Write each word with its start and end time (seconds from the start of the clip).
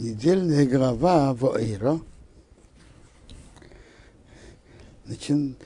Недельная 0.00 0.66
глава 0.66 1.34
в 1.34 1.58
Эйро. 1.58 2.00
Значит, 5.04 5.58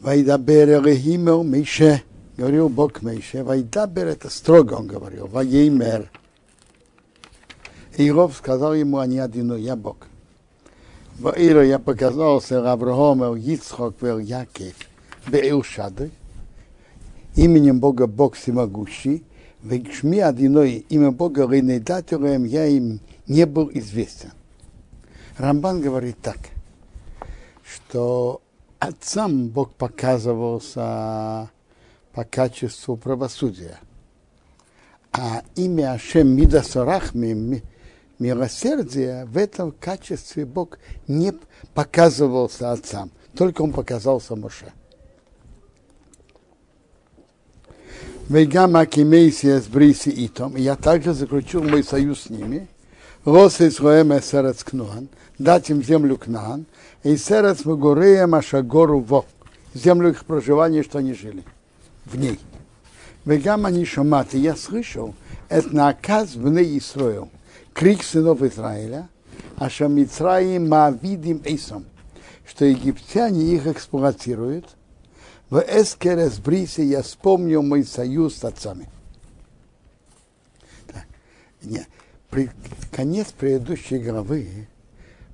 Вайдабер 0.00 0.84
Рехимел 0.84 1.42
Мише, 1.42 2.02
говорил 2.36 2.68
Бог 2.68 3.00
Мише, 3.00 3.42
Вайдабер 3.42 4.08
это 4.08 4.28
строго 4.28 4.74
он 4.74 4.88
говорил, 4.88 5.26
Вайеймер. 5.26 6.10
Иров 7.96 8.36
сказал 8.36 8.74
ему, 8.74 8.98
а 8.98 9.06
не 9.06 9.20
один, 9.20 9.56
я 9.56 9.74
Бог. 9.74 10.06
В 11.18 11.32
Эйро 11.34 11.64
я 11.64 11.78
показался 11.78 12.70
Авраам, 12.70 13.36
Ицхок, 13.36 14.02
Яков, 14.02 14.74
Беилшады, 15.26 16.10
именем 17.36 17.80
Бога 17.80 18.06
Бог 18.06 18.34
всемогущий, 18.34 19.24
Вегшми 19.62 20.18
одиной 20.18 20.84
имя 20.90 21.10
Бога 21.10 21.48
Рейнедатюрем 21.50 22.44
я 22.44 22.66
им 22.66 23.00
не 23.26 23.46
был 23.46 23.70
известен. 23.72 24.32
Рамбан 25.38 25.80
говорит 25.80 26.18
так, 26.20 26.38
что 27.64 28.42
отцам 28.78 29.48
Бог 29.48 29.74
показывался 29.74 31.50
по 32.12 32.24
качеству 32.24 32.96
правосудия, 32.96 33.78
а 35.12 35.42
имя 35.56 35.92
Ашем 35.92 36.28
Мидасарахми, 36.28 37.62
милосердия, 38.18 39.24
в 39.26 39.36
этом 39.36 39.72
качестве 39.72 40.44
Бог 40.44 40.78
не 41.08 41.32
показывался 41.74 42.72
отцам, 42.72 43.10
только 43.36 43.62
он 43.62 43.72
показался 43.72 44.36
Моше. 44.36 44.72
Вегам 48.28 48.76
Акимейсия 48.76 49.60
с 49.60 49.66
Бриси 49.66 50.10
Итом, 50.26 50.56
я 50.56 50.76
также 50.76 51.12
заключил 51.12 51.62
мой 51.62 51.84
союз 51.84 52.22
с 52.22 52.30
ними, 52.30 52.68
Рос 53.24 53.60
Исроем 53.60 54.16
Эсерец 54.16 54.64
Кнуан, 54.64 55.08
дать 55.38 55.70
им 55.70 55.82
землю 55.82 56.16
Кнаан, 56.16 56.66
и 57.02 57.16
Серец 57.16 57.64
Магуреем 57.64 58.34
Ашагору 58.34 59.00
Во, 59.00 59.24
землю 59.72 60.10
их 60.10 60.24
проживания, 60.24 60.82
что 60.82 60.98
они 60.98 61.14
жили 61.14 61.42
в 62.04 62.16
ней. 62.16 62.38
Вегам 63.24 63.64
они 63.64 63.84
шаматы, 63.84 64.38
я 64.38 64.56
слышал, 64.56 65.14
это 65.48 65.74
наказ 65.74 66.34
в 66.34 66.48
ней 66.48 66.78
Исроил, 66.78 67.30
крик 67.72 68.02
сынов 68.02 68.42
Израиля, 68.42 69.08
а 69.56 69.70
Шамицраим 69.70 70.68
Мавидим 70.68 71.40
Эйсом, 71.44 71.86
что 72.46 72.64
египтяне 72.64 73.54
их 73.54 73.66
эксплуатируют– 73.66 74.66
в 75.50 75.60
Эскерес 75.60 76.38
Брисе 76.38 76.84
я 76.84 77.02
вспомнил 77.02 77.62
мой 77.62 77.84
союз 77.84 78.36
с 78.36 78.44
отцами. 78.44 78.88
Так, 80.88 81.04
нет, 81.62 81.86
при, 82.34 82.50
конец 82.90 83.32
предыдущей 83.32 83.98
главы 83.98 84.66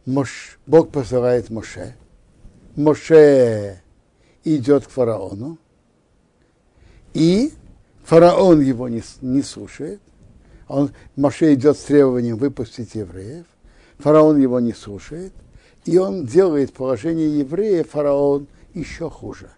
Мош, 0.05 0.59
Бог 0.67 0.91
посылает 0.91 1.51
Моше. 1.51 1.97
Моше 2.77 3.81
идет 4.45 4.87
к 4.87 4.91
фараону, 4.91 5.59
и 7.15 7.53
фараон 8.05 8.61
его 8.61 8.89
не, 8.89 9.03
не 9.23 9.43
слушает. 9.43 10.01
Он, 10.69 10.93
Моше 11.17 11.55
идет 11.55 11.79
с 11.79 11.85
требованием 11.85 12.37
выпустить 12.37 12.95
евреев. 12.95 13.47
Фараон 13.99 14.41
его 14.41 14.61
не 14.61 14.73
слушает. 14.73 15.33
И 15.87 15.99
он 15.99 16.27
делает 16.27 16.73
положение 16.73 17.41
евреев, 17.41 17.91
фараон, 17.91 18.47
еще 18.75 19.09
хуже 19.09 19.51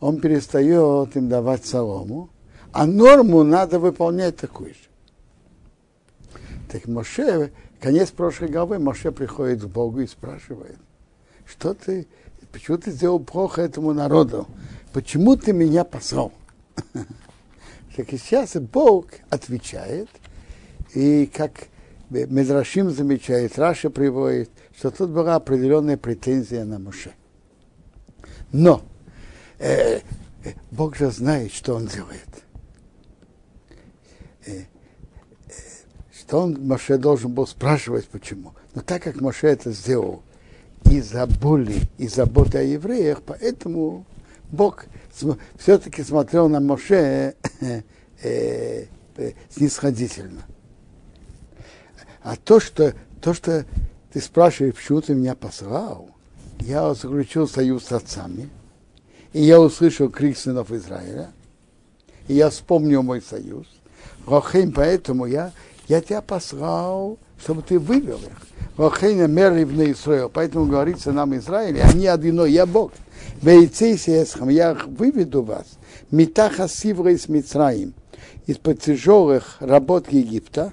он 0.00 0.20
перестает 0.20 1.16
им 1.16 1.28
давать 1.28 1.64
солому, 1.64 2.30
а 2.72 2.86
норму 2.86 3.42
надо 3.42 3.78
выполнять 3.78 4.36
такую 4.36 4.70
же. 4.70 4.85
Так 6.68 6.86
Моше, 6.86 7.52
конец 7.80 8.10
прошлой 8.10 8.48
главы, 8.48 8.78
Моше 8.78 9.12
приходит 9.12 9.62
к 9.62 9.66
Богу 9.66 10.00
и 10.00 10.06
спрашивает, 10.06 10.78
что 11.44 11.74
ты, 11.74 12.06
почему 12.52 12.78
ты 12.78 12.90
сделал 12.90 13.20
плохо 13.20 13.62
этому 13.62 13.92
народу? 13.92 14.48
Почему 14.92 15.36
ты 15.36 15.52
меня 15.52 15.84
послал? 15.84 16.32
Так 17.96 18.12
и 18.12 18.18
сейчас 18.18 18.52
Бог 18.56 19.06
отвечает, 19.30 20.10
и 20.94 21.24
как 21.24 21.68
Медрашим 22.10 22.90
замечает, 22.90 23.58
Раша 23.58 23.88
приводит, 23.88 24.50
что 24.76 24.90
тут 24.90 25.08
была 25.08 25.36
определенная 25.36 25.96
претензия 25.96 26.66
на 26.66 26.78
Моше. 26.78 27.12
Но 28.52 28.82
э, 29.58 30.00
Бог 30.70 30.96
же 30.96 31.10
знает, 31.10 31.54
что 31.54 31.74
он 31.74 31.86
делает. 31.86 32.44
Что 36.26 36.40
он, 36.40 36.66
Моше 36.66 36.98
должен 36.98 37.32
был 37.32 37.46
спрашивать, 37.46 38.08
почему. 38.08 38.52
Но 38.74 38.82
так 38.82 39.04
как 39.04 39.20
Моше 39.20 39.46
это 39.46 39.70
сделал 39.70 40.22
из-за 40.84 41.26
боли 41.26 41.80
и 41.98 42.08
заботы 42.08 42.58
о 42.58 42.62
евреях, 42.62 43.22
поэтому 43.24 44.04
Бог 44.50 44.86
все-таки 45.56 46.02
смотрел 46.02 46.48
на 46.48 46.58
Моше 46.58 47.34
э, 47.60 47.82
э, 48.22 49.32
снисходительно. 49.50 50.42
А 52.22 52.34
то, 52.36 52.58
что, 52.58 52.94
то, 53.20 53.32
что 53.32 53.64
ты 54.12 54.20
спрашиваешь, 54.20 54.74
почему 54.74 55.00
ты 55.00 55.14
меня 55.14 55.36
послал, 55.36 56.10
я 56.60 56.92
заключил 56.94 57.46
союз 57.46 57.84
с 57.84 57.92
отцами, 57.92 58.48
и 59.32 59.42
я 59.42 59.60
услышал 59.60 60.08
крик 60.08 60.36
сынов 60.36 60.72
Израиля, 60.72 61.30
и 62.26 62.34
я 62.34 62.50
вспомнил 62.50 63.04
мой 63.04 63.22
союз. 63.22 63.66
Рохейм, 64.26 64.72
поэтому 64.72 65.26
я, 65.26 65.52
я 65.88 66.00
тебя 66.00 66.20
послал, 66.20 67.18
чтобы 67.38 67.62
ты 67.62 67.78
вывел 67.78 68.18
их. 68.18 68.56
Рохейна 68.76 69.26
мерли 69.26 69.92
Израил, 69.92 70.28
поэтому 70.28 70.66
говорится 70.66 71.12
нам 71.12 71.34
Израиль, 71.36 71.80
они 71.80 72.06
одино, 72.06 72.44
я 72.44 72.66
Бог. 72.66 72.92
Вейцейсиесхам, 73.40 74.48
я 74.48 74.74
выведу 74.74 75.42
вас. 75.42 75.78
Митаха 76.10 76.68
сивра 76.68 77.12
из 77.12 77.28
Мицраим, 77.28 77.94
из-под 78.46 78.80
тяжелых 78.80 79.56
работ 79.60 80.12
Египта, 80.12 80.72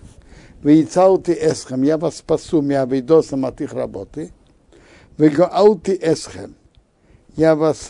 Вейцаути 0.64 1.32
эсхам, 1.32 1.84
я 1.84 1.98
вас 1.98 2.18
спасу, 2.18 2.62
миавидосом 2.62 3.46
от 3.46 3.62
их 3.62 3.74
работы. 3.74 4.32
Вегаути 5.18 5.98
эсхем, 6.02 6.56
я 7.36 7.56
вас 7.56 7.90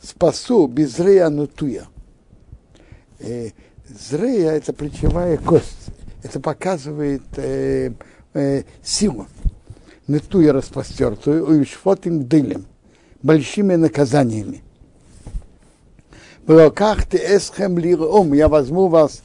спасу 0.00 0.66
без 0.66 0.96
зрея 0.96 1.28
нутуя. 1.28 1.86
Э, 3.18 3.50
зрея– 3.88 4.50
это 4.52 4.72
плечевая 4.72 5.36
кость. 5.36 5.92
Это 6.22 6.40
показывает 6.40 7.22
э, 7.36 7.92
э, 8.34 8.62
силу. 8.82 9.26
Нутуя 10.06 10.52
распростертую, 10.52 11.60
и 11.60 11.64
шфотим 11.64 12.24
дылем, 12.24 12.66
большими 13.22 13.76
наказаниями. 13.76 14.62
В 16.44 16.50
руках 16.50 17.06
ты 17.06 17.18
эсхем 17.18 17.78
лиром, 17.78 18.32
я 18.32 18.48
возьму 18.48 18.88
вас 18.88 19.22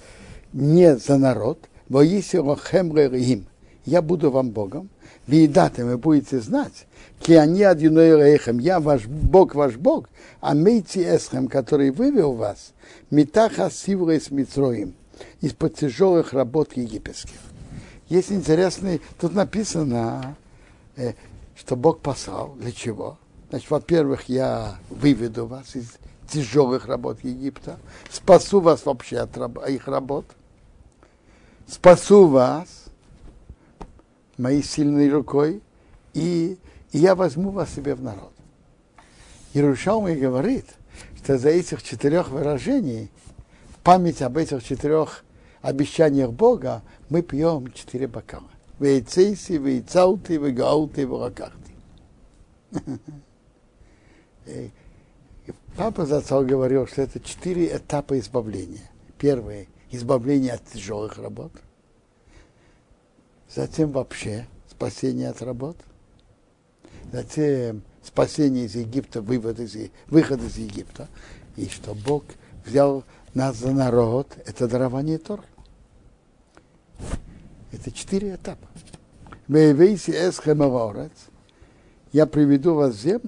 не 0.53 0.95
за 0.97 1.17
народ, 1.17 1.59
лохем 2.39 2.91
им. 2.97 3.47
Я 3.85 4.01
буду 4.01 4.29
вам 4.29 4.51
Богом, 4.51 4.89
вы 5.25 5.83
вы 5.83 5.97
будете 5.97 6.39
знать, 6.39 6.85
ки 7.19 7.33
они 7.33 7.63
одиной 7.63 8.15
рейхем, 8.15 8.59
я 8.59 8.79
ваш 8.79 9.07
Бог, 9.07 9.55
ваш 9.55 9.75
Бог, 9.77 10.09
а 10.41 10.53
мейти 10.53 11.01
эсхем, 11.03 11.47
который 11.47 11.89
вывел 11.89 12.33
вас, 12.33 12.73
метаха 13.09 13.71
сиврей 13.71 14.21
с 14.21 14.29
Митроим, 14.29 14.93
из-под 15.41 15.75
тяжелых 15.75 16.33
работ 16.33 16.75
египетских. 16.75 17.39
Есть 18.09 18.31
интересный, 18.31 19.01
тут 19.19 19.33
написано, 19.33 20.35
э, 20.95 21.13
что 21.55 21.75
Бог 21.75 21.99
послал. 21.99 22.55
Для 22.55 22.71
чего? 22.71 23.17
Значит, 23.49 23.69
во-первых, 23.69 24.29
я 24.29 24.77
выведу 24.89 25.45
вас 25.45 25.75
из 25.75 25.97
тяжелых 26.29 26.87
работ 26.87 27.19
Египта, 27.23 27.79
спасу 28.11 28.59
вас 28.59 28.85
вообще 28.85 29.19
от 29.19 29.37
раб- 29.37 29.67
их 29.67 29.87
работ, 29.87 30.25
спасу 31.67 32.27
вас 32.27 32.85
моей 34.37 34.63
сильной 34.63 35.09
рукой, 35.09 35.61
и, 36.13 36.57
и 36.91 36.97
я 36.97 37.15
возьму 37.15 37.51
вас 37.51 37.73
себе 37.73 37.95
в 37.95 38.01
народ. 38.01 38.33
Иерушалмый 39.53 40.15
говорит, 40.15 40.65
что 41.17 41.37
за 41.37 41.49
этих 41.49 41.83
четырех 41.83 42.29
выражений, 42.29 43.09
память 43.87 44.21
об 44.21 44.37
этих 44.37 44.65
четырех 44.65 45.23
обещаниях 45.61 46.33
Бога, 46.33 46.83
мы 47.07 47.21
пьем 47.21 47.71
четыре 47.71 48.07
бокала. 48.07 48.49
Вейцейси, 48.79 49.53
вейцауты, 49.53 50.35
вейгауты, 50.35 51.03
вейракахты. 51.03 51.71
Папа 55.77 56.05
Зацал 56.05 56.43
говорил, 56.43 56.85
что 56.85 57.01
это 57.01 57.21
четыре 57.21 57.77
этапа 57.77 58.19
избавления. 58.19 58.91
Первое– 59.17 59.67
избавление 59.91 60.55
от 60.55 60.65
тяжелых 60.65 61.17
работ. 61.17 61.53
Затем 63.49 63.93
вообще 63.93 64.47
спасение 64.69 65.29
от 65.29 65.41
работ. 65.41 65.77
Затем 67.13 67.83
спасение 68.03 68.65
из 68.65 68.75
Египта, 68.75 69.21
вывод 69.21 69.61
из, 69.61 69.77
выход 70.07 70.41
из 70.41 70.57
Египта, 70.57 71.07
и 71.55 71.69
что 71.69 71.95
Бог 71.95 72.25
взял 72.65 73.05
нас 73.37 73.57
за 73.57 73.71
народ, 73.71 74.35
это 74.45 74.67
дарование 74.67 75.19
Тор. 75.19 75.41
Это 77.71 77.91
четыре 77.91 78.35
этапа. 78.35 78.67
Я 82.11 82.25
приведу 82.25 82.73
вас 82.73 82.95
в 82.95 83.19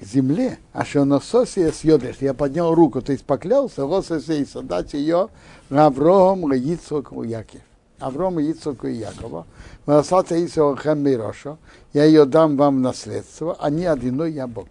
к 0.00 0.02
земле, 0.02 0.58
а 0.72 0.86
что 0.86 1.04
на 1.04 1.20
сосе 1.20 1.70
съедешь. 1.72 2.16
Я 2.20 2.32
поднял 2.32 2.74
руку, 2.74 3.02
то 3.02 3.12
есть 3.12 3.26
поклялся, 3.26 3.82
рососейса, 3.82 4.62
дать 4.62 4.94
ее 4.94 5.28
Авром, 5.68 6.50
Ицоку, 6.54 7.22
Яков. 7.22 7.60
Авром, 7.98 8.40
Ицоку 8.40 8.86
и 8.86 8.94
Якова. 8.94 9.46
Васата 9.84 10.42
Исо 10.42 10.74
Хем 10.74 11.00
Мирошо. 11.00 11.58
Я 11.92 12.04
ее 12.04 12.24
дам 12.24 12.56
вам 12.56 12.78
в 12.78 12.80
наследство, 12.80 13.58
а 13.60 13.68
не 13.68 13.84
одиной 13.84 14.32
я 14.32 14.46
Бог. 14.46 14.68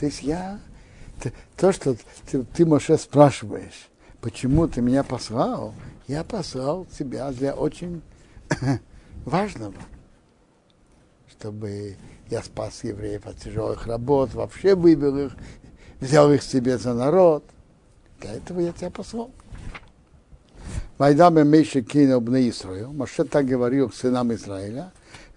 То 0.00 0.06
есть 0.06 0.22
я, 0.22 0.58
то, 1.60 1.72
что 1.72 1.94
ты, 2.30 2.42
ты 2.42 2.64
Моше, 2.64 2.96
спрашиваешь, 2.96 3.90
почему 4.22 4.66
ты 4.66 4.80
меня 4.80 5.04
послал, 5.04 5.74
я 6.08 6.24
послал 6.24 6.86
тебя 6.86 7.30
для 7.32 7.52
очень 7.52 8.00
важного, 9.26 9.74
чтобы 11.28 11.96
я 12.30 12.42
спас 12.42 12.82
евреев 12.82 13.26
от 13.26 13.36
тяжелых 13.36 13.86
работ, 13.86 14.32
вообще 14.32 14.74
вывел 14.74 15.18
их, 15.18 15.32
взял 16.00 16.32
их 16.32 16.42
себе 16.42 16.78
за 16.78 16.94
народ. 16.94 17.44
Для 18.22 18.32
этого 18.32 18.60
я 18.60 18.72
тебя 18.72 18.90
послал. 18.90 19.30
Вайдаме 20.96 21.44
Мейше 21.44 21.82
кинул 21.82 22.22
бны 22.22 22.48
Исраил. 22.48 22.90
Моше 22.94 23.24
так 23.24 23.44
говорил 23.44 23.90
к 23.90 23.94
сынам 23.94 24.32
Израиля. 24.32 24.92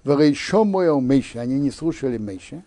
Варейшо 0.06 0.64
мой 0.64 0.90
Мейше, 1.02 1.40
они 1.40 1.60
не 1.60 1.72
слушали 1.72 2.18
Мейше. 2.18 2.64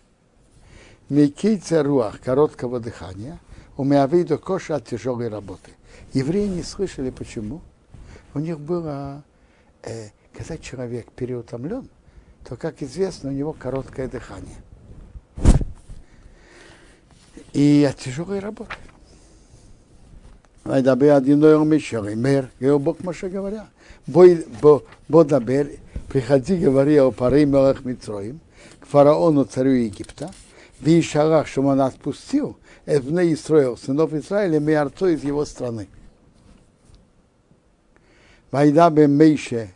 Мекейца 1.09 1.81
руах, 1.81 2.19
короткого 2.19 2.79
дыхания 2.79 3.39
У 3.76 3.84
меня 3.84 4.06
виду 4.06 4.38
коша 4.38 4.76
от 4.76 4.86
тяжелой 4.86 5.28
работы. 5.28 5.70
Евреи 6.12 6.46
не 6.46 6.62
слышали, 6.62 7.10
почему. 7.10 7.60
У 8.34 8.38
них 8.38 8.60
было, 8.60 9.24
э, 9.82 10.08
когда 10.32 10.58
человек 10.58 11.10
переутомлен, 11.12 11.88
то, 12.48 12.56
как 12.56 12.82
известно, 12.82 13.30
у 13.30 13.32
него 13.32 13.52
короткое 13.52 14.08
дыхание. 14.08 14.56
И 17.52 17.86
от 17.88 17.98
тяжелой 17.98 18.38
работы. 18.38 18.74
וידבר 20.66 21.14
עדינו 21.14 21.64
מישור, 21.64 22.08
אומר, 22.08 22.44
גאו 22.62 22.78
בו 22.78 22.94
כמו 22.94 23.12
שגבריה. 23.12 23.64
בוא 24.08 25.22
דבר, 25.22 25.62
приходи, 26.08 26.56
говори 26.56 26.96
о 26.98 27.10
паре 27.10 27.46
мелах 27.46 27.84
Митроим, 27.84 28.40
к 28.80 28.86
фараону, 28.86 29.44
царю 29.44 29.70
Египта, 29.70 30.30
Вишарах, 30.80 31.46
что 31.46 31.62
он 31.62 31.80
отпустил, 31.80 32.58
Эвне 32.87 33.33
Исраил, 33.33 33.77
сынов 33.77 34.13
Израиля, 34.13 34.59
Миарцо 34.61 35.09
из 35.09 35.21
его 35.21 35.43
страны. 35.43 35.89
Вайда 38.49 38.89
бе 38.89 39.07
Мейше, 39.07 39.71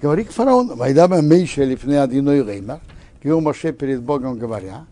говори 0.00 0.22
к 0.22 0.30
фараону, 0.30 0.76
Вайда 0.76 1.08
бе 1.08 1.22
Мейше, 1.22 1.64
лифне 1.64 2.00
одиной 2.00 2.44
реймар, 2.44 2.80
говорил 3.20 3.40
Моше 3.40 3.72
перед 3.72 4.00
Богом 4.00 4.38
говоря, 4.38 4.86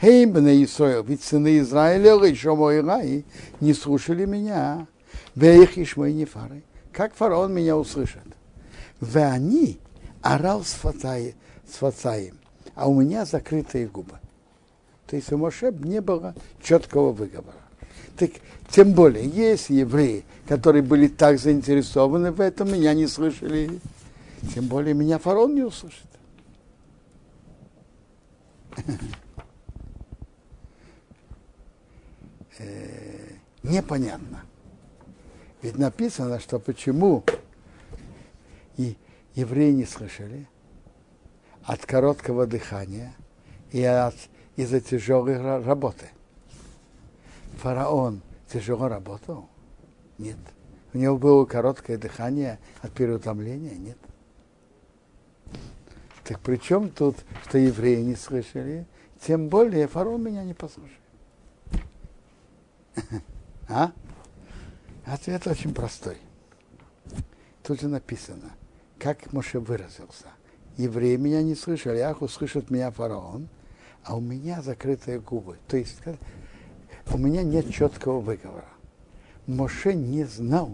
Хей, 0.00 0.24
бне 0.24 0.62
Исраил, 0.62 1.02
ведь 1.02 1.24
сыны 1.24 1.58
Израиля, 1.58 2.14
еще 2.24 2.54
мой 2.54 2.80
рай, 2.80 3.24
не 3.60 3.74
слушали 3.74 4.24
меня. 4.24 4.86
Веих 5.34 5.76
иш 5.76 5.96
мой 5.96 6.12
не 6.12 6.26
фары. 6.26 6.62
Как 6.92 7.12
фараон 7.14 7.52
меня 7.52 7.76
услышит? 7.76 8.22
В 9.00 9.16
они 9.16 9.80
орал 10.22 10.62
с 10.64 10.74
фацаем, 10.74 12.38
а 12.76 12.88
у 12.88 13.00
меня 13.00 13.24
закрытые 13.24 13.88
губы. 13.88 14.20
То 15.06 15.16
есть 15.16 15.32
у 15.32 15.38
Моше 15.38 15.72
не 15.72 16.00
было 16.00 16.34
четкого 16.62 17.12
выговора. 17.12 17.56
Так, 18.16 18.30
тем 18.70 18.92
более, 18.92 19.26
есть 19.26 19.70
евреи, 19.70 20.24
которые 20.48 20.82
были 20.82 21.08
так 21.08 21.38
заинтересованы 21.38 22.32
в 22.32 22.40
этом, 22.40 22.72
меня 22.72 22.94
не 22.94 23.06
слышали, 23.06 23.80
тем 24.54 24.66
более 24.66 24.94
меня 24.94 25.18
фараон 25.18 25.54
не 25.54 25.62
услышит. 25.62 26.06
э, 32.58 33.36
непонятно. 33.62 34.42
Ведь 35.62 35.78
написано, 35.78 36.40
что 36.40 36.58
почему 36.58 37.24
и 38.76 38.96
евреи 39.34 39.72
не 39.72 39.86
слышали 39.86 40.46
от 41.62 41.86
короткого 41.86 42.46
дыхания 42.46 43.14
и 43.70 43.82
от, 43.82 44.14
из-за 44.56 44.80
тяжелой 44.80 45.40
работы. 45.62 46.08
Фараон 47.58 48.22
тяжело 48.48 48.88
работал? 48.88 49.48
Нет. 50.18 50.36
У 50.92 50.98
него 50.98 51.18
было 51.18 51.44
короткое 51.44 51.98
дыхание 51.98 52.58
от 52.82 52.92
переутомления? 52.92 53.74
Нет. 53.74 53.98
Так 56.22 56.40
при 56.40 56.56
чем 56.56 56.88
тут, 56.88 57.16
что 57.46 57.58
евреи 57.58 58.02
не 58.02 58.14
слышали? 58.14 58.86
Тем 59.20 59.48
более 59.48 59.88
фараон 59.88 60.22
меня 60.22 60.44
не 60.44 60.54
послушал. 60.54 60.96
А? 63.66 63.92
Ответ 65.06 65.46
очень 65.46 65.72
простой. 65.72 66.18
Тут 67.62 67.80
же 67.80 67.88
написано, 67.88 68.52
как 68.98 69.32
Моше 69.32 69.58
выразился. 69.58 70.26
Евреи 70.76 71.16
меня 71.16 71.42
не 71.42 71.54
слышали, 71.54 71.98
ах, 71.98 72.20
услышит 72.20 72.70
меня 72.70 72.90
фараон, 72.90 73.48
а 74.04 74.16
у 74.16 74.20
меня 74.20 74.62
закрытые 74.62 75.20
губы. 75.20 75.56
То 75.66 75.76
есть 75.76 75.98
у 77.12 77.18
меня 77.18 77.42
нет 77.42 77.72
четкого 77.72 78.20
выговора. 78.20 78.68
Моше 79.46 79.94
не 79.94 80.24
знал, 80.24 80.70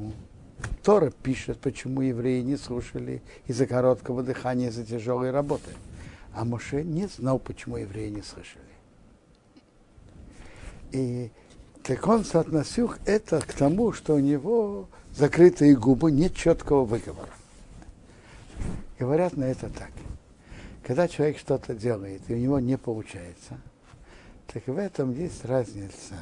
Тора 0.83 1.11
пишет, 1.11 1.59
почему 1.59 2.03
евреи 2.03 2.43
не 2.43 2.57
слушали 2.57 3.23
из-за 3.47 3.67
короткого 3.67 4.23
дыхания, 4.23 4.69
из-за 4.69 4.85
тяжелой 4.85 5.31
работы. 5.31 5.71
А 6.35 6.45
Моше 6.45 6.85
не 6.85 7.07
знал, 7.07 7.39
почему 7.39 7.77
евреи 7.77 8.11
не 8.11 8.23
слышали. 8.23 8.65
И 10.93 11.31
так 11.83 12.07
он 12.07 12.25
соотносил 12.25 12.93
это 13.07 13.41
к 13.41 13.53
тому, 13.53 13.93
что 13.93 14.15
у 14.15 14.19
него 14.19 14.89
закрытые 15.17 15.77
губы, 15.77 16.11
нет 16.13 16.35
четкого 16.35 16.85
выговора. 16.85 17.31
Говорят 18.99 19.37
на 19.37 19.45
это 19.45 19.69
так. 19.71 19.91
Когда 20.91 21.07
человек 21.07 21.39
что-то 21.39 21.73
делает, 21.73 22.29
и 22.29 22.35
у 22.35 22.37
него 22.37 22.59
не 22.59 22.77
получается, 22.77 23.61
так 24.53 24.67
в 24.67 24.77
этом 24.77 25.13
есть 25.13 25.45
разница 25.45 26.17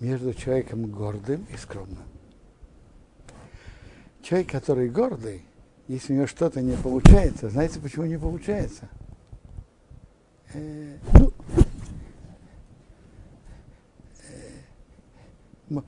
между 0.00 0.34
человеком 0.34 0.90
гордым 0.90 1.46
и 1.54 1.56
скромным. 1.56 2.02
Человек, 4.20 4.50
который 4.50 4.90
гордый, 4.90 5.44
если 5.86 6.12
у 6.12 6.16
него 6.16 6.26
что-то 6.26 6.60
не 6.60 6.76
получается, 6.76 7.48
знаете, 7.48 7.78
почему 7.78 8.06
не 8.06 8.18
получается? 8.18 8.88
Э, 10.52 10.96
ну, 15.68 15.84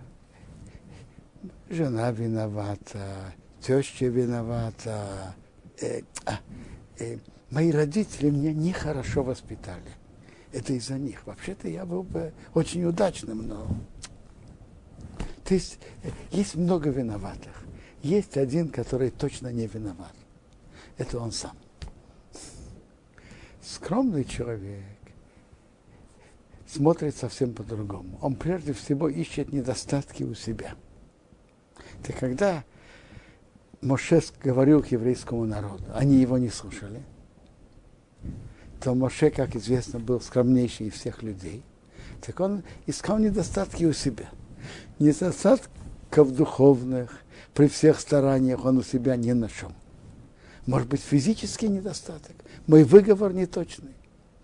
жена 1.69 2.13
виновата, 2.13 3.35
теща 3.61 4.07
виновата. 4.07 5.35
Э, 5.81 6.03
а, 6.25 6.39
э, 7.01 7.19
мои 7.51 7.71
родители 7.71 8.31
меня 8.31 8.53
нехорошо 8.53 9.23
воспитали. 9.23 9.91
Это 10.53 10.73
из-за 10.73 10.99
них. 10.99 11.27
Вообще-то 11.27 11.69
я 11.69 11.85
был 11.85 12.03
бы 12.03 12.33
очень 12.55 12.85
удачным, 12.85 13.47
но... 13.47 13.67
То 15.45 15.55
есть 15.55 15.79
э, 16.03 16.11
есть 16.31 16.55
много 16.55 16.91
виноватых. 16.91 17.65
Есть 18.03 18.37
один, 18.37 18.69
который 18.69 19.11
точно 19.11 19.53
не 19.53 19.67
виноват. 19.67 20.15
Это 20.97 21.19
он 21.19 21.33
сам. 21.33 21.57
Скромный 23.63 24.25
человек 24.25 24.85
смотрит 26.67 27.17
совсем 27.17 27.53
по-другому. 27.55 28.19
Он 28.23 28.35
прежде 28.35 28.73
всего 28.73 29.09
ищет 29.09 29.53
недостатки 29.53 30.23
у 30.23 30.35
себя– 30.35 30.75
это 32.03 32.13
когда 32.13 32.65
Моше 33.81 34.23
говорил 34.43 34.83
к 34.83 34.89
еврейскому 34.89 35.45
народу, 35.45 35.85
они 35.95 36.17
его 36.17 36.39
не 36.39 36.49
слушали, 36.49 37.03
то 38.81 38.95
Моше, 38.95 39.31
как 39.31 39.57
известно, 39.57 39.99
был 39.99 40.21
скромнейший 40.21 40.89
из 40.89 40.95
всех 40.95 41.23
людей. 41.23 41.63
Так 42.21 42.41
он 42.41 42.63
искал 42.87 43.19
недостатки 43.19 43.85
у 43.85 43.93
себя. 43.93 44.29
Недостатков 44.99 46.35
духовных, 46.35 47.21
при 47.55 47.69
всех 47.69 48.01
стараниях 48.01 48.65
он 48.65 48.79
у 48.79 48.83
себя 48.83 49.17
не 49.17 49.35
нашел. 49.35 49.73
Может 50.67 50.89
быть, 50.89 51.01
физический 51.01 51.69
недостаток. 51.69 52.37
Мой 52.67 52.85
выговор 52.85 53.33
не 53.33 53.47
точный, 53.47 53.95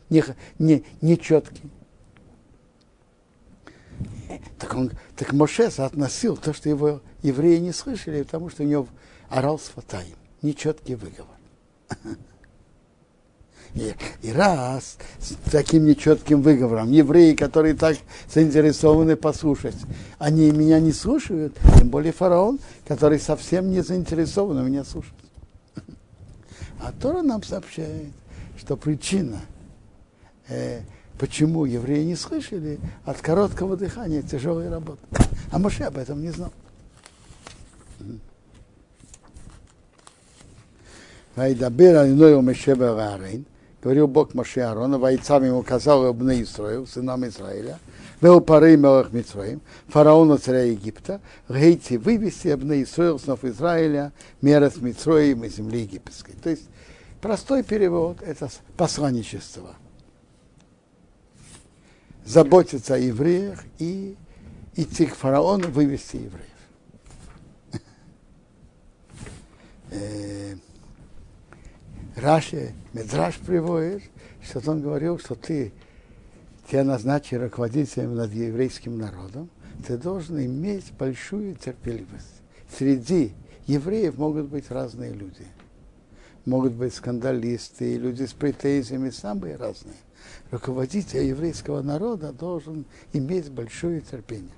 не, 0.08 0.24
не, 0.58 0.84
не 1.00 1.18
четкий. 1.18 1.70
Так, 4.58 4.74
он, 4.74 4.90
так 5.16 5.32
Моше 5.32 5.70
соотносил 5.70 6.36
то, 6.36 6.52
что 6.52 6.68
его 6.68 7.02
евреи 7.22 7.58
не 7.58 7.72
слышали, 7.72 8.22
потому 8.22 8.48
что 8.48 8.62
у 8.62 8.66
него 8.66 8.88
орал 9.28 9.58
с 9.58 9.70
нечеткий 10.42 10.94
выговор. 10.94 11.36
И, 13.74 13.92
и 14.22 14.32
раз 14.32 14.98
с 15.18 15.34
таким 15.50 15.84
нечетким 15.84 16.42
выговором, 16.42 16.92
евреи, 16.92 17.34
которые 17.34 17.74
так 17.74 17.96
заинтересованы 18.32 19.16
послушать, 19.16 19.74
они 20.18 20.52
меня 20.52 20.78
не 20.78 20.92
слушают, 20.92 21.56
тем 21.78 21.88
более 21.88 22.12
фараон, 22.12 22.60
который 22.86 23.18
совсем 23.18 23.72
не 23.72 23.80
заинтересован 23.80 24.64
меня 24.64 24.84
слушать. 24.84 25.12
А 26.80 26.92
Тора 26.92 27.22
нам 27.22 27.42
сообщает, 27.42 28.12
что 28.56 28.76
причина, 28.76 29.40
э, 30.48 30.82
почему 31.18 31.64
евреи 31.64 32.04
не 32.04 32.14
слышали, 32.14 32.78
от 33.04 33.20
короткого 33.20 33.76
дыхания, 33.76 34.22
тяжелой 34.22 34.68
работы. 34.68 35.00
А 35.50 35.58
Моше 35.58 35.84
об 35.84 35.98
этом 35.98 36.22
не 36.22 36.30
знал. 36.30 36.52
Вайдабир 41.34 41.96
Алиной 41.96 42.40
Мешеба 42.40 42.94
Варейн, 42.94 43.44
говорил 43.84 44.08
Бог 44.08 44.32
Моше 44.32 44.62
Аарона, 44.62 44.98
войцам 44.98 45.44
ему 45.44 45.58
указал 45.58 46.12
Бне 46.14 46.42
Исраил, 46.42 46.86
сынам 46.86 47.26
Израиля, 47.26 47.78
Вел 48.22 48.40
пары 48.40 48.78
Мелах 48.78 49.12
Митроим, 49.12 49.60
фараона 49.88 50.38
царя 50.38 50.62
Египта, 50.62 51.20
гейти 51.50 51.98
вывести 51.98 52.54
Бне 52.54 52.82
Исраил, 52.82 53.18
снов 53.18 53.44
Израиля, 53.44 54.14
мера 54.40 54.70
с 54.70 54.78
Митроим 54.78 55.44
и 55.44 55.50
земли 55.50 55.82
египетской. 55.82 56.32
То 56.32 56.48
есть 56.48 56.64
простой 57.20 57.62
перевод– 57.62 58.22
это 58.26 58.48
посланничество. 58.78 59.76
Заботиться 62.24 62.94
о 62.94 62.98
евреях 62.98 63.62
и 63.78 64.16
идти 64.76 65.04
к 65.04 65.14
фараону, 65.14 65.68
вывести 65.68 66.16
евреев. 66.16 66.48
Раши, 72.16 72.75
Медраш 72.92 73.38
приводит, 73.38 74.02
что 74.42 74.71
он 74.71 74.83
говорил, 74.83 75.18
что 75.18 75.35
ты, 75.35 75.73
тебя 76.68 76.85
назначили 76.85 77.40
руководителем 77.40 78.14
над 78.14 78.33
еврейским 78.33 78.99
народом, 78.99 79.50
ты 79.87 79.99
должен 79.99 80.38
иметь 80.44 80.92
большую 80.92 81.56
терпеливость. 81.56 82.42
Среди 82.76 83.33
евреев 83.66 84.16
могут 84.16 84.47
быть 84.47 84.71
разные 84.71 85.12
люди. 85.12 85.44
Могут 86.44 86.75
быть 86.75 86.94
скандалисты, 86.94 87.97
люди 87.97 88.25
с 88.25 88.33
претензиями, 88.33 89.11
самые 89.11 89.56
разные. 89.56 89.97
Руководитель 90.50 91.25
еврейского 91.25 91.83
народа 91.83 92.33
должен 92.33 92.85
иметь 93.12 93.50
большое 93.50 94.00
терпение. 94.00 94.54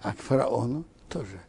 А 0.00 0.14
к 0.14 0.18
фараону 0.18 0.84
тоже. 1.08 1.40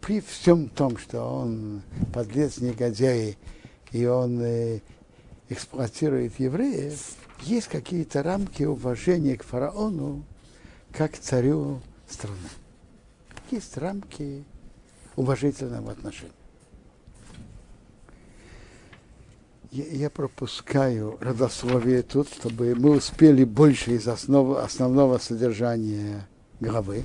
При 0.00 0.20
всем 0.20 0.68
том, 0.68 0.96
что 0.96 1.22
он 1.22 1.82
подлец, 2.12 2.58
негодяй, 2.58 3.36
и 3.92 4.06
он 4.06 4.40
э, 4.42 4.80
эксплуатирует 5.48 6.38
евреев, 6.38 7.00
есть 7.42 7.68
какие-то 7.68 8.22
рамки 8.22 8.64
уважения 8.64 9.36
к 9.36 9.44
фараону 9.44 10.24
как 10.92 11.16
царю 11.18 11.80
страны. 12.08 12.36
Есть 13.50 13.76
рамки 13.76 14.44
уважительного 15.16 15.92
отношения. 15.92 16.32
Я, 19.70 19.84
я 19.84 20.10
пропускаю 20.10 21.18
родословие 21.20 22.02
тут, 22.02 22.28
чтобы 22.28 22.74
мы 22.74 22.96
успели 22.96 23.44
больше 23.44 23.92
из 23.92 24.08
основ, 24.08 24.56
основного 24.56 25.18
содержания 25.18 26.26
главы. 26.60 27.04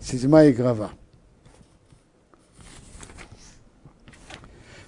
Седьмая 0.00 0.52
глава. 0.52 0.90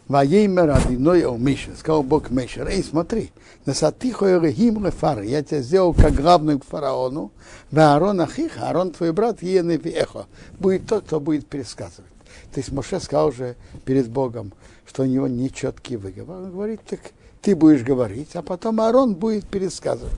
Ваеймер 0.09 0.71
Адиной 0.71 1.25
о 1.25 1.37
Миша, 1.39 1.71
сказал 1.79 2.03
Бог 2.03 2.31
Миша, 2.31 2.67
эй, 2.69 2.85
смотри, 2.85 3.33
насатихо 3.65 4.27
Ерехим 4.27 4.85
Лефар, 4.85 5.23
я 5.23 5.43
тебя 5.43 5.63
сделал 5.63 5.95
как 5.95 6.13
главным 6.13 6.61
к 6.61 6.65
фараону, 6.67 7.33
Аарон 7.75 8.21
Ахих, 8.21 8.59
Аарон 8.61 8.91
твой 8.91 9.13
брат, 9.13 9.43
Енефиэхо, 9.43 10.27
будет 10.59 10.87
тот, 10.87 11.05
кто 11.05 11.21
будет 11.21 11.47
пересказывать. 11.47 12.11
То 12.53 12.61
есть 12.61 12.71
Моше 12.71 13.01
сказал 13.01 13.29
уже 13.29 13.57
перед 13.87 14.11
Богом, 14.11 14.53
что 14.87 15.05
у 15.05 15.07
него 15.07 15.27
нечеткий 15.27 15.97
выговор. 15.97 16.37
Он 16.37 16.51
говорит, 16.53 16.81
так 16.87 17.01
ты 17.41 17.57
будешь 17.57 17.83
говорить, 17.83 18.31
а 18.35 18.43
потом 18.43 18.81
Аарон 18.81 19.15
будет 19.15 19.47
пересказывать. 19.47 20.13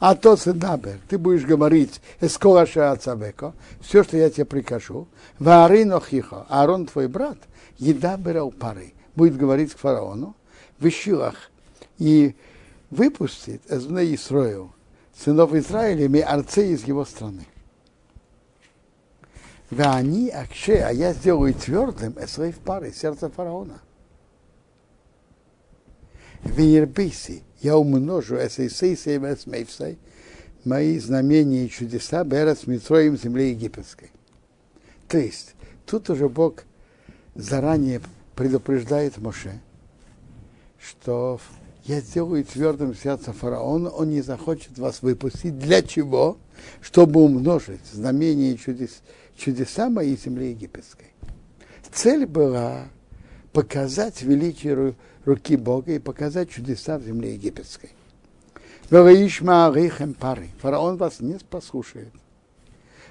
А 0.00 0.14
то 0.14 0.36
Седабер, 0.36 0.98
ты 1.08 1.18
будешь 1.18 1.44
говорить, 1.44 2.00
Эскола 2.20 2.66
Шаацабеко, 2.66 3.52
все, 3.80 4.02
что 4.02 4.16
я 4.16 4.30
тебе 4.30 4.44
прикажу, 4.44 5.06
Ваарин 5.38 5.92
Охихо, 5.92 6.46
Аарон 6.48 6.86
твой 6.86 7.08
брат, 7.08 7.38
еда 7.78 8.16
берал 8.16 8.50
пары, 8.50 8.92
будет 9.14 9.36
говорить 9.36 9.74
к 9.74 9.78
фараону, 9.78 10.36
в 10.78 10.86
Ищилах, 10.86 11.50
и 11.98 12.34
выпустит 12.90 13.64
из 13.70 13.86
Исроил, 13.86 14.72
сынов 15.16 15.54
Израиля, 15.54 16.08
ми 16.08 16.20
арцы 16.20 16.72
из 16.72 16.84
его 16.84 17.04
страны. 17.04 17.46
Да 19.70 19.96
они 19.96 20.30
акше, 20.30 20.76
а 20.76 20.92
я 20.92 21.12
сделаю 21.12 21.52
твердым 21.52 22.14
эсрей 22.18 22.52
в 22.52 22.58
пары, 22.58 22.92
сердце 22.92 23.28
фараона. 23.28 23.82
Венербиси, 26.42 27.42
я 27.60 27.76
умножу 27.76 28.36
эсэйсэй 28.36 28.94
и 28.94 29.34
эсмейфсэй, 29.34 29.98
мои 30.64 30.98
знамения 30.98 31.66
и 31.66 31.70
чудеса 31.70 32.24
берет 32.24 32.58
с 32.58 32.66
Митроем 32.66 33.18
земли 33.18 33.50
египетской. 33.50 34.10
То 35.06 35.18
есть, 35.18 35.54
тут 35.84 36.08
уже 36.08 36.28
Бог 36.28 36.64
заранее 37.38 38.02
предупреждает 38.34 39.16
Моше, 39.18 39.60
что 40.78 41.40
я 41.84 42.00
сделаю 42.00 42.44
твердым 42.44 42.94
сердце 42.94 43.32
фараона, 43.32 43.88
он 43.88 44.10
не 44.10 44.20
захочет 44.20 44.76
вас 44.76 45.00
выпустить. 45.00 45.58
Для 45.58 45.80
чего? 45.80 46.36
Чтобы 46.82 47.22
умножить 47.22 47.80
знамения 47.90 48.56
чудес, 48.56 49.00
чудеса 49.36 49.88
моей 49.88 50.18
земли 50.18 50.50
египетской. 50.50 51.06
Цель 51.90 52.26
была 52.26 52.88
показать 53.52 54.20
величие 54.22 54.94
руки 55.24 55.56
Бога 55.56 55.92
и 55.92 55.98
показать 55.98 56.50
чудеса 56.50 56.98
в 56.98 57.04
земле 57.04 57.34
египетской. 57.34 57.90
Фараон 60.60 60.96
вас 60.96 61.20
не 61.20 61.38
послушает. 61.38 62.12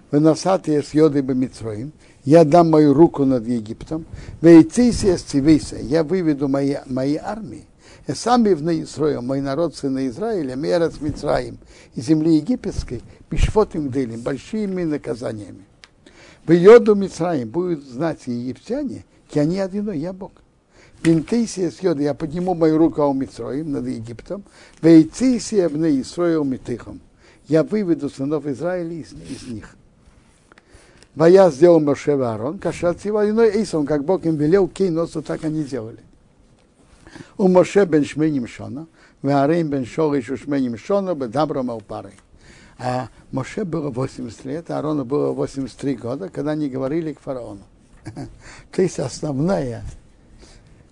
Вы 0.10 0.22
насатые 0.22 0.84
с 0.84 0.94
йодой 0.94 1.22
Митроим, 1.22 1.92
я 2.24 2.46
дам 2.46 2.72
мою 2.72 2.94
руку 2.94 3.26
над 3.26 3.46
Египтом, 3.46 4.06
вейцисия 4.42 5.18
сцивейся, 5.18 5.78
я 5.78 6.06
выведу 6.06 6.48
мои, 6.48 6.76
мои 6.86 7.18
армии, 7.18 7.66
и 8.08 8.14
сами 8.14 8.54
в 8.54 8.64
Израиле, 8.64 9.22
мой 9.22 9.42
народ, 9.42 9.76
сына 9.76 10.08
Израиля, 10.08 10.56
мерец 10.56 11.02
Мицраим, 11.02 11.58
и 11.94 12.00
земли 12.00 12.36
египетской, 12.36 13.02
пишфотим 13.30 13.92
делим, 13.92 14.22
большими 14.22 14.84
наказаниями. 14.84 15.66
В 16.46 16.54
йоду 16.54 16.96
Мицраим 16.96 17.50
будут 17.50 17.84
знать 17.84 18.28
египтяне, 18.28 19.04
ки 19.30 19.40
они 19.40 19.60
одино, 19.60 19.92
я 19.92 20.14
Бог. 20.14 20.32
Пинтейсия 21.02 21.70
с 21.70 21.84
йода, 21.84 22.02
я 22.02 22.14
подниму 22.14 22.54
мою 22.54 22.78
руку 22.78 23.04
у 23.04 23.14
Мицраим 23.14 23.74
над 23.74 23.86
Египтом, 23.86 24.46
вейцисия 24.82 25.68
в 25.68 25.78
Израиле 25.78 26.46
митыхом. 26.46 27.02
Я 27.50 27.64
выведу 27.64 28.10
сынов 28.10 28.46
Израиля 28.46 28.94
из, 28.94 29.12
из 29.12 29.48
них. 29.48 29.77
Вая 31.18 31.50
сделал 31.50 31.80
Моше 31.80 32.12
Аарон, 32.12 32.60
кашацива 32.60 33.28
иной 33.28 33.50
Эйсон, 33.50 33.88
как 33.88 34.06
Бог 34.06 34.24
им 34.28 34.36
велел, 34.36 34.68
кейносу, 34.68 35.24
так 35.24 35.44
они 35.46 35.64
делали. 35.64 35.98
У 37.40 37.48
Моше 37.48 37.86
бен 37.86 38.06
Шменим 38.06 38.48
Шона, 38.48 38.86
Ваарим 39.24 39.70
бен 39.70 39.84
Шориш 39.84 40.28
Шменим 40.40 40.78
Шона, 40.78 41.16
Бедабро 41.16 41.64
Малпары. 41.64 42.12
А 42.78 43.10
Моше 43.32 43.66
было 43.66 43.90
80 43.90 44.46
лет, 44.46 44.70
а 44.70 44.78
Аарону 44.78 45.06
было 45.06 45.32
83 45.34 45.96
года, 45.96 46.30
когда 46.30 46.52
они 46.52 46.70
говорили 46.70 47.14
к 47.14 47.20
фараону. 47.20 47.64
То 48.72 48.84
есть 48.84 49.00
основное, 49.00 49.84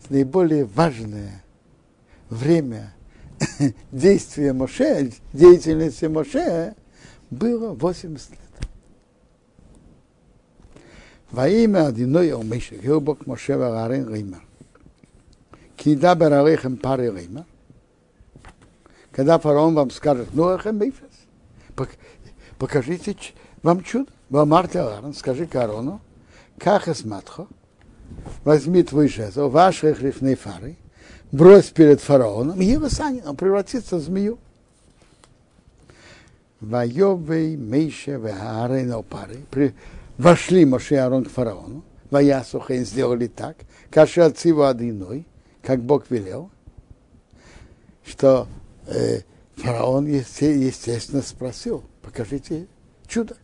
наиболее 0.10 0.66
важное 0.66 1.44
время 2.32 2.96
действия 3.92 4.54
Моше, 4.54 5.12
деятельности 5.34 6.06
Моше 6.06 6.74
было 7.30 7.76
80 7.76 8.32
лет. 8.32 8.40
Во 11.36 11.50
имя 11.50 11.88
одиной 11.88 12.34
Омиша, 12.34 12.76
Гилбок 12.76 13.28
Моше 13.28 13.58
Варарин 13.58 14.08
Рима. 14.08 14.40
Кида 15.76 16.16
Баралехем 16.16 16.78
Пари 16.78 17.10
Рима. 17.10 17.46
Когда 19.12 19.38
фараон 19.38 19.76
вам 19.76 19.92
скажет, 19.92 20.30
ну, 20.32 20.56
эхем 20.56 20.78
бифес, 20.78 21.04
покажите 22.58 23.18
вам 23.64 23.84
чудо. 23.84 24.10
Вам 24.30 24.54
Аарон, 24.54 25.14
скажи 25.14 25.46
Каарону, 25.46 26.00
как 26.58 26.88
эсматхо, 26.88 27.48
возьми 28.46 28.82
твой 28.84 29.10
жезл, 29.10 29.50
ваши 29.50 29.94
хрифные 29.94 30.38
фары, 30.38 30.78
брось 31.34 31.66
перед 31.66 32.00
фараоном, 32.00 32.62
и 32.62 32.66
его 32.66 32.88
сани, 32.88 33.22
он 33.26 33.36
превратится 33.36 33.98
в 33.98 34.02
змею. 34.02 34.40
Вайовей 36.62 37.58
Мейше 37.58 38.12
Веарен 38.12 39.04
пары, 39.04 39.74
вошли 40.18 40.66
Моше 40.66 40.96
и 40.96 40.98
Арон 40.98 41.26
к 41.26 41.30
фараону, 41.30 41.84
Ваясухейн 42.10 42.86
сделали 42.86 43.28
так, 43.28 43.58
Каша 43.90 44.30
Цива 44.32 44.70
Адиной, 44.70 45.26
как 45.62 45.82
Бог 45.82 46.10
велел, 46.10 46.52
что 48.06 48.48
э, 48.88 49.22
фараон, 49.56 50.06
естественно, 50.06 51.22
спросил, 51.22 51.84
покажите 52.02 52.68
чудо. 53.08 53.36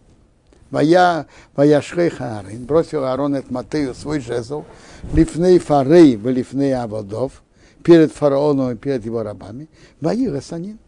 Моя, 0.69 1.25
моя 1.57 1.81
шрейха 1.81 2.37
Аарон, 2.37 2.65
бросил 2.65 3.03
Аарон 3.03 3.35
от 3.35 3.51
Матею 3.51 3.93
свой 3.93 4.21
жезл, 4.21 4.63
лифней 5.11 5.59
фарей 5.59 6.15
в 6.15 6.29
лифней 6.29 6.73
аводов, 6.73 7.43
перед 7.83 8.13
фараоном 8.13 8.71
и 8.71 8.75
перед 8.75 9.03
его 9.03 9.23
рабами, 9.23 9.67
мои 9.99 10.27
расанин. 10.27 10.79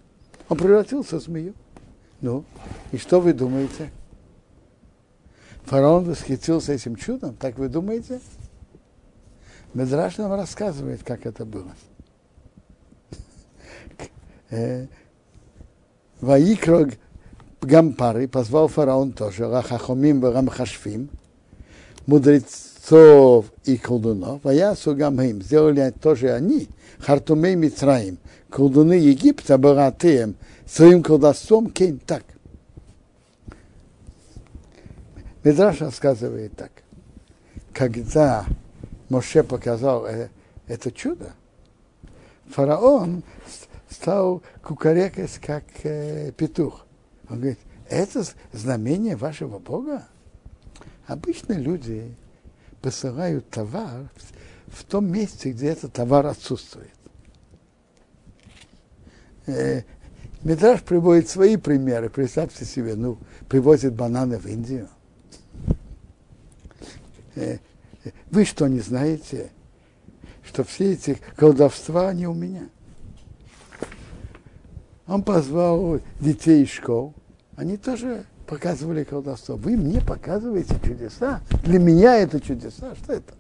Он 0.48 0.58
превратился 0.58 1.20
в 1.20 1.24
змею. 1.24 1.54
Ну, 2.22 2.46
и 2.92 2.98
что 2.98 3.20
вы 3.20 3.34
думаете? 3.34 3.92
Фараон 5.66 6.06
восхитился 6.06 6.74
этим 6.74 6.96
чудом, 6.96 7.36
так 7.36 7.58
вы 7.58 7.70
думаете? 7.70 8.20
Медраш 9.74 10.18
нам 10.18 10.34
рассказывает, 10.34 11.04
как 11.04 11.26
это 11.26 11.46
было. 11.46 11.72
Э, 14.50 14.86
Ваикрог 16.22 16.90
Гампары 17.62 18.28
позвал 18.28 18.68
фараон 18.68 19.14
тоже, 19.14 19.50
Рахахомим 19.50 20.24
Рамхашфим, 20.24 21.10
мудрецов 22.06 23.46
и 23.66 23.78
колдунов, 23.78 24.44
Ваясу 24.44 24.96
Гамхим, 24.96 25.42
сделали 25.42 25.94
тоже 26.02 26.34
они, 26.34 26.68
Хартумей 27.00 27.56
Мицраим, 27.56 28.20
колдуны 28.50 28.94
Египта, 28.94 29.58
богатым, 29.58 30.36
своим 30.68 31.02
колдовством, 31.02 31.70
кейн 31.70 32.00
так. 32.00 32.24
Медраш 35.44 35.82
рассказывает 35.82 36.56
так. 36.56 36.72
Когда 37.74 38.46
Моше 39.10 39.44
показал 39.44 40.06
э, 40.06 40.30
это 40.68 40.92
чудо, 40.92 41.34
фараон 42.48 43.24
стал 43.90 44.42
кукарекать, 44.64 45.38
как 45.40 45.64
э, 45.84 46.32
петух. 46.32 46.86
Он 47.30 47.38
говорит, 47.38 47.60
это 47.90 48.24
знамение 48.54 49.16
вашего 49.16 49.60
Бога? 49.60 50.06
Обычно 51.08 51.54
люди 51.54 52.16
посылают 52.82 53.50
товар 53.50 54.10
в 54.68 54.84
том 54.86 55.12
месте, 55.12 55.52
где 55.52 55.68
этот 55.68 55.94
товар 55.94 56.26
отсутствует. 56.28 56.90
Э, 59.46 59.82
приводит 60.42 61.30
свои 61.30 61.58
примеры. 61.58 62.10
Представьте 62.10 62.64
себе, 62.64 62.96
ну, 62.96 63.18
привозит 63.50 63.94
бананы 63.94 64.38
в 64.38 64.46
Индию. 64.46 64.88
Э, 67.36 67.58
вы 68.32 68.46
что, 68.46 68.68
не 68.68 68.80
знаете, 68.80 69.52
что 70.44 70.64
все 70.64 70.94
эти 70.94 71.18
колдовства, 71.36 72.10
они 72.10 72.28
у 72.28 72.34
меня? 72.34 72.70
Он 75.08 75.24
позвал 75.24 76.00
детей 76.20 76.64
из 76.64 76.70
школ, 76.70 77.14
они 77.56 77.78
тоже 77.78 78.26
показывали 78.48 79.04
колдовство. 79.04 79.56
Вы 79.56 79.78
мне 79.78 80.02
показываете 80.02 80.76
чудеса? 80.84 81.42
Для 81.64 81.80
меня 81.80 82.16
это 82.18 82.40
чудеса? 82.40 82.96
Что 82.96 83.14
это? 83.14 83.34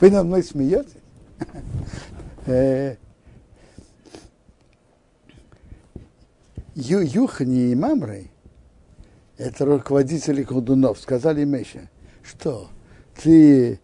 Вы 0.00 0.10
над 0.10 0.26
мной 0.26 0.42
смеетесь? 0.42 0.92
Э, 2.50 2.96
Юхани 6.74 7.72
и 7.72 7.74
Мамрой, 7.74 8.30
это 9.36 9.66
руководители 9.66 10.44
колдунов, 10.44 10.98
сказали 10.98 11.44
Меше, 11.44 11.90
что 12.22 12.70
ты 13.22 13.80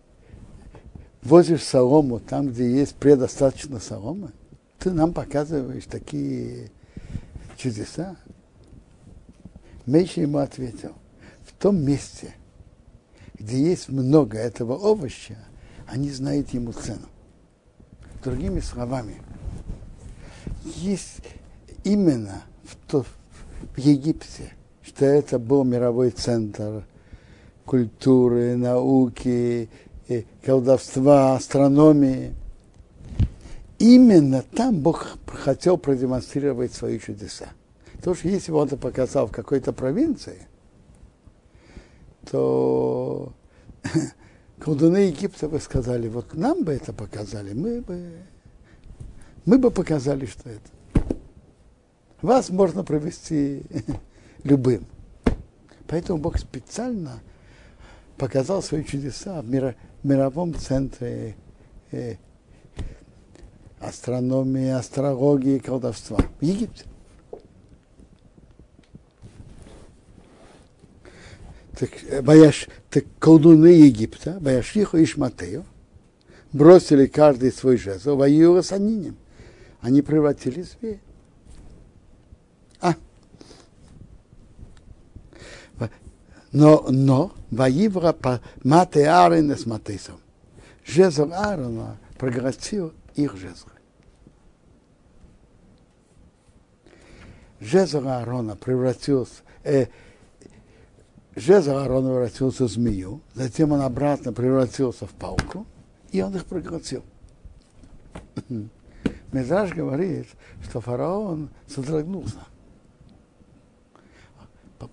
возишь 1.22 1.62
солому 1.62 2.20
там, 2.20 2.48
где 2.48 2.70
есть 2.70 2.94
предостаточно 2.94 3.80
соломы, 3.80 4.30
ты 4.78 4.90
нам 4.90 5.12
показываешь 5.12 5.84
такие 5.84 6.70
чудеса. 7.56 8.16
Мейша 9.86 10.22
ему 10.22 10.38
ответил, 10.38 10.92
в 11.44 11.52
том 11.52 11.82
месте, 11.82 12.34
где 13.38 13.58
есть 13.62 13.88
много 13.88 14.38
этого 14.38 14.74
овоща, 14.74 15.36
они 15.86 16.10
знают 16.10 16.50
ему 16.50 16.72
цену. 16.72 17.06
Другими 18.22 18.60
словами, 18.60 19.16
есть 20.64 21.20
именно 21.82 22.42
в, 22.62 22.76
то, 22.90 23.04
в 23.74 23.78
Египте, 23.78 24.52
что 24.82 25.04
это 25.04 25.38
был 25.38 25.64
мировой 25.64 26.10
центр 26.10 26.86
культуры, 27.64 28.56
науки, 28.56 29.68
колдовства, 30.44 31.34
астрономии. 31.34 32.34
Именно 33.78 34.42
там 34.42 34.80
Бог 34.80 35.18
хотел 35.26 35.76
продемонстрировать 35.78 36.72
свои 36.72 36.98
чудеса. 36.98 37.48
Потому 37.96 38.16
что 38.16 38.28
если 38.28 38.52
бы 38.52 38.58
он 38.58 38.66
это 38.66 38.76
показал 38.76 39.26
в 39.26 39.32
какой-то 39.32 39.72
провинции, 39.72 40.46
то 42.30 43.32
колдуны 44.58 45.08
Египта 45.08 45.48
бы 45.48 45.58
сказали, 45.60 46.08
вот 46.08 46.34
нам 46.34 46.64
бы 46.64 46.72
это 46.72 46.92
показали, 46.92 47.52
мы 47.54 47.80
бы, 47.80 48.12
мы 49.44 49.58
бы 49.58 49.70
показали, 49.70 50.26
что 50.26 50.50
это. 50.50 51.06
Вас 52.22 52.48
можно 52.48 52.84
провести 52.84 53.62
любым. 54.44 54.86
Поэтому 55.86 56.18
Бог 56.18 56.38
специально 56.38 57.20
показал 58.16 58.62
свои 58.62 58.84
чудеса 58.84 59.40
в 59.42 59.48
миро, 59.48 59.74
мировом 60.02 60.54
центре 60.54 61.36
э, 61.90 62.16
астрономии, 63.80 64.68
астрологии 64.68 65.58
колдовства 65.58 66.18
в 66.40 66.44
Египте. 66.44 66.84
Так, 71.78 71.90
Баяш, 72.22 72.68
так 72.88 73.04
колдуны 73.18 73.66
Египта, 73.66 74.38
Баяшиху 74.40 74.96
и 74.96 75.06
Шматею, 75.06 75.64
бросили 76.52 77.06
каждый 77.06 77.50
свой 77.52 77.76
жезл, 77.76 78.16
воюя 78.16 78.62
с 78.62 78.70
Анинем. 78.70 79.16
Они 79.80 80.00
превратились 80.00 80.68
в 80.68 80.80
зверя. 80.80 81.00
А. 82.80 82.94
Но, 86.54 86.86
но, 86.88 87.32
воивра 87.50 88.12
по 88.12 88.40
мате 88.62 89.08
Аарона 89.08 89.56
с 89.56 89.66
Матейсом. 89.66 90.20
Жезл 90.84 91.32
Аарона 91.32 91.98
проглотил 92.16 92.92
их 93.16 93.36
жезл. 93.36 93.66
Жезл 97.58 98.06
Аарона 98.06 98.54
превратился, 98.54 99.42
э, 99.64 99.86
жезл 101.34 101.72
Аарона 101.72 102.10
превратился 102.10 102.64
в 102.66 102.70
змею, 102.70 103.20
затем 103.34 103.72
он 103.72 103.80
обратно 103.80 104.32
превратился 104.32 105.06
в 105.06 105.10
палку, 105.10 105.66
и 106.12 106.22
он 106.22 106.36
их 106.36 106.44
проглотил. 106.44 107.02
Мезраж 109.32 109.72
говорит, 109.72 110.28
что 110.62 110.80
фараон 110.80 111.50
содрогнулся. 111.66 112.38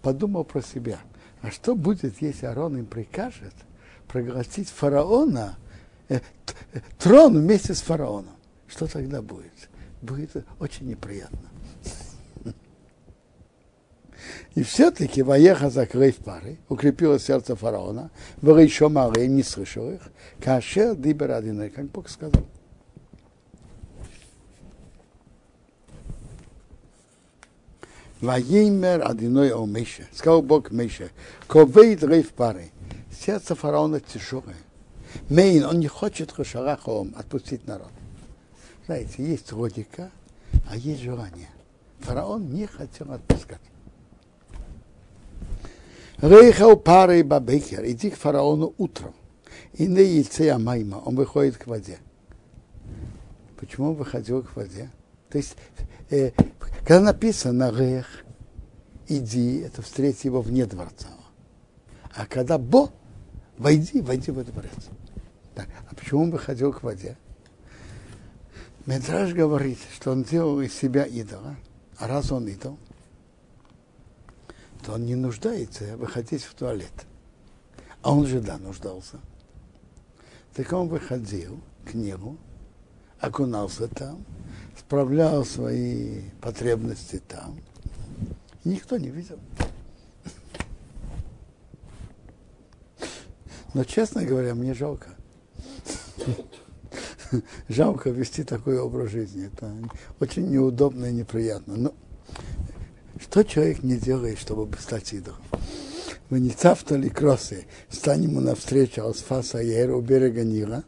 Подумал 0.01 0.43
про 0.43 0.63
себя, 0.63 0.97
а 1.41 1.51
что 1.51 1.75
будет, 1.75 2.21
если 2.21 2.45
Арон 2.45 2.77
им 2.77 2.85
прикажет 2.85 3.53
проглотить 4.07 4.69
фараона, 4.69 5.57
э, 6.09 6.19
трон 6.99 7.37
вместе 7.37 7.73
с 7.73 7.81
фараоном? 7.81 8.35
Что 8.67 8.87
тогда 8.87 9.21
будет? 9.21 9.69
Будет 10.01 10.31
очень 10.59 10.87
неприятно. 10.87 11.49
И 14.55 14.63
все-таки 14.63 15.23
Ваеха 15.23 15.69
закрыв 15.69 16.17
пары, 16.17 16.57
укрепило 16.69 17.19
сердце 17.19 17.55
фараона, 17.55 18.11
в 18.41 18.57
еще 18.57 18.89
малые 18.89 19.27
не 19.27 19.43
слышал 19.43 19.89
их, 19.89 20.01
кашер 20.39 20.95
дибер 20.95 21.31
как 21.69 21.85
Бог 21.85 22.09
сказал. 22.09 22.45
Ваеймер 28.21 29.01
одиной 29.03 29.51
о 29.51 29.65
Мише. 29.65 30.07
Сказал 30.13 30.43
Бог 30.43 30.71
Мише, 30.71 31.09
ковейд 31.47 32.03
рейв 32.03 32.31
пары. 32.31 32.71
Сердце 33.11 33.55
фараона 33.55 33.99
тяжелое. 33.99 34.55
Мейн, 35.29 35.65
он 35.65 35.79
не 35.79 35.87
хочет 35.87 36.31
хашарахом 36.31 37.13
отпустить 37.17 37.67
народ. 37.67 37.89
Знаете, 38.85 39.23
есть 39.25 39.51
логика, 39.51 40.11
а 40.69 40.77
есть 40.77 41.01
желание. 41.01 41.49
Фараон 41.99 42.49
не 42.51 42.67
хотел 42.67 43.11
отпускать. 43.11 43.61
Рейхал 46.21 46.77
пары 46.77 47.23
бабекер, 47.23 47.83
иди 47.85 48.11
к 48.11 48.15
фараону 48.15 48.73
утром. 48.77 49.13
И 49.73 49.87
не 49.87 50.03
яйце 50.03 50.49
Амайма, 50.49 50.97
он 50.97 51.15
выходит 51.15 51.57
к 51.57 51.65
воде. 51.65 51.97
Почему 53.59 53.89
он 53.89 53.95
выходил 53.95 54.43
к 54.43 54.55
воде? 54.55 54.91
То 55.29 55.37
есть, 55.37 55.55
э, 56.11 56.31
когда 56.81 56.99
написано 56.99 57.71
Рех, 57.71 58.05
иди, 59.07 59.59
это 59.59 59.81
встретить 59.81 60.25
его 60.25 60.41
вне 60.41 60.65
дворца. 60.65 61.09
А 62.15 62.25
когда 62.25 62.57
Бо, 62.57 62.91
войди, 63.57 64.01
войди 64.01 64.31
в 64.31 64.39
этот 64.39 64.53
дворец. 64.53 64.89
Так, 65.55 65.67
а 65.89 65.95
почему 65.95 66.23
он 66.23 66.31
выходил 66.31 66.73
к 66.73 66.83
воде? 66.83 67.17
Медраж 68.85 69.33
говорит, 69.33 69.79
что 69.93 70.11
он 70.11 70.23
делал 70.23 70.59
из 70.61 70.73
себя 70.73 71.05
идола, 71.05 71.55
а 71.97 72.07
раз 72.07 72.31
он 72.31 72.47
идол, 72.47 72.77
то 74.83 74.93
он 74.93 75.05
не 75.05 75.15
нуждается 75.15 75.95
выходить 75.97 76.43
в 76.43 76.53
туалет. 76.55 77.05
А 78.01 78.11
он 78.11 78.25
же, 78.25 78.41
да, 78.41 78.57
нуждался. 78.57 79.19
Так 80.55 80.73
он 80.73 80.87
выходил 80.87 81.61
к 81.85 81.93
нему, 81.93 82.37
окунался 83.19 83.87
там, 83.87 84.25
справлял 84.91 85.45
свои 85.45 86.19
потребности 86.41 87.21
там. 87.25 87.61
И 88.65 88.69
никто 88.69 88.97
не 88.97 89.07
видел. 89.07 89.39
Но, 93.73 93.85
честно 93.85 94.25
говоря, 94.25 94.53
мне 94.53 94.73
жалко. 94.73 95.07
Жалко 97.69 98.09
вести 98.09 98.43
такой 98.43 98.79
образ 98.79 99.11
жизни. 99.11 99.45
Это 99.45 99.73
очень 100.19 100.49
неудобно 100.49 101.05
и 101.05 101.13
неприятно. 101.13 101.77
Но 101.77 101.93
что 103.17 103.43
человек 103.43 103.83
не 103.83 103.95
делает, 103.95 104.39
чтобы 104.39 104.77
стать 104.77 105.13
идолом? 105.13 105.39
Мы 106.29 106.41
не 106.41 106.49
цафтали 106.49 107.07
кросы, 107.07 107.65
стань 107.89 108.23
ему 108.23 108.41
навстречу 108.41 109.03
Алсфаса 109.03 109.59
Ер 109.59 109.91
у 109.91 110.01
берега 110.01 110.43
Нила, 110.43 110.83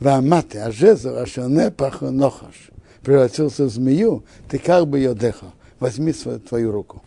а 0.00 0.70
жезл, 0.70 1.16
а 1.18 1.26
шане 1.26 1.70
паху 1.70 2.10
нохаш, 2.10 2.70
превратился 3.06 3.66
в 3.66 3.68
змею, 3.70 4.24
ты 4.48 4.58
как 4.58 4.88
бы 4.88 4.98
ее 4.98 5.14
дехал, 5.14 5.52
возьми 5.78 6.12
свою, 6.12 6.40
твою 6.40 6.72
руку. 6.72 7.04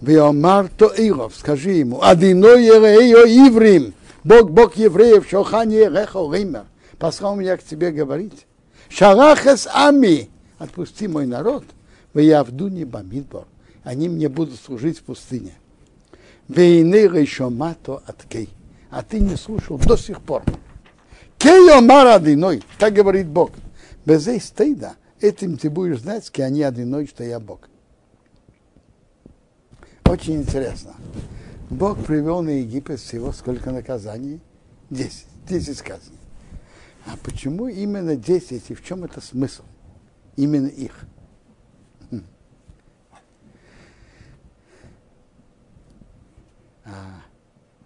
Виомар 0.00 0.68
то 0.76 0.88
Иров, 0.88 1.36
скажи 1.36 1.70
ему, 1.74 2.02
Адино 2.02 2.56
Ерео 2.56 3.24
Иврим, 3.24 3.94
Бог, 4.24 4.50
Бог 4.50 4.74
евреев, 4.74 5.28
Шохани 5.30 5.76
Ерехо 5.76 6.28
Ример, 6.34 6.64
послал 6.98 7.36
меня 7.36 7.56
к 7.56 7.62
тебе 7.62 7.92
говорить. 7.92 8.46
Шарахес 8.88 9.68
Ами, 9.72 10.28
отпусти 10.58 11.06
мой 11.06 11.24
народ, 11.24 11.62
в 12.12 12.18
Явдуни 12.18 12.82
Бамидбор, 12.82 13.44
они 13.84 14.08
мне 14.08 14.28
будут 14.28 14.58
служить 14.58 14.98
в 14.98 15.04
пустыне. 15.04 15.52
Вейны 16.48 17.24
Шомато 17.26 18.02
от 18.06 18.24
Кей. 18.28 18.48
А 18.90 19.04
ты 19.04 19.20
не 19.20 19.36
слушал 19.36 19.78
до 19.78 19.96
сих 19.96 20.20
пор. 20.20 20.42
Кей 21.38 21.70
Омар 21.70 22.08
Адиной, 22.08 22.64
так 22.76 22.92
говорит 22.92 23.28
Бог. 23.28 23.52
Без 24.10 24.26
стыда, 24.42 24.96
этим 25.20 25.56
ты 25.56 25.70
будешь 25.70 26.00
знать, 26.00 26.28
ки 26.32 26.40
они 26.40 26.64
одиной, 26.64 27.06
что 27.06 27.22
я 27.22 27.38
Бог. 27.38 27.68
Очень 30.04 30.40
интересно. 30.40 30.96
Бог 31.70 32.04
привел 32.04 32.42
на 32.42 32.48
Египет 32.58 32.98
всего 32.98 33.30
сколько 33.30 33.70
наказаний? 33.70 34.40
Десять. 34.90 35.28
Десять 35.48 35.80
казней. 35.82 36.18
А 37.06 37.16
почему 37.22 37.68
именно 37.68 38.16
десять 38.16 38.68
и 38.72 38.74
в 38.74 38.84
чем 38.84 39.04
это 39.04 39.20
смысл? 39.20 39.62
Именно 40.34 40.66
их. 40.66 41.04
а, 46.84 47.22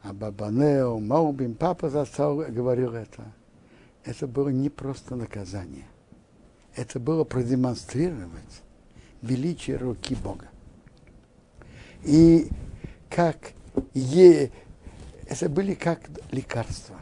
а 0.03 0.13
Бабанео, 0.15 0.99
Маубин, 1.01 1.55
папа 1.55 1.91
застал, 1.91 2.37
говорил 2.37 2.95
это. 2.95 3.25
Это 4.05 4.27
было 4.27 4.49
не 4.49 4.71
просто 4.71 5.17
наказание. 5.17 5.85
Это 6.77 6.99
было 6.99 7.25
продемонстрировать 7.25 8.63
величие 9.23 9.77
руки 9.77 10.15
Бога. 10.15 10.49
И 12.03 12.49
как 13.09 13.53
е, 13.95 14.51
это 15.27 15.49
были 15.49 15.75
как 15.75 16.01
лекарства. 16.31 16.97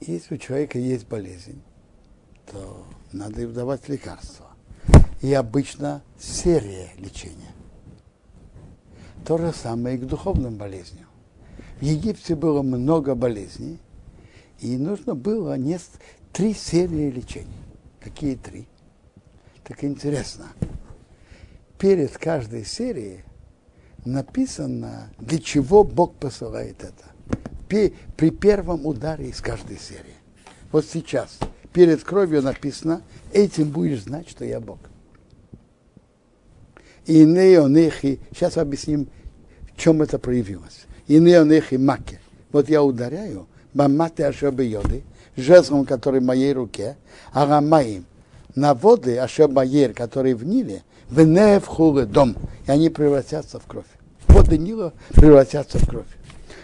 Если 0.00 0.36
у 0.36 0.38
человека 0.38 0.78
есть 0.78 1.06
болезнь, 1.06 1.60
то 2.50 2.86
надо 3.12 3.42
им 3.42 3.52
давать 3.52 3.88
лекарства. 3.88 4.46
И 5.20 5.32
обычно 5.32 6.02
серия 6.18 6.90
лечения. 6.98 7.52
То 9.26 9.38
же 9.38 9.52
самое 9.52 9.96
и 9.96 9.98
к 9.98 10.06
духовным 10.06 10.56
болезням. 10.56 11.06
В 11.80 11.82
Египте 11.82 12.36
было 12.36 12.62
много 12.62 13.14
болезней, 13.14 13.78
и 14.60 14.76
нужно 14.76 15.14
было 15.14 15.58
не 15.58 15.78
три 16.32 16.54
серии 16.54 17.10
лечения. 17.10 17.65
Какие 18.06 18.36
три? 18.36 18.68
Так 19.64 19.82
интересно. 19.82 20.46
Перед 21.76 22.16
каждой 22.16 22.64
серией 22.64 23.24
написано, 24.04 25.10
для 25.18 25.40
чего 25.40 25.82
Бог 25.82 26.14
посылает 26.14 26.84
это. 26.84 27.90
При 28.16 28.30
первом 28.30 28.86
ударе 28.86 29.28
из 29.28 29.40
каждой 29.40 29.76
серии. 29.76 30.14
Вот 30.70 30.86
сейчас 30.86 31.40
перед 31.72 32.04
кровью 32.04 32.42
написано, 32.42 33.02
этим 33.32 33.70
будешь 33.70 34.04
знать, 34.04 34.28
что 34.28 34.44
я 34.44 34.60
Бог. 34.60 34.78
И 37.06 37.24
неонехи, 37.24 38.20
сейчас 38.32 38.56
объясним, 38.56 39.08
в 39.74 39.80
чем 39.80 40.00
это 40.00 40.20
проявилось. 40.20 40.86
И 41.08 41.18
неонехи 41.18 41.74
маке. 41.74 42.20
Вот 42.52 42.68
я 42.68 42.84
ударяю, 42.84 43.48
бамате 43.74 44.26
ашебе 44.26 44.64
йоды, 44.70 45.02
жезлом, 45.36 45.84
который 45.84 46.20
в 46.20 46.24
моей 46.24 46.52
руке, 46.52 46.96
а 47.32 47.46
рамаим, 47.46 48.04
на 48.54 48.74
воды 48.74 49.18
ашебаер, 49.18 49.92
которые 49.92 50.34
в 50.34 50.44
Ниле, 50.44 50.82
в 51.08 51.20
невхулы 51.20 52.06
дом, 52.06 52.36
и 52.66 52.70
они 52.70 52.88
превратятся 52.88 53.60
в 53.60 53.66
кровь. 53.66 53.86
Воды 54.28 54.58
Нила 54.58 54.92
превратятся 55.10 55.78
в 55.78 55.86
кровь. 55.86 56.06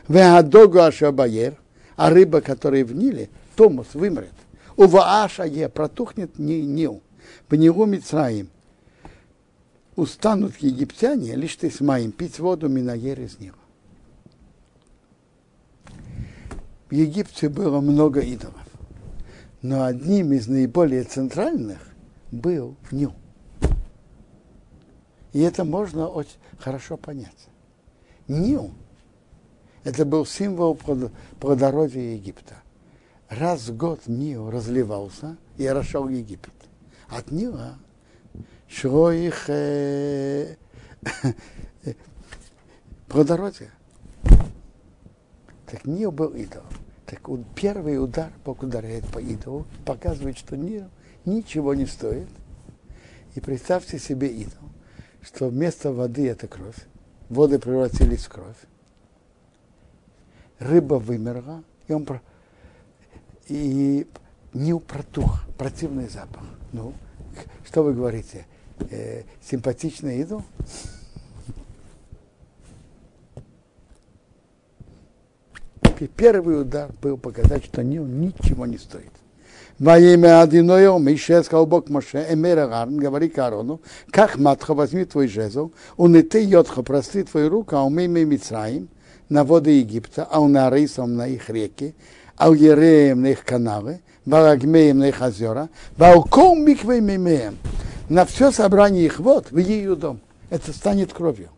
В 0.08 0.16
адогу 0.16 0.80
ашебаер, 0.80 1.56
а 1.96 2.10
рыба, 2.10 2.40
которая 2.40 2.84
в 2.84 2.94
Ниле, 2.94 3.28
Томус 3.56 3.88
вымрет. 3.94 4.32
У 4.76 4.86
Вааша 4.86 5.44
е 5.44 5.68
протухнет 5.68 6.38
Нил. 6.38 7.02
В 7.48 7.54
него 7.54 7.84
Мицраим, 7.86 8.48
устанут 9.96 10.56
египтяне 10.58 11.34
лишь 11.34 11.56
ты 11.56 11.70
с 11.70 11.80
моим 11.80 12.12
пить 12.12 12.38
воду 12.38 12.68
Минаер 12.68 13.20
из 13.20 13.38
него. 13.38 13.56
В 16.88 16.94
Египте 16.94 17.48
было 17.48 17.80
много 17.80 18.20
идолов, 18.20 18.61
но 19.62 19.84
одним 19.84 20.32
из 20.32 20.48
наиболее 20.48 21.04
центральных 21.04 21.78
был 22.30 22.76
Нил. 22.90 23.14
И 25.32 25.40
это 25.40 25.64
можно 25.64 26.08
очень 26.08 26.38
хорошо 26.58 26.96
понять. 26.96 27.48
Нил– 28.28 28.72
это 29.84 30.04
был 30.04 30.26
символ 30.26 30.78
плодородия 31.40 32.14
Египта. 32.14 32.56
Раз 33.28 33.68
в 33.68 33.76
год 33.76 34.06
Нил 34.06 34.50
разливался 34.50 35.36
и 35.56 35.66
орошал 35.66 36.08
Египет. 36.08 36.52
От 37.08 37.30
Нила 37.30 37.78
что 38.72 39.12
их 39.12 39.44
э, 39.48 40.56
плодородие. 43.08 43.70
Так 45.66 45.84
Нил 45.84 46.10
был 46.10 46.30
идол. 46.30 46.62
Так 47.06 47.28
первый 47.54 48.02
удар 48.02 48.32
Бог 48.44 48.62
ударяет 48.62 49.06
по 49.08 49.18
идолу, 49.18 49.66
показывает, 49.84 50.38
что 50.38 50.56
Нил 50.56 50.88
ничего 51.24 51.74
не 51.74 51.86
стоит. 51.86 52.28
И 53.34 53.40
представьте 53.40 53.98
себе 53.98 54.28
идол, 54.28 54.68
что 55.22 55.48
вместо 55.48 55.92
воды 55.92 56.28
это 56.28 56.46
кровь, 56.46 56.76
воды 57.28 57.58
превратились 57.58 58.26
в 58.26 58.28
кровь, 58.28 58.56
рыба 60.58 60.94
вымерла, 60.94 61.64
и 61.88 61.92
он 61.92 62.06
и 63.48 64.06
не 64.52 64.78
протух, 64.78 65.44
противный 65.58 66.08
запах. 66.08 66.44
Ну, 66.72 66.94
что 67.64 67.82
вы 67.82 67.94
говорите? 67.94 68.46
э, 68.90 69.22
симпатичный 69.42 70.20
идол? 70.20 70.42
И 76.02 76.08
первый 76.08 76.62
удар 76.62 76.90
был 77.00 77.16
показать, 77.16 77.64
что 77.64 77.80
они 77.80 77.98
ничего 77.98 78.66
не 78.66 78.76
стоит. 78.76 79.12
Во 79.78 80.00
имя 80.00 80.42
Адиноя 80.42 80.98
Мише 80.98 81.44
сказал 81.44 81.64
Бог 81.64 81.90
Моше, 81.90 82.26
Эмера 82.28 82.66
Гарн, 82.66 82.96
говори 82.96 83.28
Карону, 83.28 83.80
как 84.10 84.36
матха, 84.36 84.74
возьми 84.74 85.04
твой 85.04 85.28
жезл, 85.28 85.70
он 85.96 86.16
и 86.16 86.22
ты 86.22 86.42
йотха, 86.42 86.82
прости 86.82 87.22
твою 87.22 87.50
руку, 87.50 87.76
а 87.76 87.84
умей 87.84 88.08
Мицраим, 88.08 88.88
на 89.28 89.44
воды 89.44 89.78
Египта, 89.78 90.26
а 90.28 90.40
у 90.40 90.48
нарисом 90.48 91.14
на 91.14 91.28
их 91.28 91.48
реки, 91.48 91.94
а 92.36 92.50
у 92.50 92.54
Ереем 92.54 93.22
на 93.22 93.28
их 93.28 93.44
каналы, 93.44 94.00
Варагмеем 94.26 94.98
на 94.98 95.10
их 95.10 95.20
озера, 95.20 95.68
Валком 95.96 96.64
миквей 96.64 97.00
мимеем, 97.00 97.58
на 98.08 98.26
все 98.26 98.50
собрание 98.50 99.04
их 99.04 99.20
вот 99.20 99.52
в 99.52 99.56
ее 99.56 99.94
дом. 99.94 100.18
Это 100.50 100.72
станет 100.72 101.12
кровью. 101.12 101.50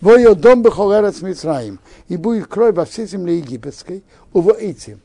В 0.00 0.16
ее 0.16 0.34
дом 0.34 0.62
бы 0.62 0.70
холерец 0.70 1.20
Мицраим. 1.20 1.78
И 2.08 2.16
будет 2.16 2.46
кровь 2.46 2.74
во 2.74 2.84
всей 2.84 3.06
земле 3.06 3.38
египетской, 3.38 4.02
у 4.32 4.48
этим. 4.50 5.00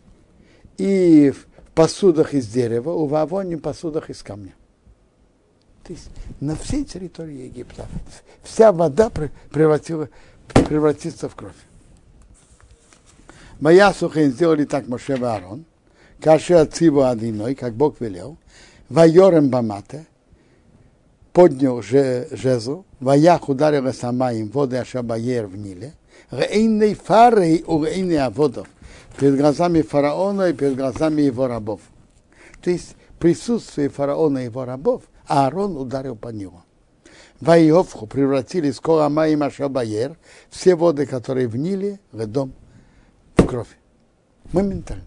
И 0.78 1.32
в 1.32 1.48
посудах 1.74 2.34
из 2.34 2.48
дерева, 2.48 2.92
у 2.92 3.06
вавоне 3.06 3.58
посудах 3.58 4.10
из 4.10 4.24
камня. 4.24 4.54
То 5.84 5.94
есть 5.94 6.10
на 6.40 6.56
всей 6.56 6.84
территории 6.84 7.46
Египта 7.46 7.86
вся 8.44 8.72
вода 8.72 9.12
превратила, 9.52 10.10
превратится 10.48 11.30
в 11.30 11.36
кровь. 11.36 11.54
Моя 13.60 13.94
сухая 13.94 14.30
сделали 14.30 14.66
так 14.66 14.88
Моше 14.88 15.14
Аарон, 15.14 15.66
Каша 16.20 16.66
цива 16.66 17.12
одиной, 17.12 17.54
как 17.56 17.76
Бог 17.76 18.02
велел, 18.02 18.38
вайорем 18.90 19.50
бамате, 19.50 20.08
поднял 21.36 21.82
же, 21.82 22.30
жезл, 22.32 22.86
ваях 23.02 23.50
ударил 23.50 23.92
самаим 23.94 24.48
воды 24.48 24.78
Ашабаер 24.78 25.48
в 25.48 25.58
Ниле, 25.58 25.94
рейной 26.32 26.96
фарой 26.96 27.62
у 27.68 27.84
рейной 27.84 28.20
аводов, 28.20 28.70
перед 29.20 29.36
глазами 29.36 29.82
фараона 29.82 30.50
и 30.50 30.54
перед 30.54 30.78
глазами 30.78 31.24
его 31.24 31.48
рабов. 31.48 31.82
То 32.62 32.70
есть 32.70 32.96
присутствие 33.20 33.90
фараона 33.90 34.40
и 34.40 34.46
его 34.46 34.64
рабов, 34.64 35.04
Аарон 35.28 35.76
ударил 35.76 36.16
по 36.16 36.30
нему. 36.30 36.62
Вайовху 37.42 38.08
превратили 38.08 38.72
скоро 38.72 39.10
Маим 39.10 39.44
Ашабаер, 39.44 40.16
все 40.50 40.76
воды, 40.76 41.06
которые 41.06 41.50
в 41.50 41.58
Ниле, 41.58 42.00
в 42.14 42.26
дом, 42.28 42.54
в 43.36 43.46
кровь. 43.46 43.78
Моментально. 44.54 45.04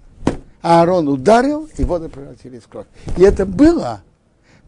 Аарон 0.60 1.08
ударил, 1.08 1.70
и 1.78 1.84
воды 1.84 2.10
превратились 2.10 2.64
в 2.64 2.68
кровь. 2.68 2.86
И 3.16 3.22
это 3.22 3.46
было 3.46 4.02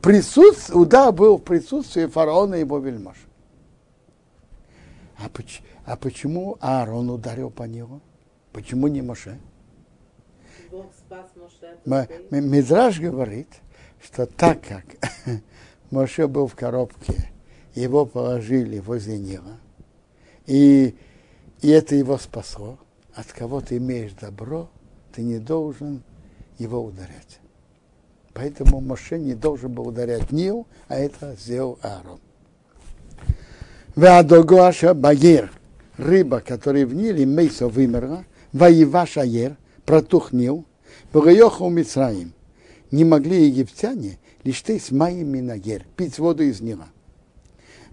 присутствие, 0.00 0.78
удар 0.78 1.12
был 1.12 1.38
в 1.38 1.42
присутствии 1.42 2.06
фараона 2.06 2.56
и 2.56 2.60
его 2.60 2.78
вельмож. 2.78 3.16
А, 5.18 5.28
поч, 5.28 5.60
а 5.84 5.96
почему 5.96 6.56
Аарон 6.60 7.10
ударил 7.10 7.50
по 7.50 7.64
нему? 7.64 8.00
Почему 8.52 8.88
не 8.88 9.02
Моше? 9.02 9.38
Бог 10.70 10.86
спас 10.94 11.26
Моше. 11.36 12.08
Мидраж 12.30 13.00
говорит, 13.00 13.48
что 14.02 14.26
так 14.26 14.62
как 14.62 14.84
Моше 15.90 16.26
был 16.26 16.46
в 16.46 16.54
коробке, 16.54 17.30
его 17.74 18.06
положили 18.06 18.78
возле 18.78 19.18
Нила, 19.18 19.58
и, 20.46 20.96
и 21.60 21.68
это 21.68 21.94
его 21.94 22.18
спасло, 22.18 22.78
от 23.14 23.26
кого 23.32 23.60
ты 23.60 23.76
имеешь 23.76 24.12
добро, 24.12 24.70
ты 25.12 25.22
не 25.22 25.38
должен 25.38 26.02
его 26.58 26.82
ударять. 26.82 27.39
Поэтому 28.34 28.80
Моше 28.80 29.18
не 29.18 29.34
должен 29.34 29.72
был 29.72 29.88
ударять 29.88 30.30
Нил, 30.30 30.66
а 30.88 30.96
это 30.96 31.36
сделал 31.40 31.78
Аарон. 31.82 32.20
Веадогоаша 33.96 34.94
Багир, 34.94 35.50
рыба, 35.96 36.40
которая 36.40 36.86
в 36.86 36.94
Ниле, 36.94 37.26
Мейсо 37.26 37.68
вымерла, 37.68 38.24
воеваша 38.52 39.22
Ер, 39.22 39.56
протух 39.84 40.32
Нил, 40.32 40.64
Богоехал 41.12 41.70
Мицраим. 41.70 42.32
Не 42.90 43.04
могли 43.04 43.46
египтяне 43.46 44.18
лишь 44.44 44.62
ты 44.62 44.78
с 44.78 44.90
моим 44.90 45.28
минагер, 45.28 45.84
пить 45.96 46.18
воду 46.18 46.42
из 46.42 46.60
Нила. 46.60 46.88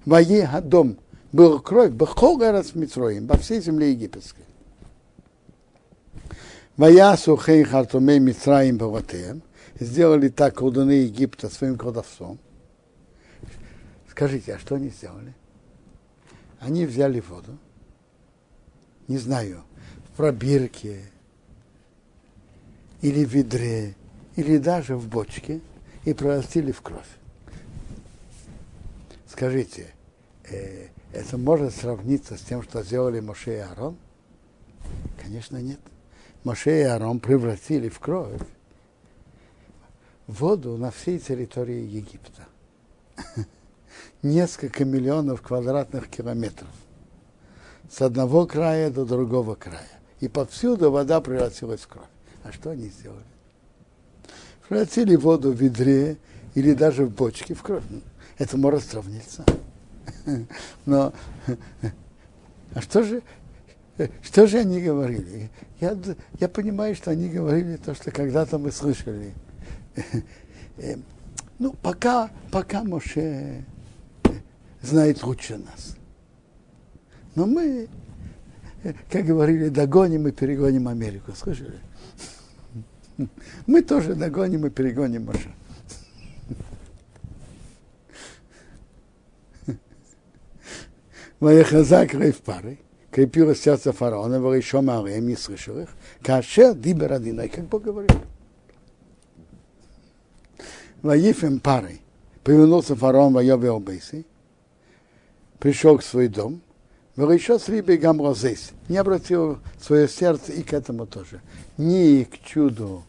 Вае 0.06 0.50
дом 0.63 0.97
был 1.32 1.60
кровь, 1.60 1.91
бахол 1.91 2.39
раз 2.39 2.73
Мицроим, 2.76 3.28
во 3.28 3.38
всей 3.38 3.62
земле 3.62 3.91
египетской. 3.91 4.45
Ваясу 6.78 7.36
хей 7.38 7.63
хартумей 7.63 8.19
Мицраим 8.19 8.78
баватеем, 8.78 9.41
сделали 9.80 10.30
так 10.30 10.56
колдуны 10.56 10.92
Египта 10.92 11.50
своим 11.50 11.78
колдовством. 11.78 12.40
Скажите, 14.10 14.56
а 14.56 14.60
что 14.60 14.76
они 14.76 14.90
сделали? 14.90 15.34
Они 16.60 16.86
взяли 16.86 17.20
воду, 17.20 17.58
не 19.08 19.18
знаю, 19.18 19.63
в 20.08 20.18
пробирке, 20.18 21.04
или 23.02 23.24
в 23.24 23.30
ведре, 23.30 23.96
или 24.36 24.58
даже 24.58 24.96
в 24.96 25.08
бочке, 25.08 25.62
и 26.04 26.13
превратили 26.13 26.72
в 26.72 26.82
кровь. 26.82 27.06
Скажите, 29.28 29.94
э, 30.50 30.88
это 31.13 31.38
может 31.38 31.76
сравниться 31.76 32.38
с 32.38 32.42
тем, 32.42 32.63
что 32.63 32.82
сделали 32.82 33.20
Моше 33.20 33.58
и 33.58 33.60
Аарон? 33.60 33.98
Конечно, 35.22 35.58
нет. 35.58 35.80
Моше 36.44 36.80
и 36.80 36.84
Аарон 36.84 37.20
превратили 37.20 37.90
в 37.90 38.00
кровь 38.00 38.42
воду 40.28 40.78
на 40.78 40.92
всей 40.92 41.20
территории 41.20 41.84
Египта. 41.84 42.48
Несколько 44.22 44.86
миллионов 44.86 45.42
квадратных 45.42 46.10
километров. 46.10 46.70
С 47.90 48.02
одного 48.02 48.46
края 48.46 48.92
до 48.92 49.06
другого 49.06 49.56
края. 49.56 49.88
И 50.20 50.28
повсюду 50.28 50.92
вода 50.92 51.22
превратилась 51.22 51.82
в 51.82 51.88
кровь. 51.88 52.06
А 52.44 52.52
что 52.52 52.72
они 52.72 52.90
сделали? 52.90 53.24
Превратили 54.68 55.16
воду 55.16 55.52
в 55.54 55.56
ведре 55.56 56.18
или 56.54 56.74
даже 56.74 57.06
в 57.06 57.12
бочке 57.12 57.54
в 57.54 57.62
кровь. 57.63 57.84
Это 58.38 58.58
может 58.58 58.84
сравниться. 58.84 59.46
Но 60.86 61.13
а 62.74 62.82
что 62.82 63.04
же, 63.04 63.24
что 64.22 64.48
же 64.48 64.60
они 64.60 64.82
говорили? 64.82 65.50
Я, 65.80 65.98
я 66.40 66.50
понимаю, 66.50 66.96
что 66.96 67.12
они 67.12 67.30
говорили 67.30 67.78
то, 67.78 67.96
что 67.96 68.12
когда-то 68.12 68.58
мы 68.58 68.72
слышали. 68.72 69.34
Ну, 71.60 71.74
пока, 71.82 72.30
пока 72.52 72.84
Моше 72.84 73.66
знает 74.82 75.24
лучше 75.24 75.58
нас. 75.58 75.96
Но 77.34 77.48
мы, 77.48 77.88
как 79.10 79.26
говорили, 79.26 79.70
догоним 79.70 80.28
и 80.28 80.32
перегоним 80.32 80.88
Америку. 80.88 81.34
Слышали? 81.36 81.80
Мы 83.66 83.82
тоже 83.82 84.14
догоним 84.14 84.68
и 84.68 84.70
перегоним 84.70 85.26
Моше. 85.26 85.52
Ваяхазак 91.40 92.14
рейв 92.14 92.38
пары, 92.42 92.78
крепилось 93.10 93.62
сердце 93.62 93.92
фараона, 93.94 94.36
еще 94.54 94.82
Марием 94.82 95.28
не 95.28 95.36
слышал 95.36 95.80
их, 95.80 95.90
кашер 96.22 96.76
дибер 96.76 97.10
как 97.50 97.66
Бог 97.66 97.82
говорил. 97.82 98.22
Ваифем 101.02 101.60
парой. 101.60 102.02
Повернулся 102.44 102.96
фараон 102.96 103.34
Вайове 103.34 103.70
Обейси, 103.72 104.26
пришел 105.60 105.98
к 105.98 106.04
свой 106.04 106.30
дом, 106.30 106.62
еще 107.18 107.60
с 107.60 107.68
рибой 107.68 107.98
гамрозейс. 107.98 108.72
Не 108.88 108.98
обратил 108.98 109.60
свое 109.82 110.08
сердце 110.08 110.54
и 110.54 110.64
к 110.64 110.72
этому 110.72 111.06
тоже. 111.06 111.42
Ни 111.78 112.24
к 112.24 112.40
чуду, 112.46 113.04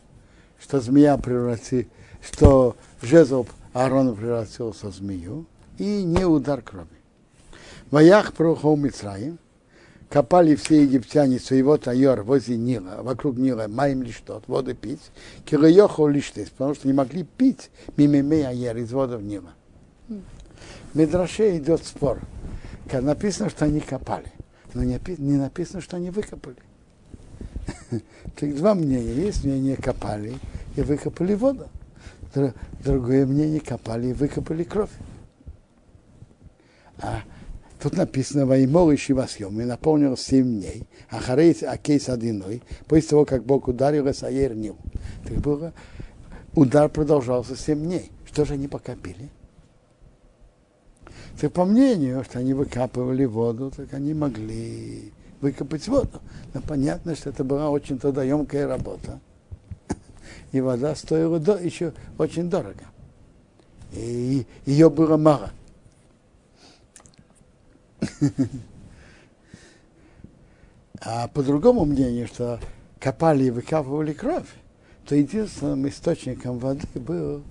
что 0.58 0.80
змея 0.80 1.16
превратил, 1.18 1.86
что 2.20 2.76
жезл 3.00 3.46
Аарона 3.74 4.12
превратился 4.12 4.88
в 4.88 4.94
змею, 4.94 5.46
и 5.78 6.02
не 6.02 6.24
удар 6.24 6.62
крови. 6.62 6.88
Ваях 7.92 8.32
прохол 8.32 8.76
Мицраим, 8.76 9.38
копали 10.08 10.54
все 10.54 10.82
египтяне 10.82 11.38
своего 11.38 11.76
тайор 11.76 12.22
возле 12.22 12.56
Нила, 12.56 13.02
вокруг 13.02 13.36
Нила, 13.36 13.66
маем 13.68 14.02
лишь 14.02 14.22
тот, 14.24 14.44
воды 14.48 14.74
пить, 14.74 15.10
кирайохо 15.44 16.06
лишь 16.06 16.32
потому 16.32 16.74
что 16.74 16.86
не 16.86 16.94
могли 16.94 17.24
пить 17.24 17.70
мимиме 17.96 18.48
аер 18.48 18.76
из 18.76 18.92
водов 18.92 19.22
Нила. 19.22 19.52
В 20.08 20.98
Медраше 20.98 21.58
идет 21.58 21.84
спор. 21.84 22.20
Написано, 22.90 23.50
что 23.50 23.66
они 23.66 23.80
копали, 23.80 24.32
но 24.72 24.82
не, 24.82 24.98
не 25.18 25.36
написано, 25.36 25.82
что 25.82 25.96
они 25.96 26.10
выкопали. 26.10 26.56
Так 28.36 28.54
два 28.54 28.74
мнения. 28.74 29.12
Есть 29.12 29.44
мнение 29.44 29.76
копали 29.76 30.34
и 30.76 30.80
выкопали 30.80 31.34
воду. 31.34 31.68
Другое 32.84 33.26
мнение 33.26 33.60
копали 33.60 34.08
и 34.08 34.12
выкопали 34.12 34.64
кровь. 34.64 34.90
А 36.98 37.22
Тут 37.80 37.96
написано 37.96 38.44
«Ваймол 38.44 38.90
и 38.90 38.96
Шивасьем» 38.96 39.60
и 39.60 39.64
наполнил 39.64 40.16
семь 40.16 40.58
дней, 40.58 40.88
а 41.10 41.20
Харейс 41.20 41.62
Акейс 41.62 42.08
одиной, 42.08 42.62
после 42.88 43.10
того, 43.10 43.24
как 43.24 43.44
Бог 43.44 43.68
ударил 43.68 44.10
Исаер 44.10 44.54
Нил. 44.54 44.76
Так 45.24 45.38
было, 45.38 45.72
удар 46.54 46.88
продолжался 46.88 47.56
семь 47.56 47.84
дней. 47.84 48.10
Что 48.26 48.44
же 48.44 48.54
они 48.54 48.66
покопили? 48.66 49.30
Так 51.40 51.52
по 51.52 51.64
мнению, 51.64 52.24
что 52.24 52.40
они 52.40 52.52
выкапывали 52.52 53.24
воду, 53.24 53.72
так 53.74 53.94
они 53.94 54.12
могли 54.12 55.12
выкопать 55.40 55.86
воду. 55.86 56.20
Но 56.54 56.60
понятно, 56.60 57.14
что 57.14 57.30
это 57.30 57.44
была 57.44 57.70
очень 57.70 58.00
трудоемкая 58.00 58.66
работа. 58.66 59.20
И 60.50 60.60
вода 60.60 60.96
стоила 60.96 61.38
до, 61.38 61.56
еще 61.56 61.92
очень 62.18 62.50
дорого. 62.50 62.86
И 63.92 64.44
ее 64.66 64.90
было 64.90 65.16
мало. 65.16 65.52
А 71.00 71.28
по 71.28 71.42
другому 71.42 71.84
мнению, 71.84 72.26
что 72.26 72.60
копали 72.98 73.44
и 73.44 73.50
выкапывали 73.50 74.12
кровь, 74.12 74.48
то 75.06 75.14
единственным 75.14 75.88
источником 75.88 76.58
воды 76.58 76.86
был, 76.94 77.42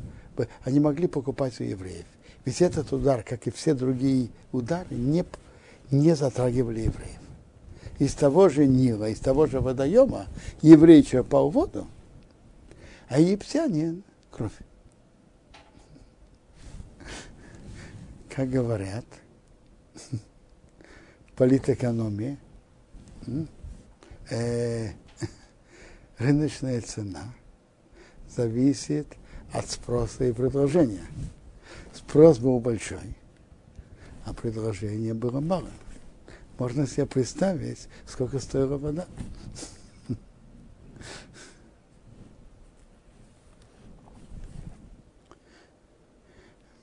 они 0.63 0.79
могли 0.79 1.07
покупать 1.07 1.59
у 1.59 1.63
евреев. 1.63 2.05
Ведь 2.45 2.61
этот 2.61 2.91
удар, 2.93 3.23
как 3.23 3.47
и 3.47 3.51
все 3.51 3.73
другие 3.73 4.29
удары, 4.51 4.95
не, 4.95 5.25
не 5.91 6.15
затрагивали 6.15 6.81
евреев. 6.81 7.19
Из 7.99 8.13
того 8.13 8.47
же 8.47 8.67
Нила, 8.67 9.09
из 9.09 9.19
того 9.19 9.47
же 9.47 9.59
водоема 9.59 10.27
еврей 10.61 11.01
черпал 11.03 11.49
воду, 11.49 11.87
а 13.07 13.19
египтяне 13.19 14.01
кровь. 14.29 14.51
Как 18.29 18.49
говорят, 18.49 19.05
политэкономии, 21.37 22.37
э, 24.29 24.89
рыночная 26.17 26.81
цена 26.81 27.33
зависит 28.27 29.07
от 29.53 29.69
спроса 29.69 30.25
и 30.25 30.33
предложения. 30.33 31.05
Спрос 31.93 32.39
был 32.39 32.59
большой, 32.59 33.15
а 34.25 34.33
предложение 34.33 35.13
было 35.13 35.39
мало. 35.39 35.69
Можно 36.57 36.87
себе 36.87 37.05
представить, 37.05 37.87
сколько 38.07 38.39
стоила 38.39 38.77
вода. 38.77 39.05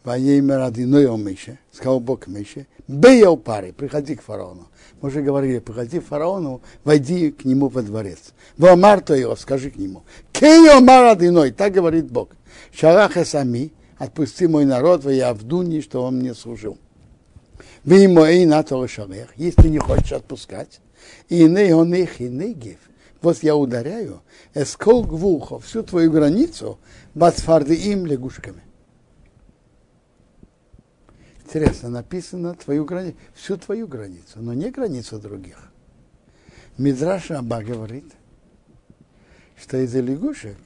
Воеймер 0.05 0.61
одиной 0.61 1.09
о 1.09 1.17
Мише, 1.17 1.59
сказал 1.73 1.99
Бог 1.99 2.27
Мише, 2.27 2.67
бей 2.87 3.25
паре, 3.39 3.73
приходи 3.73 4.15
к 4.15 4.23
фараону. 4.23 4.69
Мы 5.01 5.09
уже 5.09 5.23
говорили, 5.23 5.61
приходи 5.61 5.99
к 5.99 6.07
фараону, 6.07 6.61
войди 6.85 7.31
к 7.31 7.47
нему 7.47 7.69
во 7.69 7.81
дворец. 7.81 8.35
Вомар 8.59 9.01
то 9.01 9.15
его, 9.15 9.35
скажи 9.35 9.71
к 9.71 9.77
нему. 9.77 10.03
Кей 10.31 10.71
омар 10.71 11.07
одиной, 11.07 11.53
так 11.53 11.73
говорит 11.73 12.11
Бог. 12.11 12.37
Шараха 12.71 13.25
сами, 13.25 13.73
отпусти 13.97 14.47
мой 14.47 14.67
народ, 14.67 15.05
в 15.05 15.09
Явдуни, 15.09 15.81
что 15.81 16.03
он 16.03 16.19
мне 16.19 16.35
служил. 16.35 16.77
Вы 17.85 18.01
ему 18.01 18.27
и 18.27 18.45
на 18.45 18.63
шалех, 18.87 19.29
если 19.37 19.69
не 19.69 19.79
хочешь 19.79 20.13
отпускать, 20.13 20.81
и 21.31 21.45
не 21.45 21.75
он 21.75 21.95
их 21.95 22.21
и 22.21 22.29
не 22.29 22.53
гив. 22.53 22.79
Вот 23.23 23.43
я 23.43 23.57
ударяю, 23.57 24.21
эскол 24.53 25.05
гвухо, 25.05 25.61
всю 25.61 25.83
твою 25.83 26.11
границу, 26.11 26.79
бацфарды 27.15 27.75
им 27.75 28.05
лягушками. 28.05 28.61
Интересно, 31.45 31.91
написано 31.91 32.55
твою 32.55 32.85
границу, 32.85 33.17
всю 33.35 33.57
твою 33.57 33.87
границу, 33.87 34.37
но 34.37 34.55
не 34.55 34.71
границу 34.71 35.19
других. 35.19 35.71
Мидраш 36.79 37.31
Аба 37.31 37.63
говорит, 37.63 38.13
что 39.57 39.77
из-за 39.79 40.01
лягушек 40.01 40.57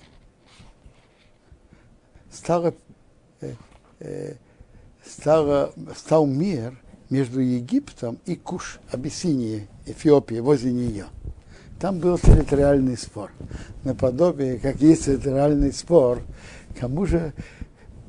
стало, 2.31 2.75
э, 3.41 3.55
э, 3.99 4.35
стало, 5.05 5.75
стал 5.97 6.27
мир 6.27 6.81
между 7.11 7.41
Египтом 7.41 8.19
и 8.25 8.37
Куш, 8.37 8.79
Абиссинией, 8.91 9.67
Эфиопией, 9.85 10.41
возле 10.41 10.73
нее. 10.73 11.07
Там 11.81 11.99
был 11.99 12.19
территориальный 12.19 12.97
спор. 12.97 13.31
Наподобие, 13.85 14.59
как 14.59 14.77
есть 14.77 15.05
территориальный 15.05 15.73
спор, 15.73 16.23
кому 16.79 17.05
же 17.05 17.35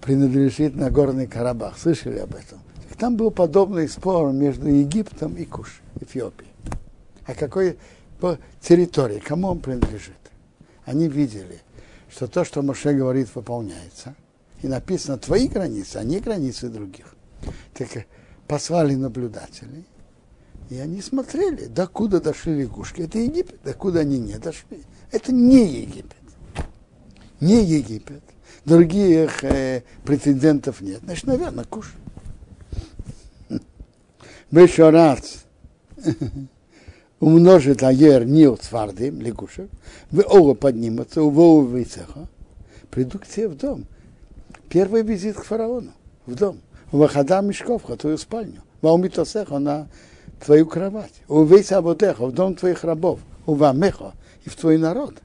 принадлежит 0.01 0.75
Нагорный 0.75 1.27
Карабах. 1.27 1.77
Слышали 1.77 2.19
об 2.19 2.35
этом? 2.35 2.59
Там 2.97 3.15
был 3.15 3.31
подобный 3.31 3.87
спор 3.87 4.33
между 4.33 4.67
Египтом 4.67 5.35
и 5.35 5.45
Куш, 5.45 5.81
Эфиопией. 6.01 6.51
А 7.25 7.33
какой 7.33 7.77
по 8.19 8.37
территории, 8.61 9.19
кому 9.19 9.47
он 9.47 9.59
принадлежит? 9.59 10.17
Они 10.83 11.07
видели, 11.07 11.61
что 12.11 12.27
то, 12.27 12.43
что 12.43 12.61
Моше 12.61 12.93
говорит, 12.93 13.29
выполняется. 13.33 14.15
И 14.61 14.67
написано 14.67 15.17
твои 15.17 15.47
границы, 15.47 15.97
а 15.97 16.03
не 16.03 16.19
границы 16.19 16.67
других. 16.67 17.15
Так 17.73 17.87
послали 18.47 18.95
наблюдателей, 18.95 19.85
и 20.69 20.77
они 20.77 21.01
смотрели, 21.01 21.65
докуда 21.65 22.19
дошли 22.19 22.61
лягушки. 22.61 23.01
Это 23.01 23.19
Египет, 23.19 23.59
докуда 23.63 24.01
они 24.01 24.19
не 24.19 24.37
дошли. 24.37 24.83
Это 25.11 25.31
не 25.31 25.65
Египет. 25.65 26.17
Не 27.39 27.63
Египет. 27.63 28.23
Других 28.65 29.43
э, 29.43 29.83
прецедентов 30.03 30.81
нет. 30.81 31.01
Значит, 31.03 31.25
наверное, 31.25 31.63
куш. 31.65 31.93
Еще 34.51 34.89
раз 34.89 35.45
умножит 37.19 37.83
аер 37.83 38.25
нил 38.25 38.57
цвардым, 38.57 39.21
лягушек, 39.21 39.69
в 40.11 40.21
ово 40.21 40.53
поднимутся, 40.53 41.21
у 41.23 41.29
вову 41.29 41.61
выцеха, 41.61 42.27
придут 42.89 43.23
к 43.23 43.27
тебе 43.27 43.49
в 43.49 43.57
дом. 43.57 43.85
Первый 44.69 45.01
визит 45.01 45.35
к 45.35 45.43
фараону, 45.43 45.91
в 46.25 46.35
дом. 46.35 46.59
У 46.91 46.97
выхода 46.97 47.41
мешков, 47.41 47.83
в 47.87 47.97
твою 47.97 48.17
спальню. 48.17 48.61
В 48.81 48.87
аумитосеха 48.87 49.59
на 49.59 49.87
твою 50.43 50.65
кровать. 50.65 51.13
У 51.27 51.43
вейса 51.43 51.81
в 51.81 52.31
дом 52.31 52.55
твоих 52.55 52.83
рабов. 52.83 53.19
У 53.45 53.55
вамеха, 53.55 54.13
и 54.45 54.49
в 54.49 54.55
твой 54.55 54.77
народ. 54.77 55.15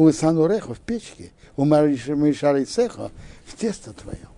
У 0.00 0.10
сануреха, 0.12 0.72
в 0.72 0.80
печке. 0.80 1.30
У 1.58 1.66
мишарисеха, 1.66 3.10
в 3.44 3.54
тесто 3.54 3.92
твое. 3.92 4.28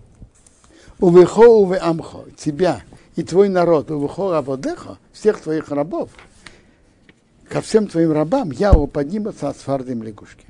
У 0.98 1.08
вехо, 1.08 1.46
у 1.46 1.72
амхо, 1.72 2.24
тебя, 2.36 2.82
и 3.14 3.22
твой 3.22 3.48
народ, 3.48 3.88
у 3.92 4.02
вехо 4.02 4.36
абодеха, 4.36 4.98
всех 5.12 5.40
твоих 5.40 5.68
рабов, 5.68 6.10
ко 7.48 7.60
всем 7.60 7.86
твоим 7.86 8.10
рабам 8.10 8.50
я 8.50 8.72
поднимутся 8.72 9.50
от 9.50 9.56
свардым 9.56 10.02
лягушки. 10.02 10.46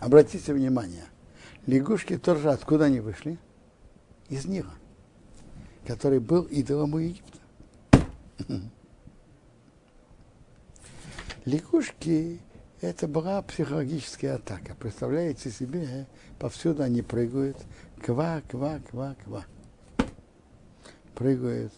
Обратите 0.00 0.52
внимание, 0.52 1.04
лягушки 1.66 2.18
тоже 2.18 2.50
откуда 2.50 2.86
они 2.86 2.98
вышли? 2.98 3.38
Из 4.28 4.46
Нила, 4.46 4.74
который 5.86 6.18
был 6.18 6.42
идолом 6.42 6.94
у 6.94 6.98
Египта. 6.98 7.38
Лягушки– 11.44 12.40
это 12.80 13.06
была 13.06 13.42
психологическая 13.42 14.36
атака. 14.36 14.74
Представляете 14.78 15.50
себе, 15.50 16.06
повсюду 16.38 16.82
они 16.82 17.02
прыгают, 17.02 17.56
ква, 18.04 18.42
ква, 18.48 18.80
ква, 18.90 19.16
ква. 19.24 19.44
Прыгают 21.14 21.72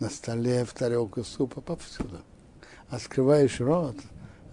на 0.00 0.08
столе, 0.08 0.64
в 0.64 0.72
тарелку 0.72 1.24
супа, 1.24 1.60
повсюду. 1.60 2.20
А 2.88 2.98
скрываешь 2.98 3.60
рот, 3.60 3.96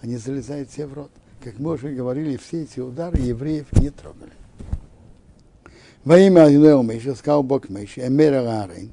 они 0.02 0.18
залезают 0.18 0.70
тебе 0.70 0.88
в 0.88 0.94
рот. 0.94 1.12
Как 1.44 1.58
мы 1.58 1.72
уже 1.72 1.90
говорили, 1.94 2.38
все 2.38 2.64
эти 2.64 2.80
удары 2.80 3.20
евреев 3.20 3.72
не 3.74 3.90
трогали. 3.90 4.34
Во 6.04 6.18
имя 6.18 6.46
Адинео 6.46 6.82
Миша, 6.82 7.16
сказал 7.16 7.44
Бог 7.44 7.70
Миша, 7.70 8.08
Эмера 8.08 8.44
Гарин, 8.44 8.92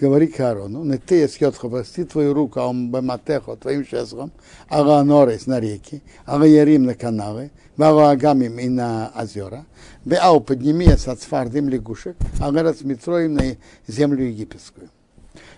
говори 0.00 0.26
к 0.26 0.40
Аарону, 0.40 0.84
не 0.84 0.98
ты 0.98 1.16
есьотха, 1.16 1.68
прости 1.68 2.04
твою 2.04 2.34
руку, 2.34 2.60
а 2.60 2.68
он 2.68 2.90
бематехо, 2.90 3.56
твоим 3.56 3.86
шесром, 3.86 4.32
ага 4.68 5.02
норес 5.02 5.46
на 5.46 5.60
реки, 5.60 6.02
ага 6.24 6.46
ярим 6.46 6.84
на 6.84 6.94
каналы, 6.94 7.50
ага 7.76 8.10
агамим 8.10 8.58
и 8.58 8.68
на 8.68 9.12
озера, 9.14 9.66
беау 10.04 10.40
подними 10.40 10.86
с 10.86 11.08
ацфардым 11.08 11.68
лягушек, 11.68 12.16
ага 12.40 12.62
размитроим 12.62 13.34
на 13.34 13.56
землю 13.86 14.24
египетскую. 14.24 14.88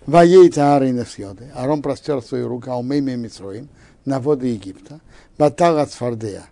Воей 0.06 0.48
Таарей 0.50 0.92
на 0.92 1.04
съеды, 1.04 1.50
Арон 1.54 1.82
простер 1.82 2.22
свою 2.22 2.48
руку, 2.48 2.70
а 2.70 2.78
умейми 2.78 3.16
Митроим, 3.16 3.68
на 4.04 4.20
воды 4.20 4.46
Египта, 4.48 5.00
батал 5.36 5.78
от 5.78 5.90
Сфардея. 5.90 6.44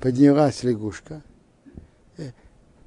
Поднялась 0.00 0.64
лягушка. 0.64 1.22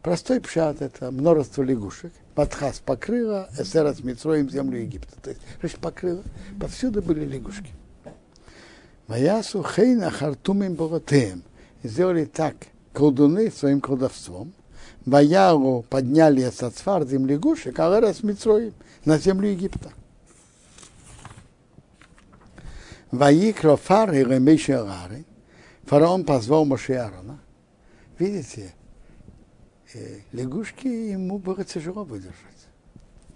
Простой 0.01 0.41
пшат 0.41 0.81
это 0.81 1.11
множество 1.11 1.63
лягушек. 1.63 2.11
Батхас 2.39 2.79
покрыла 2.79 3.49
эсера 3.59 3.93
с 3.93 4.01
Митроем 4.01 4.49
землю 4.49 4.79
Египта. 4.79 5.13
То 5.21 5.31
есть, 5.31 5.41
значит, 5.59 5.79
покрыла. 5.79 6.23
Повсюду 6.57 7.01
были 7.01 7.25
лягушки. 7.25 7.69
Маясу 9.07 9.61
хейна 9.61 10.09
хартумим 10.09 10.75
богатеем. 10.75 11.43
Сделали 11.83 12.23
так 12.23 12.55
колдуны 12.93 13.51
своим 13.51 13.81
колдовством. 13.81 14.53
Ваяру 15.05 15.83
подняли 15.89 16.49
с 16.49 16.63
Ацфардим 16.63 17.25
лягушек, 17.25 17.77
а 17.77 17.99
раз 17.99 18.23
Митроим 18.23 18.73
на 19.03 19.17
землю 19.17 19.49
Египта. 19.49 19.91
Ваикро 23.11 23.75
фар 23.75 24.13
и 24.13 25.25
Фараон 25.87 26.23
позвал 26.23 26.63
Моше 26.63 26.93
Аарона. 26.93 27.41
Видите, 28.17 28.73
лягушки 30.31 30.87
ему 30.87 31.39
было 31.39 31.63
тяжело 31.63 32.03
выдержать. 32.03 32.35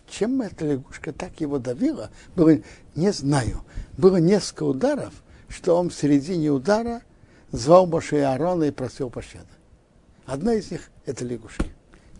Чем 0.07 0.41
эта 0.41 0.65
лягушка 0.65 1.11
так 1.11 1.41
его 1.41 1.57
давила, 1.57 2.11
было, 2.35 2.57
не 2.95 3.11
знаю. 3.11 3.63
Было 3.97 4.17
несколько 4.17 4.63
ударов, 4.63 5.13
что 5.49 5.75
он 5.75 5.89
в 5.89 5.95
середине 5.95 6.49
удара 6.49 7.01
звал 7.51 7.87
Моше 7.87 8.21
Аарона 8.21 8.65
и 8.65 8.71
просил 8.71 9.09
пощады. 9.09 9.47
Одна 10.25 10.53
из 10.53 10.71
них– 10.71 10.89
это 11.05 11.25
лягушки. 11.25 11.71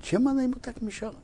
Чем 0.02 0.28
она 0.28 0.44
ему 0.44 0.56
так 0.56 0.82
мешала? 0.82 1.16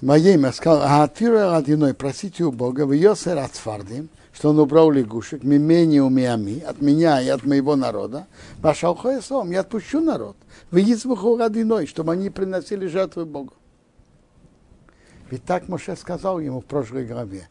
Мое 0.00 0.34
имя 0.34 0.52
сказал, 0.52 0.82
а 0.82 1.04
отвира 1.04 1.56
одиной, 1.56 1.94
просите 1.94 2.44
у 2.44 2.52
Бога, 2.52 2.84
в 2.84 2.92
Йосер 2.92 3.38
от 3.38 3.54
Сфардим, 3.54 4.08
что 4.34 4.50
он 4.50 4.58
убрал 4.58 4.90
лягушек, 4.90 5.44
мимени 5.44 6.00
у 6.00 6.10
миами, 6.10 6.60
от 6.60 6.82
меня 6.82 7.22
и 7.22 7.28
от 7.28 7.44
моего 7.44 7.76
народа, 7.76 8.26
вошел 8.58 8.94
хоесом, 8.96 9.50
я 9.52 9.60
отпущу 9.60 10.00
народ, 10.00 10.36
в 10.70 10.76
Ицбуху 10.76 11.40
одиной, 11.40 11.86
чтобы 11.86 12.12
они 12.12 12.30
приносили 12.30 12.86
жертвы 12.86 13.24
Богу. 13.24 13.54
Ведь 15.30 15.44
так 15.44 15.68
Моше 15.68 15.96
сказал 15.96 16.40
ему 16.40 16.60
в 16.60 16.64
прошлой 16.64 17.06
главе, 17.06 17.48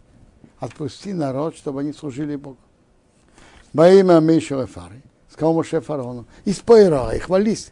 отпусти 0.60 1.14
народ, 1.14 1.56
чтобы 1.56 1.80
они 1.80 1.94
служили 1.94 2.36
Богу. 2.36 2.58
Во 3.72 3.90
имя 3.90 4.20
Миша 4.20 4.68
Фары, 4.68 5.02
сказал 5.32 5.54
Моше 5.54 5.80
фараону, 5.80 6.28
и 6.44 6.52
спой 6.52 6.86
и 6.86 7.20
хвались 7.20 7.72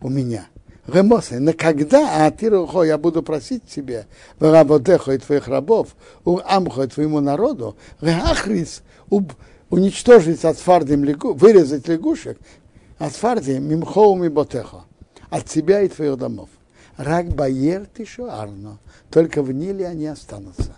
у 0.00 0.08
меня. 0.08 0.46
Ремосы, 0.86 1.40
но 1.40 1.52
когда, 1.52 2.26
а 2.26 2.30
ты 2.30 2.48
рухо, 2.48 2.82
я 2.82 2.96
буду 2.96 3.22
просить 3.22 3.64
тебе, 3.66 4.06
в 4.38 4.50
работеху 4.50 5.10
и 5.12 5.18
твоих 5.18 5.48
рабов, 5.48 5.96
у 6.24 6.38
амху 6.44 6.82
и 6.82 6.86
твоему 6.86 7.20
народу, 7.20 7.76
реахрис, 8.00 8.82
уничтожить 9.68 10.44
от 10.44 10.58
фардим 10.58 11.04
лягу, 11.04 11.34
вырезать 11.34 11.88
лягушек 11.88 12.38
от 12.98 13.12
фардим 13.12 13.68
мимхоум 13.68 14.24
и 14.24 14.28
ботеха, 14.28 14.84
от 15.28 15.46
тебя 15.46 15.82
и 15.82 15.88
твоих 15.88 16.16
домов. 16.18 16.48
Рак 16.96 17.28
баер 17.28 17.86
ты 17.92 18.06
арно, 18.20 18.78
только 19.10 19.42
в 19.42 19.52
Ниле 19.52 19.86
они 19.86 20.06
останутся. 20.06 20.76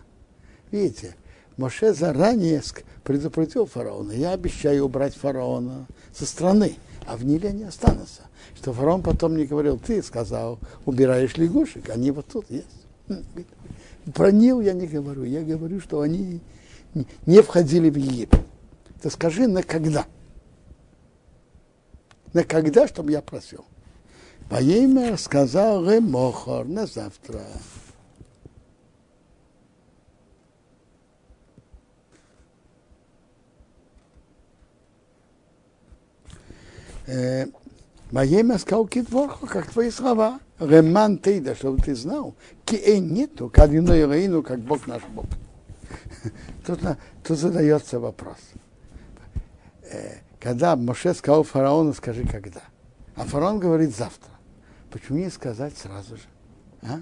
Видите, 0.71 1.15
Моше 1.59 1.93
заранее 1.93 2.63
предупредил 3.05 3.67
фараона, 3.67 4.13
я 4.13 4.33
обещаю 4.33 4.87
убрать 4.87 5.15
фараона 5.15 5.87
со 6.13 6.25
страны, 6.25 6.77
а 7.09 7.17
в 7.17 7.25
Ниле 7.25 7.49
они 7.49 7.65
останутся. 7.65 8.23
Что 8.55 8.73
фараон 8.73 9.03
потом 9.03 9.37
не 9.37 9.47
говорил, 9.47 9.79
ты 9.79 10.03
сказал, 10.03 10.59
убираешь 10.85 11.37
лягушек, 11.39 11.89
они 11.89 12.11
вот 12.11 12.27
тут 12.27 12.45
есть. 12.51 12.67
Про 14.15 14.31
Нил 14.31 14.61
я 14.61 14.75
не 14.75 14.87
говорю, 14.87 15.25
я 15.25 15.43
говорю, 15.43 15.81
что 15.81 16.03
они 16.03 16.41
не 17.25 17.41
входили 17.41 17.89
в 17.89 17.97
Египет. 17.97 18.41
Ты 19.01 19.11
скажи, 19.11 19.47
на 19.47 19.63
когда? 19.63 20.07
На 22.35 22.45
когда, 22.45 22.87
чтобы 22.87 23.13
я 23.13 23.23
просил? 23.23 23.65
Во 24.51 24.61
имя 24.61 25.17
сказал 25.17 25.89
Ремохор 25.89 26.67
на 26.67 26.87
завтра. 26.87 27.41
Моей 38.11 38.59
сказал 38.59 38.87
Китворху, 38.87 39.47
как 39.47 39.71
твои 39.71 39.91
слова. 39.91 40.41
Реман 40.59 41.19
Тейда, 41.19 41.55
чтобы 41.55 41.81
ты 41.81 41.95
знал. 41.95 42.35
Киэй 42.65 43.01
нету, 43.01 43.49
кадину 43.49 43.95
и 43.95 44.03
раину, 44.03 44.43
как 44.43 44.61
Бог 44.61 44.87
наш 44.87 45.03
Бог. 45.05 45.27
Тут, 46.67 46.81
тут 47.23 47.39
задается 47.39 47.99
вопрос. 47.99 48.37
Когда 50.41 50.77
Моше 50.77 51.15
сказал 51.15 51.45
фараону, 51.45 51.95
скажи 51.95 52.27
когда. 52.27 52.63
А 53.17 53.25
фараон 53.25 53.59
говорит 53.59 53.97
завтра. 53.97 54.31
Почему 54.91 55.19
не 55.19 55.31
сказать 55.31 55.77
сразу 55.77 56.17
же? 56.17 56.23
А? 56.83 57.01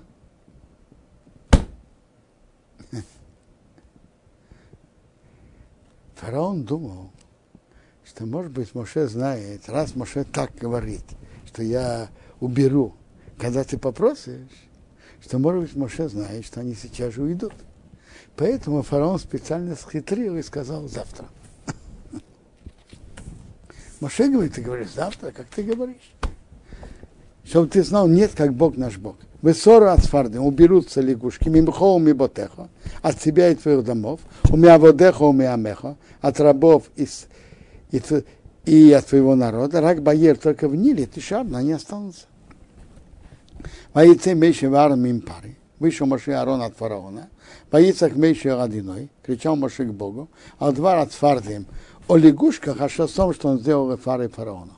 Фараон 6.15 6.65
думал, 6.65 7.11
что, 8.07 8.25
может 8.25 8.53
быть, 8.53 8.75
Моше 8.75 9.09
знает, 9.09 9.69
раз 9.69 9.97
Моше 9.97 10.25
так 10.25 10.55
говорит, 10.55 11.03
что 11.47 11.63
я 11.63 12.09
уберу, 12.41 12.95
когда 13.37 13.65
ты 13.65 13.79
попросишь, 13.79 14.49
что, 15.21 15.39
может 15.39 15.63
быть, 15.63 15.77
Моше 15.77 16.09
знает, 16.09 16.47
что 16.47 16.61
они 16.61 16.75
сейчас 16.75 17.15
же 17.15 17.23
уйдут. 17.23 17.53
Поэтому 18.37 18.83
фараон 18.83 19.19
специально 19.19 19.75
схитрил 19.75 20.37
и 20.37 20.43
сказал 20.43 20.89
завтра. 20.89 21.27
Моше 24.01 24.29
говорит, 24.29 24.55
ты 24.55 24.61
говоришь 24.61 24.93
завтра, 24.95 25.33
как 25.33 25.47
ты 25.47 25.63
говоришь. 25.63 26.13
Чтобы 27.45 27.69
ты 27.69 27.83
знал, 27.83 28.07
нет, 28.09 28.33
как 28.37 28.55
Бог 28.55 28.77
наш 28.77 28.99
Бог. 28.99 29.17
Вы 29.43 29.55
ссору 29.55 29.87
от 29.87 30.01
фарды, 30.01 30.41
уберутся 30.41 31.01
лягушки, 31.01 31.49
мимхо 31.49 31.99
ми 31.99 32.13
ботеха, 32.13 32.69
от 33.03 33.19
тебя 33.19 33.51
и 33.51 33.55
твоих 33.55 33.85
домов, 33.85 34.21
у 34.51 34.57
меня 34.57 34.79
водеха, 34.79 35.23
у 35.23 35.33
меня 35.33 35.57
меха, 35.57 35.97
от 36.21 36.41
рабов 36.41 36.85
из 36.97 37.27
и, 37.91 38.01
и 38.65 38.93
от 38.93 39.07
твоего 39.07 39.35
народа, 39.35 39.81
рак 39.81 40.03
баер 40.03 40.37
только 40.37 40.69
в 40.69 40.75
Ниле, 40.75 41.07
ты 41.07 41.21
шарно, 41.21 41.59
они 41.59 41.73
останутся. 41.73 42.27
Воице 43.95 44.35
Мейши 44.35 44.69
Варам 44.69 45.01
Мимпари, 45.01 45.57
вышел 45.79 46.07
Моше 46.07 46.33
Арон 46.33 46.63
от 46.63 46.77
фараона, 46.77 47.29
Воицах 47.71 48.15
Мейши 48.15 48.55
Радиной, 48.55 49.11
кричал 49.25 49.57
Моше 49.57 49.85
к 49.85 49.93
Богу, 49.93 50.29
а 50.59 50.73
два 50.73 51.01
от 51.01 51.13
Фардием, 51.13 51.67
о 52.09 52.17
лягушках, 52.17 52.81
а 52.81 52.89
шестом, 52.89 53.35
что 53.35 53.49
он 53.49 53.59
сделал 53.59 53.97
фары 53.97 54.29
фараона. 54.29 54.73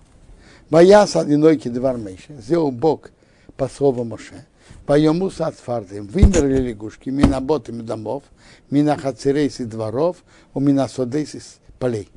Бояс 0.70 1.16
одиной 1.16 1.56
кидвар 1.56 1.96
Мейши, 1.96 2.34
сделал 2.40 2.70
Бог 2.70 3.10
по 3.56 3.68
слову 3.68 4.04
Моше, 4.04 4.46
Поему 4.86 5.30
сад 5.30 5.54
фардим, 5.54 6.06
вымерли 6.06 6.68
лягушки, 6.68 7.10
мина 7.10 7.40
ботами 7.40 7.82
домов, 7.82 8.22
мина 8.70 8.96
хацерейс 8.96 9.58
дворов, 9.58 10.18
у 10.54 10.60
мина 10.60 10.88
содейс 10.88 11.34
из 11.34 11.58
полей 11.78 12.08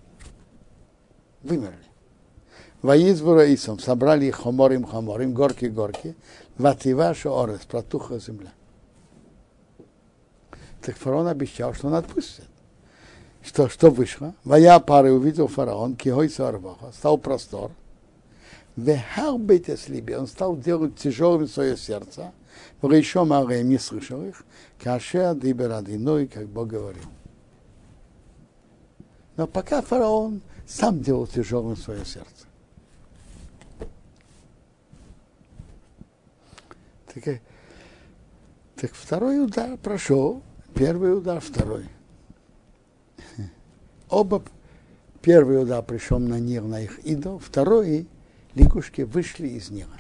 вымерли. 1.44 1.78
Воизбора 2.82 3.54
Исом, 3.54 3.80
собрали 3.80 4.26
их 4.26 4.38
хоморим, 4.38 4.86
хоморим, 4.86 5.34
горки, 5.34 5.66
горки, 5.66 6.16
вативаша 6.58 7.30
орес, 7.30 7.62
протухла 7.62 8.20
земля. 8.20 8.52
Так 10.82 10.98
фараон 10.98 11.28
обещал, 11.28 11.74
что 11.74 11.88
он 11.88 11.94
отпустит. 11.94 12.46
Что, 13.44 13.70
что 13.70 13.90
вышло? 13.90 14.36
Вая 14.44 14.80
пары 14.80 15.12
увидел 15.12 15.48
фараон, 15.48 15.96
кихой 15.96 16.30
сарваха, 16.30 16.92
стал 16.92 17.18
простор. 17.18 17.72
Вехал 18.76 19.38
бейтес 19.38 19.90
либи, 19.90 20.16
он 20.16 20.28
стал 20.28 20.58
делать 20.58 20.96
тяжелым 20.96 21.48
свое 21.48 21.78
сердце. 21.78 22.32
еще 22.82 23.24
Мареем 23.26 23.70
не 23.70 23.78
слышал 23.78 24.24
их, 24.24 24.44
каша 24.82 25.36
дибер 25.36 25.70
как 26.28 26.48
Бог 26.48 26.68
говорил. 26.68 27.04
Но 29.38 29.48
пока 29.48 29.82
фараон 29.82 30.42
сам 30.72 31.02
делал 31.02 31.28
тяжелым 31.28 31.76
свое 31.76 32.06
сердце. 32.06 32.48
Так, 37.14 37.28
э, 37.28 37.42
так 38.78 38.94
второй 38.94 39.44
удар 39.44 39.76
прошел, 39.78 40.42
первый 40.74 41.18
удар, 41.18 41.42
второй. 41.42 41.90
Оба, 44.10 44.44
первый 45.22 45.62
удар 45.62 45.84
пришел 45.84 46.20
на 46.20 46.40
Нил, 46.40 46.66
на 46.66 46.82
их 46.82 47.00
идол, 47.00 47.40
второй 47.40 48.08
лягушки 48.56 49.02
вышли 49.02 49.50
из 49.50 49.70
Нила. 49.70 49.98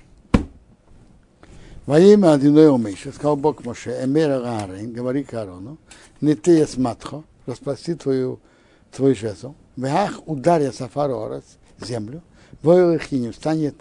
Во 1.85 1.99
имя 1.99 2.33
одиной 2.33 2.69
умейши, 2.69 3.11
сказал 3.11 3.35
Бог 3.35 3.65
Моше, 3.65 4.03
Эмера 4.03 4.39
Аарон, 4.45 4.93
говори 4.93 5.25
к 5.25 5.33
Аарону, 5.33 5.77
не 6.21 6.35
ты 6.35 6.65
матхо, 6.77 7.23
распрости 7.45 7.95
твою, 7.95 8.39
твой 8.91 9.15
жезл, 9.15 9.53
Веах 9.75 10.19
ударит 10.25 10.75
Сафарорец, 10.75 11.43
землю, 11.79 12.21
Войлахиним 12.61 13.33
станет 13.33 13.75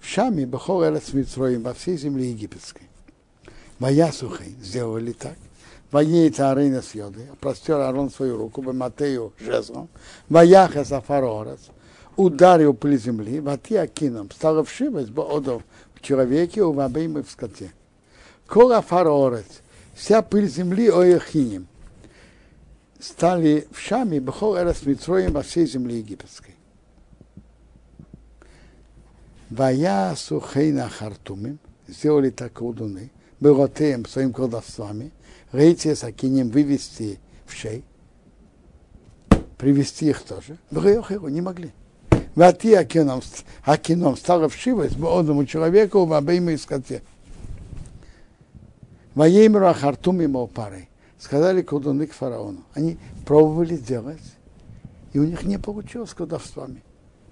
в 0.00 0.06
Шаме 0.06 0.46
Бахол 0.46 0.84
Эрец 0.84 1.12
Митроим 1.12 1.62
во 1.62 1.74
всей 1.74 1.96
земле 1.96 2.30
египетской. 2.30 2.88
Моя 3.78 4.12
сухой 4.12 4.54
сделали 4.62 5.12
так. 5.12 5.36
Воей 5.90 6.30
Таарейна 6.30 6.80
с 6.82 6.94
Йоды, 6.94 7.28
простер 7.40 7.78
Арон 7.80 8.10
свою 8.10 8.38
руку, 8.38 8.62
Матею 8.62 9.32
жезлом, 9.38 9.88
Ваяха 10.28 10.84
Сафарорец, 10.84 11.60
ударил 12.16 12.74
пыль 12.74 12.98
земли, 12.98 13.40
Вати 13.40 13.76
Акином, 13.76 14.30
стала 14.30 14.64
вшивать 14.64 15.10
Боодов 15.10 15.62
в 15.94 16.00
человеке, 16.00 16.62
у 16.62 16.72
Вабеймы 16.72 17.22
в 17.22 17.30
скоте. 17.30 17.72
Кола 18.46 18.82
Фарорец, 18.82 19.62
вся 19.94 20.22
пыль 20.22 20.48
земли 20.48 20.88
Оехиним, 20.88 21.66
стали 23.02 23.66
в 23.72 23.80
Шаме 23.80 24.20
Бехол 24.20 24.56
Эрас 24.56 24.86
Митроем 24.86 25.32
во 25.32 25.42
всей 25.42 25.66
земле 25.66 25.98
египетской. 25.98 26.54
Вая 29.50 30.14
Сухейна 30.14 30.88
Хартумим, 30.88 31.58
сделали 31.88 32.30
так 32.30 32.52
колдуны, 32.52 33.10
Белотеем 33.40 34.06
своим 34.06 34.32
колдовствами, 34.32 35.10
Рейте 35.50 35.96
с 35.96 36.04
Акинем 36.04 36.48
вывести 36.48 37.18
в 37.44 37.52
шей, 37.52 37.84
привести 39.58 40.08
их 40.08 40.22
тоже. 40.22 40.56
Бхайохеру 40.70 41.28
не 41.28 41.42
могли. 41.42 41.72
Вати 42.34 42.72
Акином, 42.72 43.20
Акином 43.64 44.16
стало 44.16 44.48
вшивать 44.48 44.92
одному 44.92 45.44
человеку 45.44 46.06
в 46.06 46.12
обеими 46.14 46.56
скоте. 46.56 47.02
Воеймру 49.14 49.66
Ахартуми 49.66 50.26
Мопарей 50.26 50.88
сказали 51.22 51.62
колдуны 51.62 52.08
к 52.08 52.12
фараону. 52.12 52.64
Они 52.74 52.98
пробовали 53.24 53.76
сделать, 53.76 54.22
и 55.12 55.20
у 55.20 55.24
них 55.24 55.44
не 55.44 55.56
получилось 55.56 56.14
колдовствами 56.14 56.82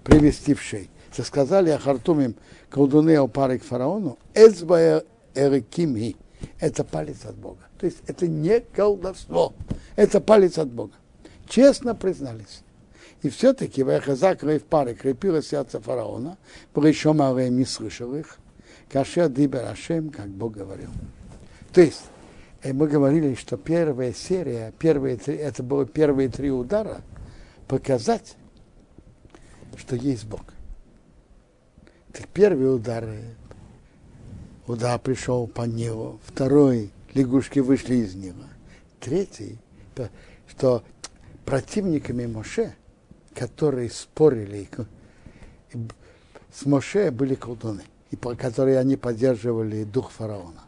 привести 0.05 0.53
в 0.53 0.61
шей. 0.61 0.89
Все 1.11 1.23
сказали 1.23 1.71
о 1.71 1.77
Хартумим 1.77 2.35
колдуны 2.69 3.17
о 3.17 3.27
паре 3.27 3.59
к 3.59 3.63
фараону, 3.63 4.17
Эцбая 4.33 5.03
Эрекимhi. 5.35 6.15
Это 6.59 6.85
палец 6.85 7.25
от 7.25 7.35
Бога. 7.35 7.59
То 7.77 7.85
есть 7.85 7.97
это 8.07 8.27
не 8.27 8.61
колдовство, 8.61 9.53
это 9.97 10.21
палец 10.21 10.57
от 10.57 10.69
Бога. 10.69 10.93
Честно 11.47 11.93
признались. 11.93 12.63
И 13.23 13.29
все-таки 13.29 13.83
Вахазак 13.83 14.41
в 14.41 14.59
паре 14.61 14.95
крепило 14.95 15.43
сердце 15.43 15.81
фараона, 15.81 16.37
причем 16.73 17.21
Арем 17.21 17.57
не 17.57 17.65
слышал 17.65 18.15
их, 18.15 18.37
Кашер 18.89 19.27
Дибер 19.27 19.65
Ашем, 19.65 20.11
как 20.11 20.29
Бог 20.29 20.53
говорил. 20.53 20.89
То 21.73 21.81
есть 21.81 22.03
и 22.63 22.73
мы 22.73 22.87
говорили, 22.87 23.35
что 23.35 23.57
первая 23.57 24.13
серия, 24.13 24.73
первые 24.77 25.17
три, 25.17 25.35
это 25.35 25.63
было 25.63 25.85
первые 25.85 26.29
три 26.29 26.51
удара, 26.51 27.01
показать, 27.67 28.35
что 29.77 29.95
есть 29.95 30.25
Бог. 30.25 30.43
Так 32.13 32.27
первый 32.27 32.75
удар, 32.75 33.07
удар 34.67 34.99
пришел 34.99 35.47
по 35.47 35.63
Нилу, 35.63 36.19
второй, 36.25 36.91
лягушки 37.13 37.59
вышли 37.59 37.95
из 37.95 38.15
Нила, 38.15 38.49
третий, 38.99 39.57
что 40.47 40.83
противниками 41.45 42.25
Моше 42.25 42.75
которые 43.33 43.89
спорили 43.89 44.69
с 46.53 46.65
Моше, 46.65 47.11
были 47.11 47.35
колдуны, 47.35 47.83
и 48.11 48.15
которые 48.15 48.79
они 48.79 48.97
поддерживали 48.97 49.83
дух 49.83 50.11
фараона. 50.11 50.63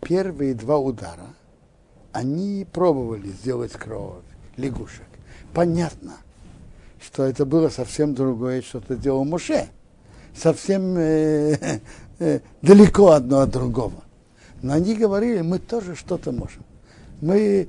Первые 0.00 0.54
два 0.54 0.78
удара 0.78 1.26
они 2.12 2.66
пробовали 2.72 3.28
сделать 3.28 3.72
кровь 3.72 4.22
лягушек. 4.56 5.06
Понятно, 5.54 6.16
что 7.00 7.24
это 7.24 7.44
было 7.44 7.68
совсем 7.68 8.14
другое, 8.14 8.62
что-то 8.62 8.96
делал 8.96 9.24
Моше. 9.24 9.68
Совсем 10.34 10.96
э, 10.96 11.80
э, 12.18 12.40
далеко 12.62 13.12
одно 13.12 13.40
от 13.40 13.50
другого. 13.50 14.04
Но 14.62 14.74
они 14.74 14.94
говорили, 14.94 15.40
мы 15.40 15.58
тоже 15.58 15.94
что-то 15.94 16.32
можем. 16.32 16.64
Мы, 17.20 17.68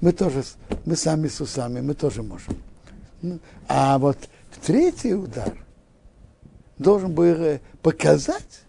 мы 0.00 0.12
тоже, 0.12 0.44
мы 0.84 0.96
сами 0.96 1.28
с 1.28 1.40
усами, 1.40 1.80
мы 1.80 1.94
тоже 1.94 2.22
можем. 2.22 2.56
Ну, 3.22 3.38
а 3.68 3.98
вот 3.98 4.18
третий 4.64 5.14
удар 5.14 5.52
должен 6.78 7.12
был 7.12 7.24
э, 7.24 7.60
показать, 7.82 8.62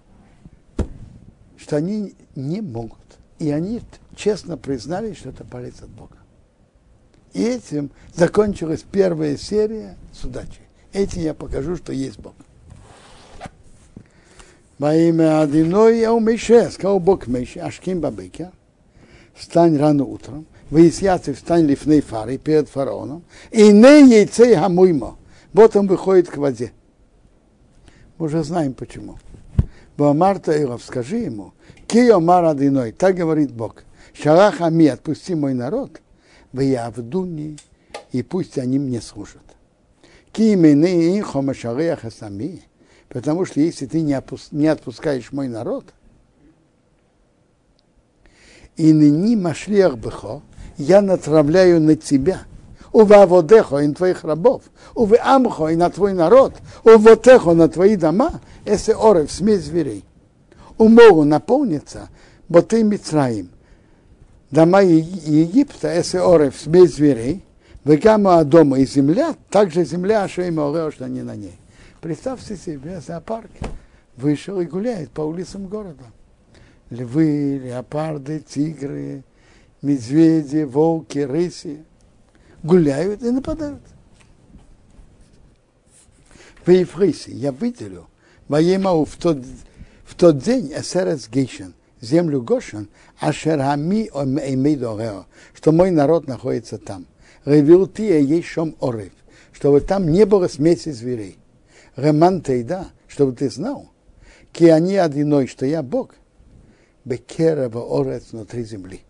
что 1.68 1.76
они 1.76 2.16
не 2.36 2.62
могут. 2.62 2.98
И 3.40 3.52
они 3.52 3.82
честно 4.16 4.58
признали, 4.58 5.14
что 5.14 5.30
это 5.30 5.44
палец 5.44 5.82
от 5.82 5.90
Бога. 5.90 6.16
И 7.34 7.44
этим 7.44 7.92
закончилась 8.16 8.86
первая 8.90 9.36
серия 9.36 9.98
с 10.14 10.24
удачей. 10.24 10.62
Этим 10.94 11.22
я 11.22 11.34
покажу, 11.34 11.76
что 11.76 11.92
есть 11.92 12.20
Бог. 12.20 12.34
Во 14.80 14.96
имя 14.96 15.42
Адиной 15.42 16.00
я 16.00 16.14
умейше, 16.14 16.70
сказал 16.72 17.00
Бог 17.00 17.28
Мейше, 17.28 17.60
Ашким 17.60 18.00
Бабекер, 18.00 18.52
встань 19.36 19.76
рано 19.78 20.06
утром, 20.06 20.46
выясняться, 20.70 21.34
встань 21.34 21.66
лифней 21.66 22.02
фары 22.02 22.38
перед 22.38 22.70
фараоном, 22.70 23.24
и 23.52 23.72
не 23.72 24.10
яйцей 24.10 24.56
хамуймо. 24.56 25.18
Вот 25.52 25.76
он 25.76 25.88
выходит 25.88 26.30
к 26.30 26.38
воде. 26.38 26.72
Мы 28.18 28.28
уже 28.28 28.44
знаем 28.44 28.74
почему. 28.74 29.18
Бамарта 29.98 30.56
Илов, 30.56 30.84
скажи 30.84 31.18
ему, 31.18 31.54
Кио 31.88 32.20
Марадиной, 32.20 32.92
так 32.92 33.16
говорит 33.16 33.52
Бог, 33.52 33.84
Шалах 34.14 34.62
Ами, 34.62 34.88
отпусти 34.88 35.34
мой 35.34 35.54
народ, 35.54 36.02
в 36.54 36.60
Явдуни, 36.60 37.58
и 38.12 38.22
пусть 38.22 38.58
они 38.58 38.78
мне 38.78 39.02
служат. 39.02 39.42
Кимены 40.32 41.20
Хомашарея 41.24 41.96
Хасами, 41.96 42.62
потому 43.10 43.46
что 43.46 43.60
если 43.60 43.88
ты 43.88 44.02
не, 44.02 44.16
опус, 44.16 44.50
не 44.52 44.68
отпускаешь 44.68 45.32
мой 45.32 45.48
народ, 45.48 45.86
и 48.76 48.94
ныне 48.94 49.36
машлиях 49.36 49.96
бехо, 49.96 50.44
я 50.78 51.02
натравляю 51.02 51.82
на 51.82 51.96
тебя, 51.96 52.42
уваводехо 52.98 53.78
и 53.78 53.88
на 53.88 53.94
твоих 53.94 54.24
рабов, 54.24 54.64
уве 54.96 55.18
амхо 55.18 55.70
и 55.70 55.76
на 55.76 55.92
твой 55.92 56.14
народ, 56.14 56.56
увотехо 56.84 57.54
на 57.54 57.70
твои 57.70 57.96
дома, 57.96 58.42
если 58.66 58.94
орев, 58.94 59.32
смесь 59.32 59.66
зверей. 59.66 60.04
Умогу 60.80 61.24
наполнится, 61.24 62.10
бо 62.50 62.64
ты 62.64 62.84
Мицраим, 62.84 63.50
дома 64.50 64.82
Египта, 64.82 65.94
если 65.94 66.18
орев, 66.18 66.56
смесь 66.58 66.96
зверей, 66.96 67.44
Вегама 67.86 68.44
дома 68.44 68.80
и 68.80 68.86
земля, 68.88 69.36
также 69.52 69.86
земля 69.86 70.24
Ашейма 70.24 70.70
Орео, 70.70 70.90
что 70.92 71.06
они 71.06 71.22
на 71.22 71.36
ней. 71.36 71.56
Представьте 72.02 72.58
себе 72.58 73.00
зоопарк 73.00 73.52
вышел 74.16 74.60
и 74.60 74.66
гуляет 74.66 75.12
по 75.12 75.22
улицам 75.22 75.68
города. 75.68 76.04
Львы, 76.90 77.62
леопарды, 77.64 78.40
тигры, 78.40 79.24
медведи, 79.84 80.64
волки, 80.64 81.20
рыси 81.20 81.86
гуляют 82.68 83.24
и 83.24 83.32
нападают. 83.32 83.82
В 86.66 86.70
Ефрисе 86.70 87.32
я 87.32 87.52
выделю 87.52 88.08
Ваемау 88.50 89.06
в 89.06 89.16
тот, 89.16 89.38
в 90.04 90.16
тот 90.16 90.38
день 90.40 90.72
Эсерес 90.76 91.30
Гейшен, 91.30 91.74
землю 92.02 92.42
Гошен, 92.42 92.90
Ашерами 93.20 94.10
Эмейдорео, 94.10 95.26
что 95.54 95.72
мой 95.72 95.92
народ 95.92 96.28
находится 96.28 96.78
там. 96.78 97.08
Ревилтия 97.46 98.20
есть 98.20 98.48
шом 98.48 98.76
орев, 98.82 99.14
чтобы 99.54 99.80
там 99.80 100.10
не 100.10 100.26
было 100.26 100.50
смеси 100.50 100.92
зверей. 100.92 101.40
Реман 101.96 102.42
Тейда, 102.42 102.88
чтобы 103.08 103.32
ты 103.32 103.50
знал, 103.50 103.90
ки 104.52 104.66
они 104.66 104.98
одиной, 104.98 105.48
что 105.48 105.66
я 105.66 105.82
Бог, 105.82 106.16
Бекерева 107.06 108.00
орец 108.02 108.34
внутри 108.34 108.66
земли. 108.66 109.07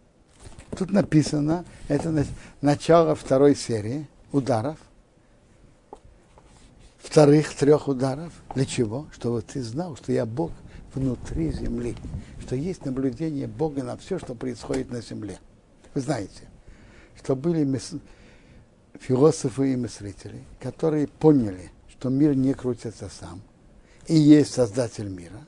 Тут 0.72 0.92
написано, 0.92 1.66
это 1.88 2.26
начало 2.62 3.16
второй 3.16 3.56
серии 3.56 4.08
ударов, 4.32 4.78
вторых 6.98 7.54
трех 7.56 7.88
ударов. 7.88 8.34
Для 8.54 8.66
чего? 8.66 9.08
Чтобы 9.12 9.42
ты 9.42 9.62
знал, 9.64 9.96
что 9.96 10.12
я 10.12 10.26
Бог 10.26 10.52
внутри 10.94 11.52
земли, 11.52 11.96
что 12.42 12.56
есть 12.56 12.86
наблюдение 12.86 13.48
Бога 13.48 13.84
на 13.84 13.98
все, 13.98 14.20
что 14.20 14.36
происходит 14.36 14.92
на 14.92 15.02
земле. 15.02 15.40
Вы 15.94 16.02
знаете, 16.02 16.44
что 17.16 17.36
были 17.36 17.68
философы 19.00 19.74
и 19.74 19.76
мыслители, 19.76 20.44
которые 20.60 21.08
поняли, 21.08 21.72
что 21.90 22.10
мир 22.10 22.36
не 22.36 22.54
крутится 22.54 23.10
сам, 23.10 23.42
и 24.06 24.16
есть 24.16 24.54
Создатель 24.54 25.10
мира, 25.10 25.46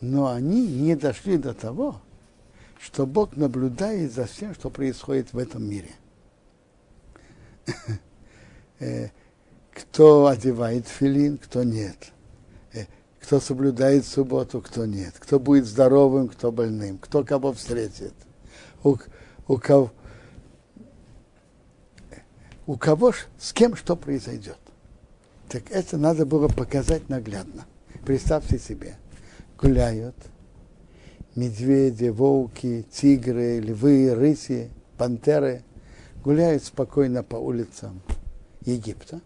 но 0.00 0.28
они 0.28 0.66
не 0.66 0.94
дошли 0.96 1.36
до 1.36 1.54
того, 1.54 2.00
что 2.82 3.06
Бог 3.06 3.36
наблюдает 3.36 4.12
за 4.12 4.26
всем, 4.26 4.54
что 4.54 4.68
происходит 4.68 5.32
в 5.32 5.38
этом 5.38 5.64
мире. 5.64 5.90
Э, 8.80 9.10
кто 9.72 10.26
одевает 10.26 10.88
филин, 10.88 11.38
кто 11.38 11.62
нет. 11.62 12.10
Э, 12.72 12.86
кто 13.20 13.38
соблюдает 13.38 14.04
субботу, 14.04 14.60
кто 14.60 14.86
нет. 14.86 15.14
Кто 15.20 15.38
будет 15.38 15.66
здоровым, 15.66 16.26
кто 16.26 16.50
больным. 16.50 16.98
Кто 16.98 17.22
кого 17.22 17.52
встретит. 17.52 18.12
У, 18.82 18.96
у 19.46 19.56
кого, 19.58 19.92
у 22.66 22.76
кого 22.76 23.12
с 23.38 23.52
кем 23.52 23.76
что 23.76 23.94
произойдет. 23.94 24.58
Так 25.48 25.70
это 25.70 25.96
надо 25.96 26.26
было 26.26 26.48
показать 26.48 27.08
наглядно. 27.08 27.66
Представьте 28.04 28.58
себе, 28.58 28.96
гуляют 29.56 30.16
медведи, 31.34 32.08
волки, 32.08 32.84
тигры, 32.90 33.60
львы, 33.60 34.14
рыси, 34.14 34.70
пантеры 34.98 35.62
гуляют 36.22 36.64
спокойно 36.64 37.22
по 37.22 37.36
улицам 37.36 38.00
Египта 38.64 39.20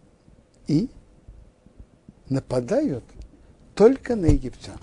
и 0.66 0.88
нападают 2.28 3.04
только 3.74 4.16
на 4.16 4.26
египтян. 4.26 4.78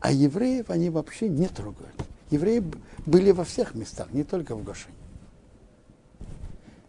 А 0.00 0.12
евреев 0.12 0.68
они 0.68 0.90
вообще 0.90 1.28
не 1.28 1.48
трогают. 1.48 1.94
Евреи 2.30 2.62
были 3.06 3.30
во 3.30 3.44
всех 3.44 3.74
местах, 3.74 4.12
не 4.12 4.24
только 4.24 4.54
в 4.54 4.62
Гошине. 4.62 4.94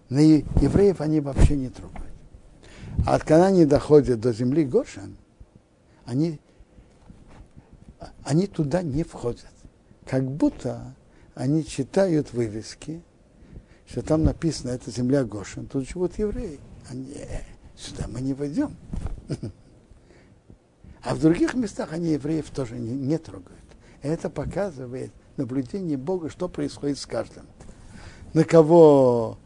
На 0.10 0.20
евреев 0.20 1.02
они 1.02 1.22
вообще 1.22 1.56
не 1.56 1.70
трогают. 1.70 2.06
А 3.08 3.20
когда 3.20 3.48
они 3.48 3.66
доходят 3.66 4.20
до 4.20 4.34
земли 4.34 4.66
Гошин, 4.66 5.18
они 6.06 6.40
они 8.24 8.48
туда 8.48 8.82
не 8.82 9.04
входят. 9.04 9.46
Как 10.06 10.24
будто 10.24 10.96
они 11.34 11.66
читают 11.66 12.34
вывески, 12.34 13.02
что 13.88 14.02
там 14.02 14.24
написано, 14.24 14.72
это 14.72 14.90
земля 14.92 15.24
Гошин, 15.24 15.68
тут 15.68 15.88
живут 15.88 16.18
евреи. 16.18 16.60
Они, 16.90 17.14
«Э, 17.14 17.42
сюда 17.76 18.06
мы 18.08 18.22
не 18.22 18.34
войдем. 18.34 18.76
А 21.04 21.14
в 21.14 21.20
других 21.20 21.54
местах 21.54 21.94
они 21.94 22.14
евреев 22.14 22.50
тоже 22.50 22.80
не, 22.80 22.92
не 22.92 23.20
трогают. 23.20 23.62
Это 24.02 24.30
показывает 24.30 25.12
наблюдение 25.38 25.98
Бога, 25.98 26.30
что 26.30 26.50
происходит 26.50 26.98
с 26.98 27.06
каждым. 27.06 27.46
На 28.34 28.44
кого 28.44 29.38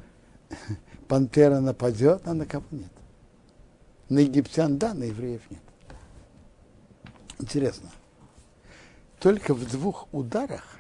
пантера 1.09 1.59
нападет, 1.59 2.21
а 2.25 2.33
на 2.33 2.45
кого 2.45 2.65
нет. 2.71 2.91
На 4.07 4.19
египтян 4.19 4.77
да, 4.77 4.93
на 4.93 5.03
евреев 5.03 5.41
нет. 5.49 5.61
Интересно 7.39 7.91
только 9.19 9.53
в 9.53 9.69
двух 9.69 10.07
ударах 10.13 10.77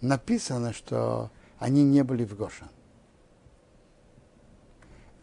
написано, 0.00 0.72
что 0.72 1.30
они 1.58 1.82
не 1.82 2.04
были 2.04 2.24
в 2.24 2.36
Гошан. 2.36 2.68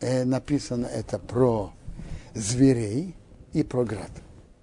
Э, 0.02 0.26
написано 0.26 0.88
это 0.88 1.20
про 1.20 1.72
зверей 2.34 3.16
и 3.54 3.64
про 3.64 3.86
град. 3.86 4.12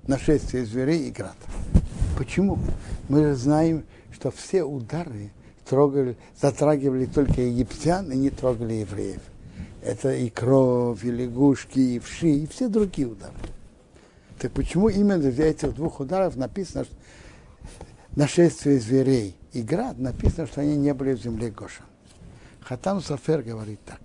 Нашествие 0.07 0.65
зверей 0.65 1.09
и 1.09 1.11
град. 1.11 1.37
Почему? 2.19 2.59
Мы 3.09 3.23
же 3.23 3.35
знаем, 3.35 3.85
что 4.13 4.31
все 4.31 4.65
удары 4.65 5.31
трогали, 5.65 6.17
затрагивали 6.39 7.07
только 7.07 7.41
египтян 7.41 8.11
и 8.13 8.17
не 8.17 8.31
трогали 8.31 8.75
евреев. 8.75 9.23
Это 9.83 10.13
и 10.13 10.29
кровь, 10.29 11.05
и 11.05 11.11
лягушки, 11.11 11.79
и 11.79 11.99
вши, 11.99 12.29
и 12.29 12.47
все 12.47 12.69
другие 12.69 13.09
удары. 13.09 13.35
Так 14.43 14.51
почему 14.51 14.89
именно 14.89 15.19
для 15.19 15.47
этих 15.47 15.73
двух 15.73 16.01
ударов 16.01 16.35
написано, 16.35 16.85
что 16.85 16.93
нашествие 18.17 18.81
зверей 18.81 19.37
и 19.53 19.63
град, 19.63 20.01
написано, 20.01 20.49
что 20.49 20.63
они 20.63 20.75
не 20.77 20.93
были 20.93 21.13
в 21.13 21.23
земле 21.23 21.49
Гоша. 21.49 21.85
Хатам 22.61 23.01
Софер 23.01 23.45
говорит 23.45 23.79
так, 23.85 24.01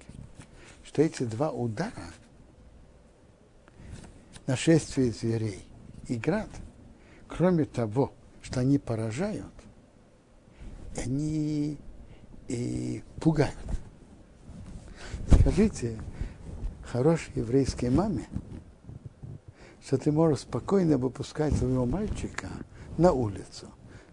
что 0.84 1.02
эти 1.02 1.24
два 1.24 1.50
удара, 1.50 1.92
нашествие 4.46 5.12
зверей 5.12 5.66
и 6.08 6.18
град, 6.18 6.50
кроме 7.28 7.66
того, 7.66 8.14
что 8.44 8.60
они 8.60 8.78
поражают, 8.78 9.44
они 10.98 11.80
и 12.48 13.02
пугают. 13.20 13.56
Скажите 15.32 15.98
хорошей 16.84 17.32
еврейской 17.38 17.90
маме, 17.90 18.28
что 19.88 19.98
ты 19.98 20.12
можешь 20.12 20.40
спокойно 20.40 20.98
выпускать 20.98 21.56
своего 21.56 21.86
мальчика 21.86 22.50
на 22.98 23.14
улицу. 23.14 23.68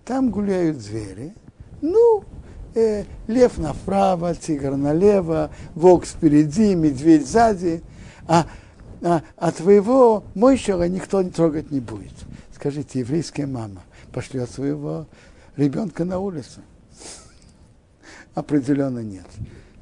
Там 0.05 0.31
гуляют 0.31 0.81
звери, 0.81 1.35
ну, 1.81 2.23
э, 2.77 3.05
лев 3.27 3.59
направо, 3.59 4.37
тигр 4.37 4.77
налево, 4.77 5.51
волк 5.75 6.07
спереди, 6.07 6.77
медведь 6.77 7.27
сзади, 7.27 7.83
а, 8.29 8.47
а, 9.03 9.23
а 9.37 9.51
твоего 9.51 10.23
мойщера 10.37 10.85
никто 10.85 11.21
не 11.23 11.31
трогать 11.31 11.73
не 11.73 11.81
будет. 11.81 12.15
Скажите, 12.55 13.01
еврейская 13.01 13.47
мама 13.47 13.83
пошлет 14.13 14.49
своего 14.51 15.09
ребенка 15.57 16.05
на 16.05 16.21
улицу? 16.21 16.61
Определенно 18.35 19.01
нет. 19.01 19.27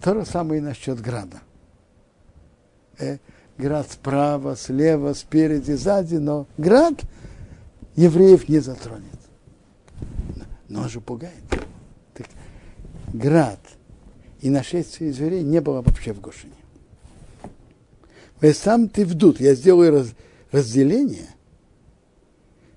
То 0.01 0.15
же 0.15 0.25
самое 0.25 0.63
и 0.63 0.65
насчет 0.65 1.03
града. 1.03 1.43
Э, 2.99 3.19
град 3.63 3.91
справа, 3.91 4.57
слева, 4.57 5.15
спереди, 5.15 5.73
сзади, 5.73 6.17
но 6.17 6.47
град 6.59 6.95
евреев 7.95 8.49
не 8.49 8.59
затронет. 8.59 9.07
Но 10.69 10.83
он 10.83 10.89
же 10.89 11.01
пугает. 11.01 11.45
Так, 12.15 12.27
град 13.13 13.61
и 14.41 14.51
нашествие 14.51 15.13
зверей 15.13 15.43
не 15.43 15.61
было 15.61 15.81
вообще 15.81 16.13
в 16.13 16.21
Гошине. 16.21 16.55
Вы 18.41 18.53
сам 18.53 18.89
ты 18.89 19.07
вдут, 19.07 19.41
я 19.41 19.55
сделаю 19.55 19.93
раз, 19.93 20.09
разделение, 20.51 21.29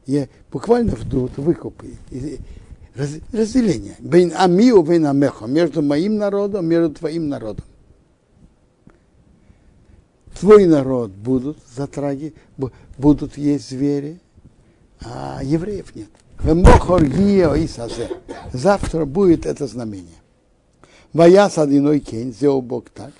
я 0.05 0.27
буквально 0.51 0.93
вдут, 0.93 1.37
выкупы, 1.37 1.95
раз, 2.93 3.09
разделение. 3.33 3.95
Бейн 3.97 4.33
амиу, 4.37 4.83
бейн 4.83 5.07
амехо, 5.07 5.47
между 5.47 5.81
моим 5.81 6.17
народом, 6.17 6.67
между 6.67 6.93
твоим 6.93 7.27
народом. 7.27 7.65
Твой 10.39 10.65
народ 10.65 11.11
будут 11.11 11.57
затраги, 11.75 12.33
будут 12.97 13.37
есть 13.37 13.69
звери, 13.69 14.19
а 15.01 15.39
евреев 15.41 15.95
нет. 15.95 16.09
Завтра 18.51 19.05
будет 19.05 19.45
это 19.45 19.67
знамение. 19.67 20.21
Ваяс 21.13 21.57
одиной 21.57 22.01
кен, 22.01 22.33
сделал 22.33 22.61
Бог 22.61 22.89
так. 22.89 23.13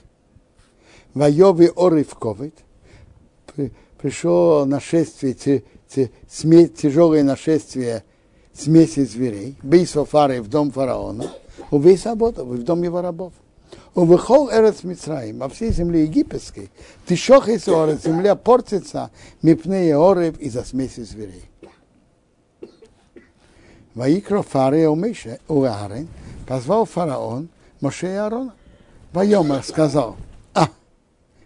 Вайови 1.13 1.71
оры 1.73 2.03
в 2.03 2.15
ковид. 2.15 2.55
Пришло 3.97 4.65
нашествие, 4.65 5.33
тяжелое 5.93 7.23
нашествие 7.23 8.03
смеси 8.53 9.05
зверей. 9.05 9.55
Бейсофары 9.63 10.41
в 10.41 10.49
дом 10.49 10.71
фараона. 10.71 11.31
У 11.71 11.79
Бейсаботов, 11.79 12.45
в 12.45 12.63
дом 12.63 12.83
его 12.83 13.01
рабов. 13.01 13.31
У 13.95 14.03
выхол 14.03 14.49
Эрец 14.51 14.83
Мицраим, 14.83 15.39
во 15.39 15.47
всей 15.47 15.71
земле 15.71 16.03
египетской, 16.03 16.69
ты 17.07 17.15
шох 17.15 17.47
и 17.47 17.57
земля 17.57 18.35
портится, 18.35 19.09
мипнее 19.41 19.97
орев 19.97 20.37
из-за 20.37 20.65
смеси 20.65 20.99
зверей. 20.99 21.49
Ваикро 23.93 24.41
Фаре 24.41 24.89
у 24.89 24.95
Мише, 24.95 25.39
у 25.47 25.63
Аарон, 25.63 26.09
позвал 26.45 26.83
фараон 26.83 27.47
Моше 27.79 28.07
и 28.07 28.15
Аарона. 28.15 28.53
Вайомар 29.13 29.63
сказал, 29.63 30.17
а, 30.53 30.67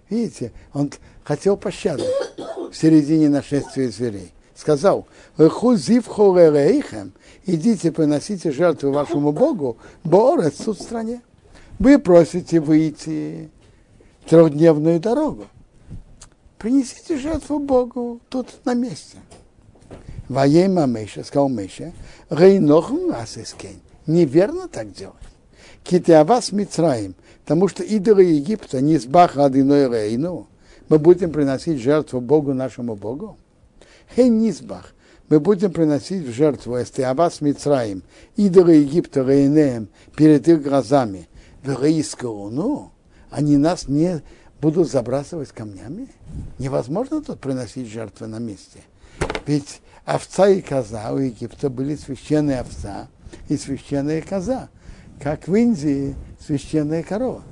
видите, 0.09 0.51
он 0.73 0.91
хотел 1.23 1.55
пощады 1.55 2.03
в 2.71 2.73
середине 2.75 3.29
нашествия 3.29 3.91
зверей. 3.91 4.33
Сказал, 4.55 5.07
идите 7.45 7.91
приносите 7.91 8.51
жертву 8.51 8.91
вашему 8.91 9.31
Богу, 9.31 9.77
Боорец 10.03 10.55
тут 10.55 10.79
в 10.79 10.81
стране. 10.81 11.21
Вы 11.79 11.97
просите 11.97 12.59
выйти 12.59 13.49
в 14.25 14.29
трехдневную 14.29 14.99
дорогу. 14.99 15.45
Принесите 16.57 17.17
жертву 17.17 17.57
Богу 17.57 18.19
тут 18.27 18.47
на 18.65 18.73
месте. 18.73 19.17
Ваема 20.27 20.85
Меша, 20.87 21.23
сказал 21.23 21.47
Меша, 21.47 21.93
Рейнохм 22.29 23.11
асискейн. 23.13 23.79
Неверно 24.07 24.67
так 24.67 24.91
делать. 24.91 25.15
Китиавас 25.85 26.51
Мицраим, 26.51 27.15
потому 27.43 27.69
что 27.69 27.81
идолы 27.81 28.23
Египта 28.23 28.81
не 28.81 28.97
сбах 28.97 29.37
одиной 29.37 29.89
рейну. 29.89 30.47
Мы 30.89 30.99
будем 30.99 31.31
приносить 31.31 31.79
жертву 31.79 32.19
Богу 32.19 32.53
нашему 32.53 32.95
Богу. 32.95 33.37
Хей 34.13 34.27
низбах. 34.27 34.93
Мы 35.29 35.39
будем 35.39 35.71
приносить 35.71 36.27
в 36.27 36.33
жертву 36.33 36.81
Эстиавас 36.81 37.39
Мицраим, 37.39 38.03
идолы 38.35 38.73
Египта 38.73 39.23
рейнеем 39.23 39.87
перед 40.17 40.47
их 40.47 40.61
глазами. 40.61 41.28
Ну, 41.63 42.91
они 43.29 43.57
нас 43.57 43.87
не 43.87 44.21
будут 44.61 44.89
забрасывать 44.89 45.49
камнями. 45.49 46.07
Невозможно 46.57 47.21
тут 47.21 47.39
приносить 47.39 47.87
жертвы 47.87 48.27
на 48.27 48.39
месте. 48.39 48.79
Ведь 49.45 49.81
овца 50.05 50.47
и 50.49 50.61
коза 50.61 51.11
у 51.11 51.17
Египта 51.17 51.69
были 51.69 51.95
священные 51.95 52.59
овца 52.59 53.07
и 53.47 53.57
священная 53.57 54.21
коза, 54.21 54.69
как 55.21 55.47
в 55.47 55.55
Индии 55.55 56.15
священная 56.39 57.03
корова. 57.03 57.43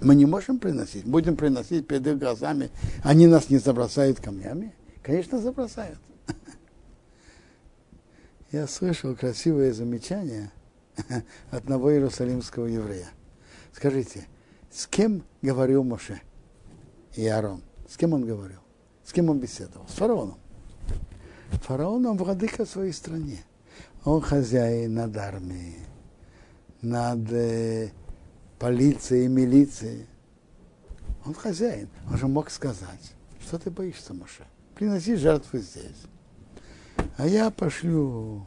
Мы 0.00 0.14
не 0.14 0.26
можем 0.26 0.58
приносить, 0.58 1.04
будем 1.04 1.36
приносить 1.36 1.86
перед 1.86 2.06
их 2.06 2.18
глазами, 2.18 2.70
они 3.02 3.26
нас 3.26 3.48
не 3.48 3.58
забросают 3.58 4.20
камнями? 4.20 4.74
Конечно, 5.02 5.38
забросают. 5.38 5.98
Я 8.52 8.66
слышал 8.66 9.14
красивое 9.16 9.72
замечание 9.72 10.50
одного 11.50 11.92
иерусалимского 11.92 12.66
еврея. 12.66 13.08
Скажите, 13.72 14.26
с 14.70 14.86
кем 14.86 15.22
говорил 15.42 15.84
Моше 15.84 16.20
и 17.14 17.26
Аарон? 17.26 17.62
С 17.88 17.96
кем 17.96 18.12
он 18.14 18.24
говорил? 18.24 18.60
С 19.04 19.12
кем 19.12 19.30
он 19.30 19.38
беседовал? 19.38 19.86
С 19.88 19.92
фараоном. 19.92 20.38
Фараон, 21.62 22.06
он 22.06 22.16
владыка 22.16 22.66
своей 22.66 22.92
стране. 22.92 23.44
Он 24.04 24.20
хозяин 24.20 24.94
над 24.94 25.16
армией, 25.16 25.78
над 26.80 27.30
э, 27.32 27.90
полицией, 28.58 29.28
милицией. 29.28 30.06
Он 31.24 31.34
хозяин. 31.34 31.88
Он 32.10 32.16
же 32.16 32.28
мог 32.28 32.50
сказать, 32.50 33.14
что 33.40 33.58
ты 33.58 33.70
боишься, 33.70 34.14
Маша? 34.14 34.44
Приноси 34.74 35.16
жертву 35.16 35.58
здесь. 35.58 36.02
А 37.16 37.26
я 37.26 37.50
пошлю 37.50 38.46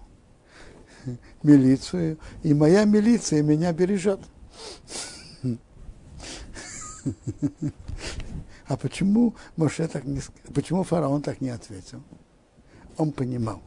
милицию, 1.43 2.17
и 2.43 2.53
моя 2.53 2.85
милиция 2.85 3.43
меня 3.43 3.73
бережет. 3.73 4.19
А 8.67 8.77
почему 8.77 9.35
Моше 9.55 9.87
так 9.87 10.03
не, 10.03 10.21
почему 10.53 10.83
фараон 10.83 11.23
так 11.23 11.41
не 11.41 11.49
ответил? 11.49 12.03
он 12.99 13.13
понимал, 13.13 13.61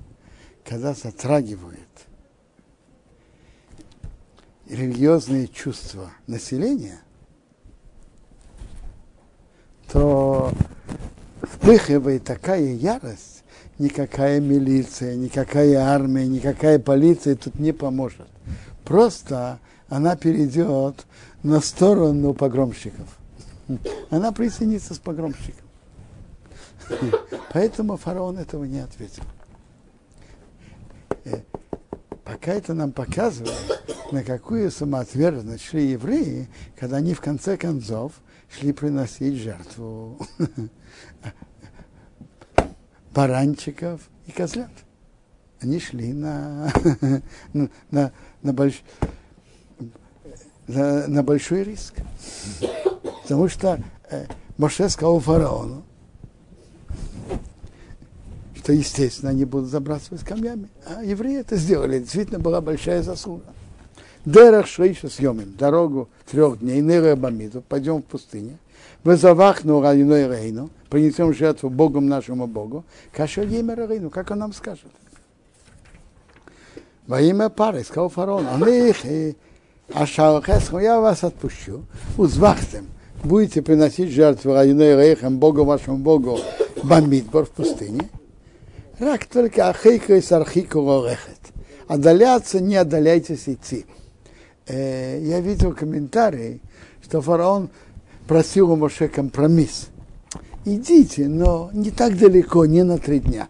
когда 0.63 0.93
затрагивает 0.93 1.89
религиозные 4.69 5.49
чувства 5.49 6.13
населения, 6.27 7.01
то 9.91 10.53
вспыхивает 11.43 12.25
такая 12.25 12.75
ярость, 12.75 13.32
никакая 13.83 14.41
милиция, 14.41 15.17
никакая 15.17 15.79
армия, 15.81 16.27
никакая 16.27 16.79
полиция 16.79 17.35
тут 17.35 17.59
не 17.59 17.73
поможет. 17.73 18.29
Просто 18.85 19.59
она 19.89 20.17
перейдет 20.17 21.05
на 21.43 21.61
сторону 21.61 22.33
погромщиков. 22.33 23.19
Она 24.11 24.33
присоединится 24.33 24.95
с 24.95 24.99
погромщиком. 24.99 25.67
Поэтому 27.53 27.97
фараон 27.97 28.39
этого 28.39 28.65
не 28.65 28.81
ответил. 28.81 29.23
Э, 31.25 31.41
пока 32.25 32.53
это 32.53 32.75
нам 32.75 32.93
показывает, 32.93 33.55
на 34.11 34.23
какую 34.25 34.71
самоотверженность 34.71 35.65
шли 35.65 35.91
евреи, 35.91 36.49
когда 36.79 36.97
они 36.99 37.15
в 37.15 37.21
конце 37.21 37.57
концов 37.57 38.13
шли 38.51 38.73
приносить 38.73 39.37
жертву 39.37 40.19
баранчиков 43.15 44.01
и 44.27 44.33
козлят. 44.33 44.71
Они 45.61 45.79
шли 45.79 46.13
на, 46.13 46.73
на, 47.91 48.13
на, 48.43 48.53
больш, 48.53 48.83
на, 50.67 51.07
на 51.07 51.23
большой 51.23 51.65
риск. 51.65 51.95
Потому 53.23 53.49
что 53.49 53.81
э, 54.11 54.27
Моше 54.59 54.89
сказал 54.89 55.21
фараону, 55.21 55.85
что, 58.57 58.73
естественно, 58.73 59.31
они 59.31 59.45
будут 59.45 59.71
забрасывать 59.71 60.25
камнями. 60.25 60.69
А 60.87 61.03
евреи 61.03 61.41
это 61.41 61.57
сделали. 61.57 62.01
Действительно, 62.01 62.39
была 62.39 62.61
большая 62.61 63.03
заслуга. 63.03 63.45
Дерах 64.25 64.69
Шейша 64.69 65.09
съемим, 65.09 65.55
дорогу 65.59 66.09
трех 66.31 66.61
дней, 66.61 66.81
Нера 66.81 67.17
Бамиду, 67.17 67.61
пойдем 67.61 68.03
в 68.03 68.05
пустыне. 68.05 68.59
Вызовахну 69.05 69.81
Райной 69.81 70.29
Рейну, 70.29 70.71
принесем 70.89 71.35
жертву 71.35 71.71
Богу 71.71 72.01
нашему 72.01 72.47
Богу, 72.47 72.85
Кашер 73.13 73.47
Емер 73.47 73.91
Рейну, 73.91 74.11
как 74.11 74.31
он 74.31 74.39
нам 74.39 74.53
скажет. 74.53 74.87
Во 77.07 77.21
имя 77.21 77.49
пары, 77.49 77.83
сказал 77.83 78.09
фараон, 78.09 78.47
Ашалхесху, 79.93 80.79
я 80.79 81.01
вас 81.01 81.25
отпущу, 81.25 81.85
узвахтем, 82.17 82.87
будете 83.25 83.61
приносить 83.61 84.11
жертву 84.11 84.53
Райной 84.53 84.95
Рейхам, 84.97 85.39
Богу 85.39 85.65
вашему 85.65 85.99
Богу, 85.99 86.39
Бамидбор 86.85 87.47
в 87.47 87.51
пустыне. 87.51 88.09
Рак 88.99 89.25
только 89.27 89.69
Ахейка 89.69 90.17
и 90.17 90.21
Сархику 90.21 90.81
Рорехет. 90.81 91.41
Отдаляться 91.89 92.61
не 92.61 92.77
отдаляйтесь 92.77 93.49
идти. 93.49 93.85
Я 94.69 95.41
видел 95.41 95.75
комментарий, 95.75 96.63
что 97.03 97.21
фараон 97.21 97.69
просил 98.27 98.71
у 98.73 98.77
Моше 98.77 99.09
компромисс. 99.09 99.89
Идите, 100.65 101.29
но 101.29 101.71
не 101.73 101.91
так 101.91 102.17
далеко, 102.17 102.67
не 102.67 102.83
на 102.85 102.99
три 102.99 103.21
дня. 103.21 103.49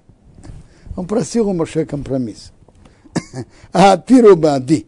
Он 0.96 1.06
просил 1.06 1.48
у 1.48 1.52
Моше 1.52 1.84
компромисс. 1.84 2.52
А 3.72 3.96
пиру 3.96 4.36
бади. 4.36 4.86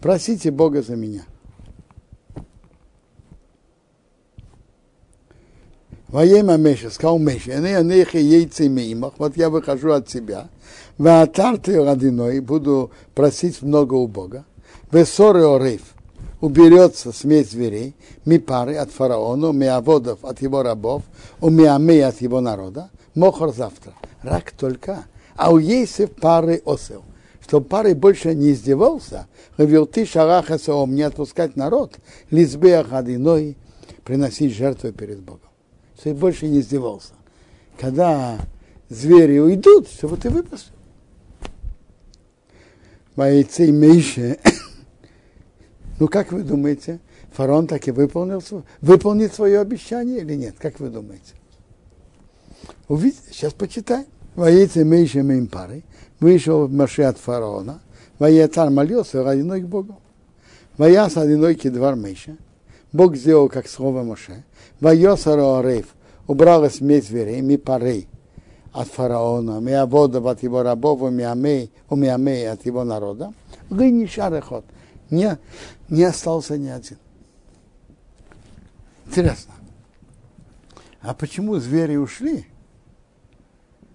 Просите 0.00 0.50
Бога 0.50 0.82
за 0.82 0.96
меня. 0.96 1.24
Воема 6.08 6.56
Меша, 6.56 6.90
сказал 6.90 7.18
Меша, 7.18 7.52
вот 9.18 9.36
я 9.36 9.50
выхожу 9.50 9.92
от 9.92 10.08
себя, 10.08 10.48
в 10.96 11.20
атарты 11.20 11.84
родиной, 11.84 12.40
буду 12.40 12.90
просить 13.14 13.60
много 13.60 13.94
у 13.94 14.06
Бога, 14.08 14.46
в 14.90 15.04
ссоры 15.04 15.44
орейф, 15.44 15.82
уберется 16.40 17.12
смесь 17.12 17.50
зверей, 17.50 17.94
ми 18.24 18.38
пары 18.38 18.76
от 18.76 18.90
фараона, 18.90 19.52
ми 19.52 19.66
аводов 19.66 20.24
от 20.24 20.42
его 20.42 20.62
рабов, 20.62 21.02
у 21.40 21.50
миамей 21.50 22.04
от 22.04 22.20
его 22.20 22.40
народа, 22.40 22.90
мохор 23.14 23.54
завтра. 23.54 23.94
Рак 24.22 24.52
только, 24.52 25.04
а 25.36 25.52
у 25.52 25.58
Ейсев 25.58 26.10
пары 26.12 26.62
осел. 26.64 27.04
Чтобы 27.40 27.66
пары 27.66 27.94
больше 27.94 28.34
не 28.34 28.52
издевался, 28.52 29.26
ты 29.56 30.06
шараха 30.06 30.58
саом, 30.58 30.94
не 30.94 31.02
отпускать 31.02 31.56
народ, 31.56 31.96
лизбеях 32.30 32.92
одиной, 32.92 33.56
приносить 34.04 34.54
жертву 34.54 34.92
перед 34.92 35.20
Богом. 35.20 35.48
Чтобы 35.98 36.20
больше 36.20 36.46
не 36.46 36.60
издевался. 36.60 37.14
Когда 37.78 38.38
звери 38.88 39.38
уйдут, 39.38 39.88
чтобы 39.88 40.16
ты 40.16 40.30
выпустил. 40.30 40.74
Бойцы 43.16 43.72
Мейши 43.72 44.38
ну, 45.98 46.08
как 46.08 46.32
вы 46.32 46.42
думаете, 46.42 47.00
фараон 47.32 47.66
так 47.66 47.88
и 47.88 47.90
выполнил, 47.90 48.42
выполнит 48.80 49.34
свое 49.34 49.60
обещание 49.60 50.20
или 50.20 50.34
нет? 50.34 50.54
Как 50.58 50.78
вы 50.80 50.90
думаете? 50.90 51.34
Увидите, 52.88 53.32
сейчас 53.32 53.52
почитаем. 53.52 54.06
Воейцы 54.34 54.84
Мейша 54.84 55.24
пары. 55.50 55.82
вышел 56.20 56.68
Маше 56.68 57.02
от 57.02 57.18
фараона, 57.18 57.80
Воетар 58.18 58.70
молился 58.70 59.24
родиной 59.24 59.62
к 59.62 59.66
Богу. 59.66 59.98
Вояс 60.76 61.16
одиной 61.16 61.56
двор 61.56 61.96
Мейша, 61.96 62.36
Бог 62.92 63.16
сделал 63.16 63.48
как 63.48 63.68
слово 63.68 64.04
Моше. 64.04 64.44
Воесару 64.78 65.54
Арейф 65.54 65.86
убрал 66.28 66.70
смесь 66.70 67.08
зверей, 67.08 67.40
ми 67.40 67.56
парей 67.56 68.06
от 68.72 68.86
фараона, 68.86 69.58
ми 69.60 69.72
аводов 69.72 70.26
от 70.26 70.42
его 70.44 70.62
рабов, 70.62 71.02
у 71.02 71.10
миамей, 71.10 71.72
у 71.90 71.96
миамей 71.96 72.48
от 72.48 72.64
его 72.64 72.84
народа. 72.84 73.32
Вы 73.70 73.90
не 73.90 74.06
шарехот 74.06 74.64
не, 75.10 75.38
не 75.88 76.04
остался 76.04 76.56
ни 76.56 76.68
один. 76.68 76.98
Интересно. 79.06 79.54
А 81.00 81.14
почему 81.14 81.56
звери 81.58 81.96
ушли, 81.96 82.46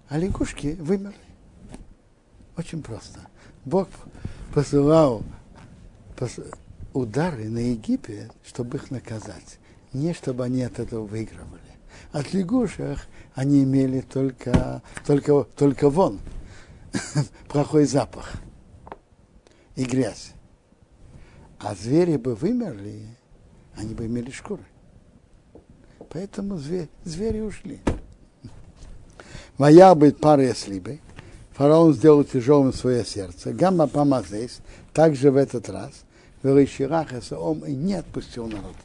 а 0.08 0.18
лягушки 0.18 0.76
вымерли? 0.80 1.14
Очень 2.56 2.82
просто. 2.82 3.20
Бог 3.64 3.88
посылал 4.52 5.22
удары 6.92 7.48
на 7.48 7.58
Египет, 7.58 8.32
чтобы 8.44 8.78
их 8.78 8.90
наказать. 8.90 9.58
Не 9.92 10.12
чтобы 10.12 10.44
они 10.44 10.62
от 10.62 10.78
этого 10.78 11.06
выигрывали. 11.06 11.60
От 12.12 12.32
лягушек 12.32 12.98
они 13.34 13.64
имели 13.64 14.00
только, 14.00 14.82
только, 15.06 15.44
только 15.44 15.90
вон, 15.90 16.20
плохой 17.48 17.84
запах 17.86 18.32
и 19.76 19.84
грязь. 19.84 20.33
А 21.64 21.74
звери 21.74 22.18
бы 22.18 22.34
вымерли, 22.34 23.08
они 23.74 23.94
бы 23.94 24.04
имели 24.04 24.30
шкуры. 24.30 24.62
Поэтому 26.10 26.58
звери, 26.58 26.90
звери 27.04 27.40
ушли. 27.40 27.80
Моя 29.56 29.94
быть 29.94 30.18
пара 30.18 30.52
слибы. 30.52 31.00
Фараон 31.52 31.94
сделал 31.94 32.22
тяжелым 32.22 32.74
свое 32.74 33.02
сердце. 33.02 33.54
Гамма 33.54 33.86
помазес, 33.86 34.60
также 34.92 35.30
в 35.30 35.36
этот 35.36 35.70
раз, 35.70 36.04
Величирахаса 36.42 37.38
он 37.38 37.60
и 37.60 37.74
не 37.74 37.94
отпустил 37.94 38.46
народ. 38.46 38.76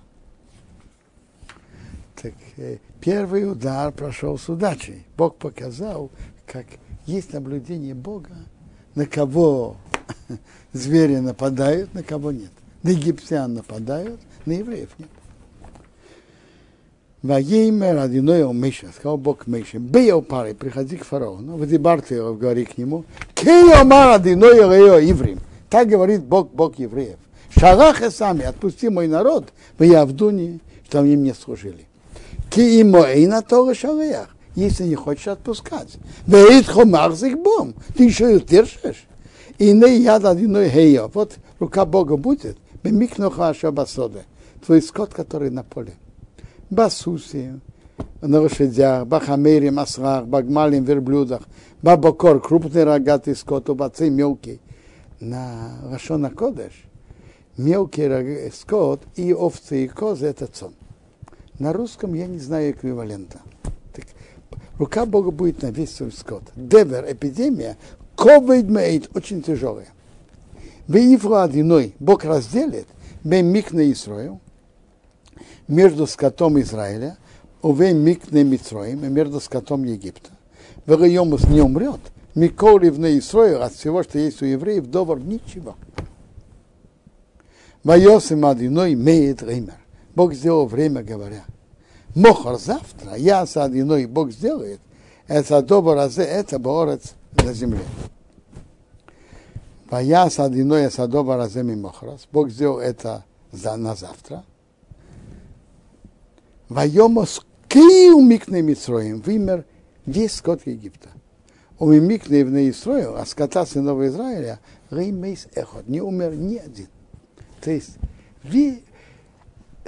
Так 2.16 2.34
э, 2.56 2.78
первый 3.02 3.52
удар 3.52 3.92
прошел 3.92 4.38
с 4.38 4.48
удачей. 4.48 5.06
Бог 5.18 5.36
показал, 5.36 6.12
как 6.46 6.66
есть 7.06 7.34
наблюдение 7.34 7.94
Бога, 7.94 8.38
на 8.96 9.06
кого 9.06 9.76
звери 10.72 11.18
нападают, 11.18 11.94
на 11.94 12.04
кого 12.04 12.32
нет 12.32 12.52
на 12.84 12.90
египтян 12.90 13.54
нападают, 13.54 14.20
на 14.46 14.54
евреев 14.54 14.90
нет. 14.98 15.10
Ваеймер 17.22 17.98
одиной 17.98 18.52
Миша, 18.54 18.88
сказал 18.96 19.18
Бог 19.18 19.46
Миша, 19.46 19.78
бей 19.78 20.10
пары, 20.22 20.54
приходи 20.54 20.96
к 20.96 21.04
фараону, 21.04 21.58
выдебарты 21.58 22.16
его, 22.16 22.34
говори 22.34 22.64
к 22.64 22.78
нему, 22.78 23.04
кей 23.36 23.74
омар 23.74 24.16
одиной 24.16 24.58
евреем. 25.06 25.40
Так 25.70 25.90
говорит 25.90 26.24
Бог, 26.24 26.52
Бог 26.52 26.80
евреев. 26.80 27.18
Шараха 27.58 28.10
сами, 28.10 28.44
отпусти 28.44 28.88
мой 28.88 29.08
народ, 29.08 29.50
в 29.78 29.84
Явдуне, 29.84 30.60
что 30.88 31.00
они 31.00 31.18
мне 31.18 31.34
служили. 31.34 31.88
Ки 32.50 32.82
имо 32.82 33.12
и 33.12 33.28
на 33.28 33.42
то 33.42 33.74
шареях, 33.74 34.30
если 34.56 34.86
не 34.86 34.96
хочешь 34.96 35.28
отпускать. 35.28 35.98
Веит 36.26 36.68
хомарзик 36.68 37.38
бом, 37.38 37.76
ты 37.96 38.06
еще 38.06 38.38
и 38.38 38.40
держишь. 38.40 39.06
И 39.58 39.74
не 39.74 40.00
яд 40.00 40.24
одиной 40.24 40.70
хея, 40.70 41.10
вот 41.14 41.36
рука 41.60 41.86
Бога 41.86 42.16
будет, 42.16 42.58
Бемикнуха 42.84 43.54
Шабасода, 43.54 44.24
твой 44.66 44.82
скот, 44.82 45.14
который 45.14 45.50
на 45.50 45.64
поле. 45.64 45.94
Басуси, 46.70 47.60
на 48.22 48.42
лошадях, 48.42 49.08
бахамере, 49.08 49.72
масрах, 49.72 50.26
багмалим, 50.28 50.84
верблюдах, 50.84 51.42
бабокор, 51.82 52.42
крупный 52.42 52.84
рогатый 52.84 53.36
скот, 53.36 53.70
убацы 53.70 54.10
мелкий. 54.10 54.62
На 55.20 55.80
Рашона 55.92 56.30
Кодеш 56.30 56.86
мелкий 57.58 58.50
скот 58.52 59.02
и 59.16 59.34
овцы, 59.34 59.84
и 59.84 59.88
козы– 59.88 60.26
это 60.28 60.48
цон. 60.48 60.74
На 61.60 61.74
русском 61.74 62.14
я 62.14 62.26
не 62.26 62.40
знаю 62.40 62.72
эквивалента. 62.72 63.40
Так, 63.94 64.06
рука 64.78 65.06
Бога 65.06 65.32
будет 65.32 65.62
на 65.62 65.68
весь 65.68 65.94
свой 65.94 66.14
скот. 66.14 66.44
Девер, 66.56 67.06
эпидемия, 67.12 67.78
ковид 68.16 68.70
мейт, 68.70 69.10
очень 69.14 69.42
тяжелая. 69.42 69.88
Веифру 70.90 71.36
одиной 71.36 71.94
Бог 72.00 72.26
разделит 72.26 72.88
бен 73.24 73.46
микне 73.46 73.92
Исраил 73.92 74.42
между 75.68 76.08
скотом 76.08 76.60
Израиля, 76.62 77.16
уве 77.62 77.94
микне 77.94 78.44
Митроим, 78.44 79.14
между 79.14 79.40
скотом 79.40 79.84
Египта. 79.84 80.32
Вегайомус 80.88 81.44
не 81.44 81.62
умрет, 81.62 82.00
Миколи 82.34 82.90
в 82.90 83.00
Исраил 83.20 83.62
от 83.62 83.74
всего, 83.74 84.02
что 84.02 84.18
есть 84.18 84.42
у 84.42 84.46
евреев, 84.46 84.88
довар 84.88 85.20
ничего. 85.20 85.76
Вайосим 87.84 88.44
одиной 88.48 88.96
меет 88.96 89.44
реймер. 89.44 89.78
Бог 90.16 90.34
сделал 90.34 90.66
время, 90.66 91.04
говоря, 91.04 91.46
Мохор 92.16 92.60
завтра, 92.60 93.14
я 93.16 93.46
с 93.46 93.56
одиной 93.58 94.08
Бог 94.08 94.32
сделает, 94.32 94.80
это 95.28 95.62
добро, 95.62 96.02
это 96.02 96.58
борец 96.58 97.14
на 97.34 97.54
земле. 97.54 97.82
Ваяс 99.90 100.40
одиной 100.40 100.92
садова 100.92 101.36
раземи 101.38 101.76
мохрос. 101.76 102.28
Бог 102.32 102.50
сделал 102.50 102.80
это 102.80 103.26
за, 103.52 103.76
на 103.76 103.96
завтра. 103.96 104.44
Вайомос 106.70 107.42
кию 107.68 108.20
микне 108.20 108.62
Митроим. 108.62 109.22
Вымер 109.22 109.66
весь 110.06 110.34
скот 110.34 110.62
Египта. 110.68 111.10
У 111.80 111.88
микне 111.92 112.46
в 112.46 112.52
Неисрою, 112.52 113.20
а 113.20 113.26
скота 113.26 113.66
сынов 113.66 114.02
Израиля, 114.02 114.60
реймейс 114.92 115.48
эхот. 115.56 115.88
Не 115.88 116.02
умер 116.02 116.36
ни 116.36 116.58
один. 116.58 116.88
То 117.62 117.72
есть 117.72 117.98
ви, 118.44 118.84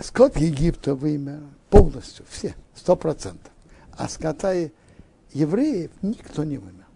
скот 0.01 0.37
Египта 0.37 0.95
вымер 0.95 1.41
полностью, 1.69 2.25
все, 2.27 2.55
сто 2.73 2.95
процентов. 2.95 3.51
А 3.91 4.09
скота 4.09 4.53
евреев 5.33 5.91
никто 6.01 6.43
не 6.43 6.57
вымер. 6.57 6.87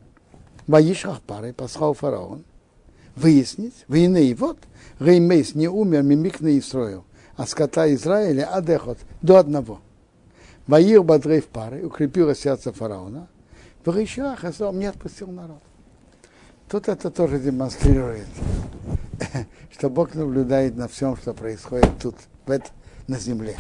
Ваишах 0.65 1.21
пары 1.21 1.53
послал 1.53 1.93
фараон– 1.93 2.43
выяснить, 3.16 3.86
войны 3.88 4.26
и 4.28 4.34
вот, 4.34 4.57
Реймейс 4.99 5.55
не 5.55 5.68
умер, 5.68 6.03
мимик 6.03 6.41
не 6.41 6.61
строил, 6.61 7.05
а 7.36 7.45
скота 7.45 7.91
Израиля 7.93 8.45
адехот 8.45 8.97
до 9.22 9.38
одного. 9.38 9.82
Ваир 10.68 11.03
Бадрей 11.03 11.41
в 11.41 11.47
пары, 11.47 11.86
укрепило 11.86 12.36
сердце 12.36 12.72
фараона, 12.72 13.28
в 13.84 13.95
Рейшах 13.95 14.43
не 14.74 14.86
отпустил 14.86 15.28
народ. 15.28 15.61
Тут 16.70 16.88
это 16.88 17.11
тоже 17.11 17.39
демонстрирует, 17.39 18.28
что 19.72 19.89
Бог 19.89 20.16
наблюдает 20.16 20.76
на 20.76 20.88
всем, 20.88 21.16
что 21.16 21.34
происходит 21.34 21.91
тут, 22.01 22.16
в 22.45 22.51
это, 22.51 22.68
на 23.07 23.20
земле. 23.20 23.55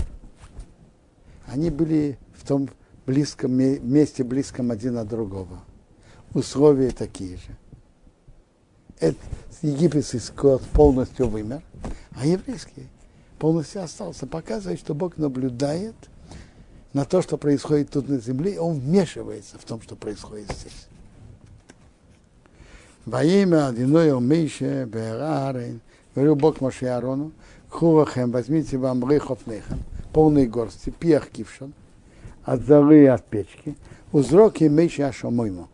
Они 1.45 1.69
были 1.69 2.17
в 2.33 2.47
том 2.47 2.67
близком 3.05 3.53
месте, 3.53 4.23
близком 4.23 4.71
один 4.71 4.97
от 4.97 5.07
другого. 5.07 5.63
Условия 6.33 6.89
такие 6.89 7.37
же. 7.37 7.55
Это, 8.99 9.17
египетский 9.61 10.19
скот 10.19 10.61
полностью 10.61 11.27
вымер, 11.27 11.61
а 12.11 12.25
еврейский 12.25 12.87
полностью 13.39 13.83
остался. 13.83 14.27
Показывает, 14.27 14.79
что 14.79 14.93
Бог 14.93 15.17
наблюдает 15.17 15.95
на 16.93 17.05
то, 17.05 17.21
что 17.21 17.37
происходит 17.37 17.89
тут 17.89 18.07
на 18.07 18.19
земле, 18.19 18.55
и 18.55 18.57
Он 18.57 18.79
вмешивается 18.79 19.57
в 19.59 19.65
том, 19.65 19.81
что 19.81 19.95
происходит 19.95 20.49
здесь. 20.51 20.87
Во 23.05 23.23
имя 23.23 23.67
Адиноя 23.67 24.17
Мейше 24.19 24.85
Берарен, 24.85 25.81
говорю 26.15 26.35
Бог 26.35 26.61
Моше 26.61 26.87
Арону, 26.87 27.33
Хурахем, 27.69 28.31
возьмите 28.31 28.77
вам 28.77 29.03
рыховнехем, 29.03 29.83
полные 30.13 30.47
горсти, 30.47 30.89
пьях 30.89 31.29
кившон, 31.29 31.73
от 32.43 32.61
и 32.69 33.05
от 33.05 33.25
печки, 33.25 33.75
узроки 34.11 34.63
Мейше 34.63 35.03
Ашомоймо. 35.03 35.67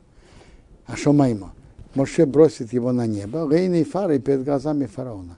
Ашомаймо. 0.88 1.54
Моше 1.96 2.26
бросит 2.26 2.74
его 2.74 2.92
на 2.92 3.06
небо, 3.06 3.48
рейные 3.52 3.84
фары 3.84 4.20
перед 4.20 4.44
глазами 4.44 4.86
фараона. 4.86 5.38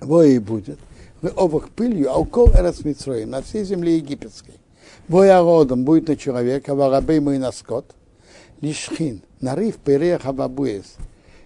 Во 0.00 0.24
и 0.24 0.38
будет. 0.38 0.78
Вы 1.20 1.30
обох 1.30 1.70
пылью, 1.70 2.10
а 2.10 2.18
укол 2.18 2.48
Эрасмитроим, 2.50 3.30
на 3.30 3.42
всей 3.42 3.64
земле 3.64 3.96
египетской. 3.96 4.54
Воя 5.08 5.40
родом 5.40 5.84
будет 5.84 6.08
на 6.08 6.16
человека, 6.16 6.74
варабей 6.74 7.20
мой 7.20 7.38
на 7.38 7.52
скот, 7.52 7.94
лишхин, 8.60 9.22
нарыв 9.40 9.76
перех 9.76 10.26
абабуес, 10.26 10.96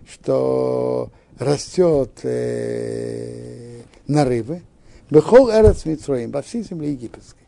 что 0.09 1.11
растет 1.39 2.11
э, 2.23 3.81
нарывы, 4.07 4.63
бехол 5.11 5.51
эрец 5.51 5.85
митроим, 5.85 6.31
во 6.31 6.43
всей 6.43 6.63
земле 6.63 6.93
египетской. 6.93 7.46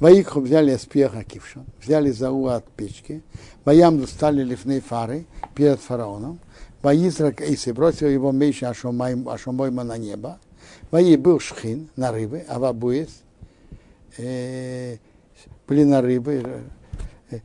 Ваикху 0.00 0.40
взяли 0.40 0.76
спеха 0.76 1.22
кившон, 1.24 1.66
взяли 1.80 2.10
Зауа 2.10 2.56
от 2.56 2.64
печки, 2.70 3.22
Ваямду 3.66 4.06
стали 4.06 4.42
лифные 4.42 4.80
фары 4.80 5.26
перед 5.54 5.78
фараоном, 5.78 6.40
Ваизрак 6.80 7.42
Эйси 7.42 7.70
бросил 7.70 8.08
его 8.08 8.32
меньше 8.32 8.64
Ашомойма 8.64 9.84
на 9.84 9.98
небо, 9.98 10.38
Ваи 10.90 11.16
был 11.16 11.38
шхин 11.38 11.90
на 11.96 12.12
рыбы, 12.12 12.44
а 12.48 12.58
вабуес 12.58 13.10
э, 14.16 14.96
были 15.68 15.84
на 15.84 16.00
рыбы, 16.00 16.62
э, 17.30 17.40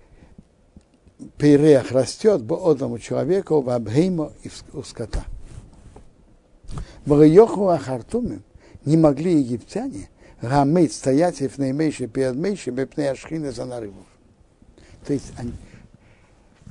перех 1.37 1.91
растет 1.91 2.47
по 2.47 2.71
одному 2.71 2.99
человеку 2.99 3.59
в 3.59 3.69
Абхеймо 3.69 4.31
и 4.43 4.49
у 4.71 4.81
скота. 4.83 5.25
Багайоху 7.05 7.67
Ахартумим 7.67 8.43
не 8.85 8.95
могли 8.95 9.39
египтяне 9.39 10.09
гамейт 10.41 10.93
стоять 10.93 11.39
в 11.39 11.57
наимейше 11.57 12.07
перед 12.07 12.35
мейше 12.35 12.71
бепней 12.71 13.11
ашхины 13.11 13.51
за 13.51 13.65
нарывов. 13.65 14.05
То 15.05 15.13
есть 15.13 15.31
они, 15.37 15.53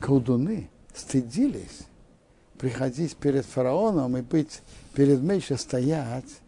колдуны 0.01 0.69
стыдились 0.95 1.81
приходить 2.59 3.17
перед 3.17 3.45
фараоном 3.45 4.17
и 4.17 4.23
быть 4.23 4.63
перед 4.95 5.21
мейше 5.21 5.57
стоять. 5.57 6.41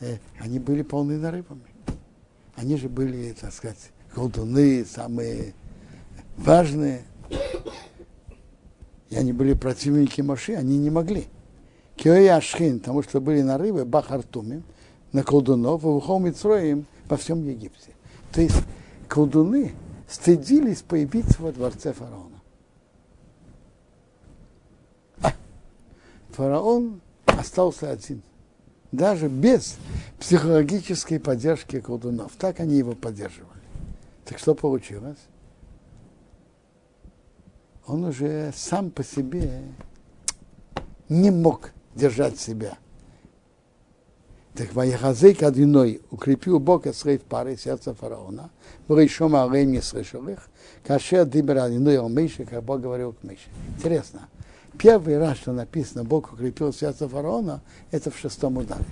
Э, 0.00 0.16
они 0.40 0.58
были 0.58 0.82
полны 0.82 1.18
нарывами. 1.18 1.62
Они 2.54 2.76
же 2.76 2.88
были, 2.88 3.32
так 3.32 3.52
сказать, 3.52 3.90
колдуны, 4.14 4.84
самые 4.84 5.54
важные. 6.36 7.02
И 9.10 9.16
они 9.16 9.32
были 9.32 9.54
противники 9.54 10.20
Маши, 10.20 10.54
они 10.54 10.78
не 10.78 10.90
могли. 10.90 11.26
Киои 11.96 12.26
Ашхин, 12.26 12.80
потому 12.80 13.02
что 13.02 13.20
были 13.20 13.42
нарывы, 13.42 13.84
Бахартуми, 13.84 14.62
на 15.12 15.22
колдунов, 15.22 15.84
и 15.84 15.86
Ухом 15.86 16.24
Митроим 16.24 16.86
во 17.08 17.16
всем 17.16 17.44
Египте. 17.46 17.90
То 18.32 18.40
есть 18.40 18.56
колдуны 19.08 19.74
стыдились 20.08 20.82
появиться 20.82 21.42
во 21.42 21.52
дворце 21.52 21.92
фараона. 21.92 22.40
А 25.22 25.32
фараон 26.30 27.00
остался 27.26 27.90
один. 27.90 28.22
Даже 28.90 29.28
без 29.28 29.76
психологической 30.18 31.18
поддержки 31.18 31.80
колдунов. 31.80 32.32
Так 32.38 32.60
они 32.60 32.76
его 32.76 32.92
поддерживали. 32.92 33.50
Так 34.24 34.38
что 34.38 34.54
получилось? 34.54 35.18
Он 37.86 38.04
уже 38.04 38.52
сам 38.54 38.90
по 38.90 39.02
себе 39.02 39.62
не 41.08 41.30
мог 41.30 41.72
держать 41.94 42.38
себя. 42.38 42.78
Так 44.54 44.74
Ваяхазык 44.74 45.42
одиной 45.42 46.02
укрепил 46.10 46.58
Бог 46.58 46.86
Эсрей 46.86 47.16
в 47.16 47.22
паре 47.22 47.56
сердца 47.56 47.94
фараона. 47.94 48.50
Вришом 48.86 49.34
Арей 49.34 49.64
не 49.64 49.80
слышал 49.80 50.28
их. 50.28 50.48
Кашер 50.84 51.24
Дибер 51.24 51.58
одиной 51.58 51.98
о 51.98 52.08
Мейше, 52.08 52.44
как 52.44 52.62
Бог 52.62 52.82
говорил 52.82 53.14
к 53.14 53.22
Мейше. 53.22 53.48
Интересно. 53.76 54.28
Первый 54.78 55.18
раз, 55.18 55.38
что 55.38 55.52
написано, 55.52 56.04
Бог 56.04 56.32
укрепил 56.32 56.72
сердце 56.72 57.08
фараона, 57.08 57.62
это 57.90 58.10
в 58.10 58.18
шестом 58.18 58.58
ударе. 58.58 58.84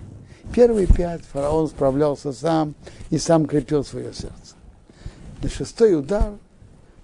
Первые 0.54 0.86
пять 0.86 1.22
фараон 1.22 1.68
справлялся 1.68 2.32
сам 2.32 2.74
и 3.10 3.18
сам 3.18 3.46
крепил 3.46 3.84
свое 3.84 4.12
сердце. 4.14 4.56
На 5.42 5.48
шестой 5.48 5.94
удар 5.94 6.32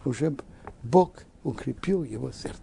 уже 0.04 0.34
Бог 0.82 1.12
укрепил 1.44 2.04
его 2.04 2.32
сердце. 2.32 2.57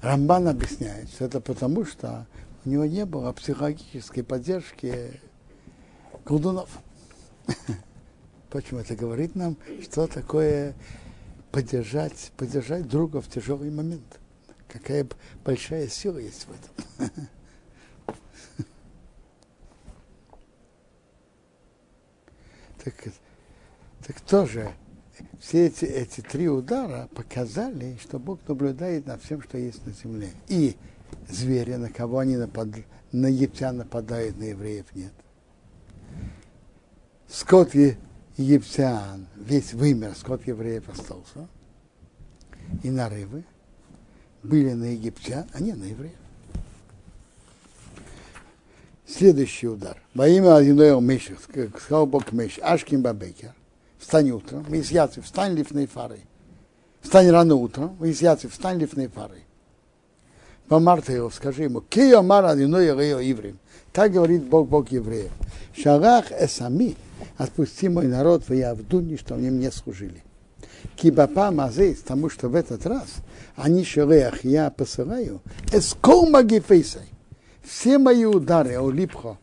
Рамбан 0.00 0.48
объясняет, 0.48 1.08
что 1.10 1.26
это 1.26 1.40
потому, 1.40 1.84
что 1.84 2.26
у 2.64 2.68
него 2.68 2.84
не 2.84 3.04
было 3.04 3.32
психологической 3.32 4.22
поддержки 4.22 5.20
колдунов. 6.24 6.68
Почему 8.50 8.80
это 8.80 8.94
говорит 8.94 9.34
нам, 9.34 9.56
что 9.82 10.06
такое 10.06 10.74
поддержать, 11.50 12.30
поддержать 12.36 12.86
друга 12.88 13.20
в 13.20 13.28
тяжелый 13.28 13.70
момент? 13.70 14.20
Какая 14.68 15.06
большая 15.44 15.88
сила 15.88 16.18
есть 16.18 16.46
в 16.46 16.50
этом. 16.52 16.70
так, 22.84 22.94
так 24.06 24.20
тоже 24.20 24.72
все 25.40 25.66
эти, 25.66 25.84
эти 25.84 26.20
три 26.20 26.48
удара 26.48 27.08
показали, 27.14 27.98
что 28.00 28.18
Бог 28.18 28.38
наблюдает 28.46 29.06
над 29.06 29.22
всем, 29.22 29.42
что 29.42 29.58
есть 29.58 29.84
на 29.84 29.92
земле. 29.92 30.30
И 30.48 30.76
звери, 31.28 31.74
на 31.74 31.90
кого 31.90 32.18
они 32.18 32.36
нападают, 32.36 32.86
на 33.12 33.26
египтян 33.26 33.76
нападают, 33.76 34.38
на 34.38 34.44
евреев 34.44 34.86
нет. 34.94 35.12
Скот 37.28 37.74
египтян 38.36 39.26
весь 39.36 39.72
вымер, 39.72 40.14
скот 40.16 40.46
евреев 40.46 40.88
остался. 40.88 41.48
И 42.82 42.90
нарывы 42.90 43.44
были 44.42 44.72
на 44.72 44.92
египтян, 44.92 45.46
а 45.52 45.60
не 45.60 45.72
на 45.72 45.84
евреев. 45.84 46.16
Следующий 49.06 49.68
удар. 49.68 50.02
Во 50.14 50.26
имя 50.26 50.56
Адиноя 50.56 50.98
Меших, 50.98 51.40
сказал 51.78 52.06
Бог 52.06 52.32
Меш, 52.32 52.58
Ашкин 52.62 53.02
Бабекер, 53.02 53.54
встань 53.98 54.30
утром, 54.30 54.62
вы 54.62 54.80
встань 54.80 55.54
лифной 55.54 55.86
фарой. 55.86 56.24
Встань 57.02 57.28
рано 57.30 57.56
утром, 57.56 57.94
вы 57.96 58.12
встань 58.12 58.78
лифной 58.78 59.08
фарой. 59.08 59.44
Помарта 60.72 61.12
его, 61.12 61.28
скажи 61.28 61.64
ему, 61.64 61.82
Кио 61.82 62.22
Мара 62.22 62.54
Иврим. 62.54 63.58
Так 63.92 64.12
говорит 64.12 64.44
Бог, 64.44 64.70
Бог 64.70 64.90
евреев. 64.90 65.30
Шарах 65.76 66.32
эсами, 66.32 66.96
отпусти 67.36 67.90
мой 67.90 68.06
народ 68.06 68.48
в 68.48 68.54
Явдуни, 68.54 69.16
что 69.16 69.34
они 69.34 69.50
мне 69.50 69.70
служили. 69.70 70.24
Кибапа 70.96 71.50
мазей, 71.50 71.94
потому 71.94 72.30
что 72.30 72.48
в 72.48 72.54
этот 72.54 72.86
раз 72.86 73.16
они 73.54 73.84
шереах 73.84 74.44
я 74.46 74.70
посылаю, 74.70 75.42
эскол 75.72 76.30
магифейсай. 76.30 77.10
Все 77.62 77.98
мои 77.98 78.24
удары, 78.24 78.78
о 78.78 78.90
липхо, 78.90 79.36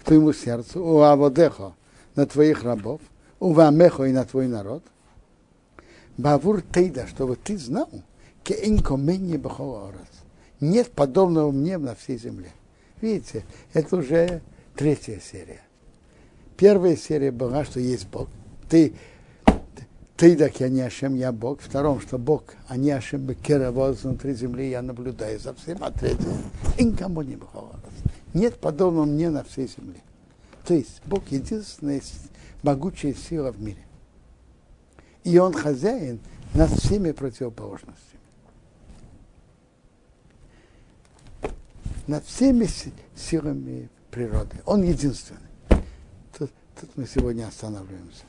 к 0.00 0.04
твоему 0.04 0.34
сердцу, 0.34 0.84
у 0.84 1.00
аводехо, 1.00 1.72
на 2.16 2.26
твоих 2.26 2.64
рабов, 2.64 3.00
у 3.40 3.54
вамехо 3.54 4.04
и 4.04 4.12
на 4.12 4.26
твой 4.26 4.46
народ. 4.46 4.82
Бавур 6.18 6.60
тейда, 6.60 7.06
чтобы 7.06 7.36
ты 7.36 7.56
знал, 7.56 7.88
ке 8.44 8.58
инкомене 8.62 9.38
бахолорас 9.38 10.15
нет 10.60 10.90
подобного 10.92 11.50
мне 11.50 11.78
на 11.78 11.94
всей 11.94 12.18
земле. 12.18 12.50
Видите, 13.00 13.44
это 13.72 13.96
уже 13.96 14.40
третья 14.74 15.20
серия. 15.20 15.60
Первая 16.56 16.96
серия 16.96 17.30
была, 17.30 17.64
что 17.64 17.80
есть 17.80 18.08
Бог. 18.08 18.28
Ты, 18.68 18.94
Ты 20.16 20.36
так 20.36 20.58
я 20.60 20.68
не 20.68 20.80
Ашем, 20.80 21.14
я 21.14 21.30
Бог. 21.30 21.60
Втором, 21.60 22.00
что 22.00 22.18
Бог, 22.18 22.54
а 22.68 22.76
не 22.76 22.90
Ашем 22.90 23.20
Бекера 23.20 23.70
внутри 23.70 24.32
земли, 24.32 24.70
я 24.70 24.80
наблюдаю 24.80 25.38
за 25.38 25.52
всем. 25.54 25.78
А 25.80 25.90
третье, 25.90 26.26
никому 26.78 27.22
не 27.22 27.36
бывало. 27.36 27.78
Нет 28.32 28.58
подобного 28.58 29.04
мне 29.04 29.28
на 29.28 29.44
всей 29.44 29.68
земле. 29.68 30.00
То 30.64 30.74
есть 30.74 31.00
Бог 31.04 31.22
единственная 31.28 32.00
могучая 32.62 33.14
сила 33.14 33.52
в 33.52 33.60
мире. 33.60 33.78
И 35.24 35.38
Он 35.38 35.52
хозяин 35.52 36.20
над 36.54 36.70
всеми 36.70 37.12
противоположностями. 37.12 38.05
Над 42.06 42.24
всеми 42.24 42.68
силами 43.16 43.88
природы. 44.10 44.56
Он 44.64 44.82
единственный. 44.82 45.40
Тут, 46.38 46.50
тут 46.80 46.96
мы 46.96 47.06
сегодня 47.06 47.46
останавливаемся. 47.46 48.24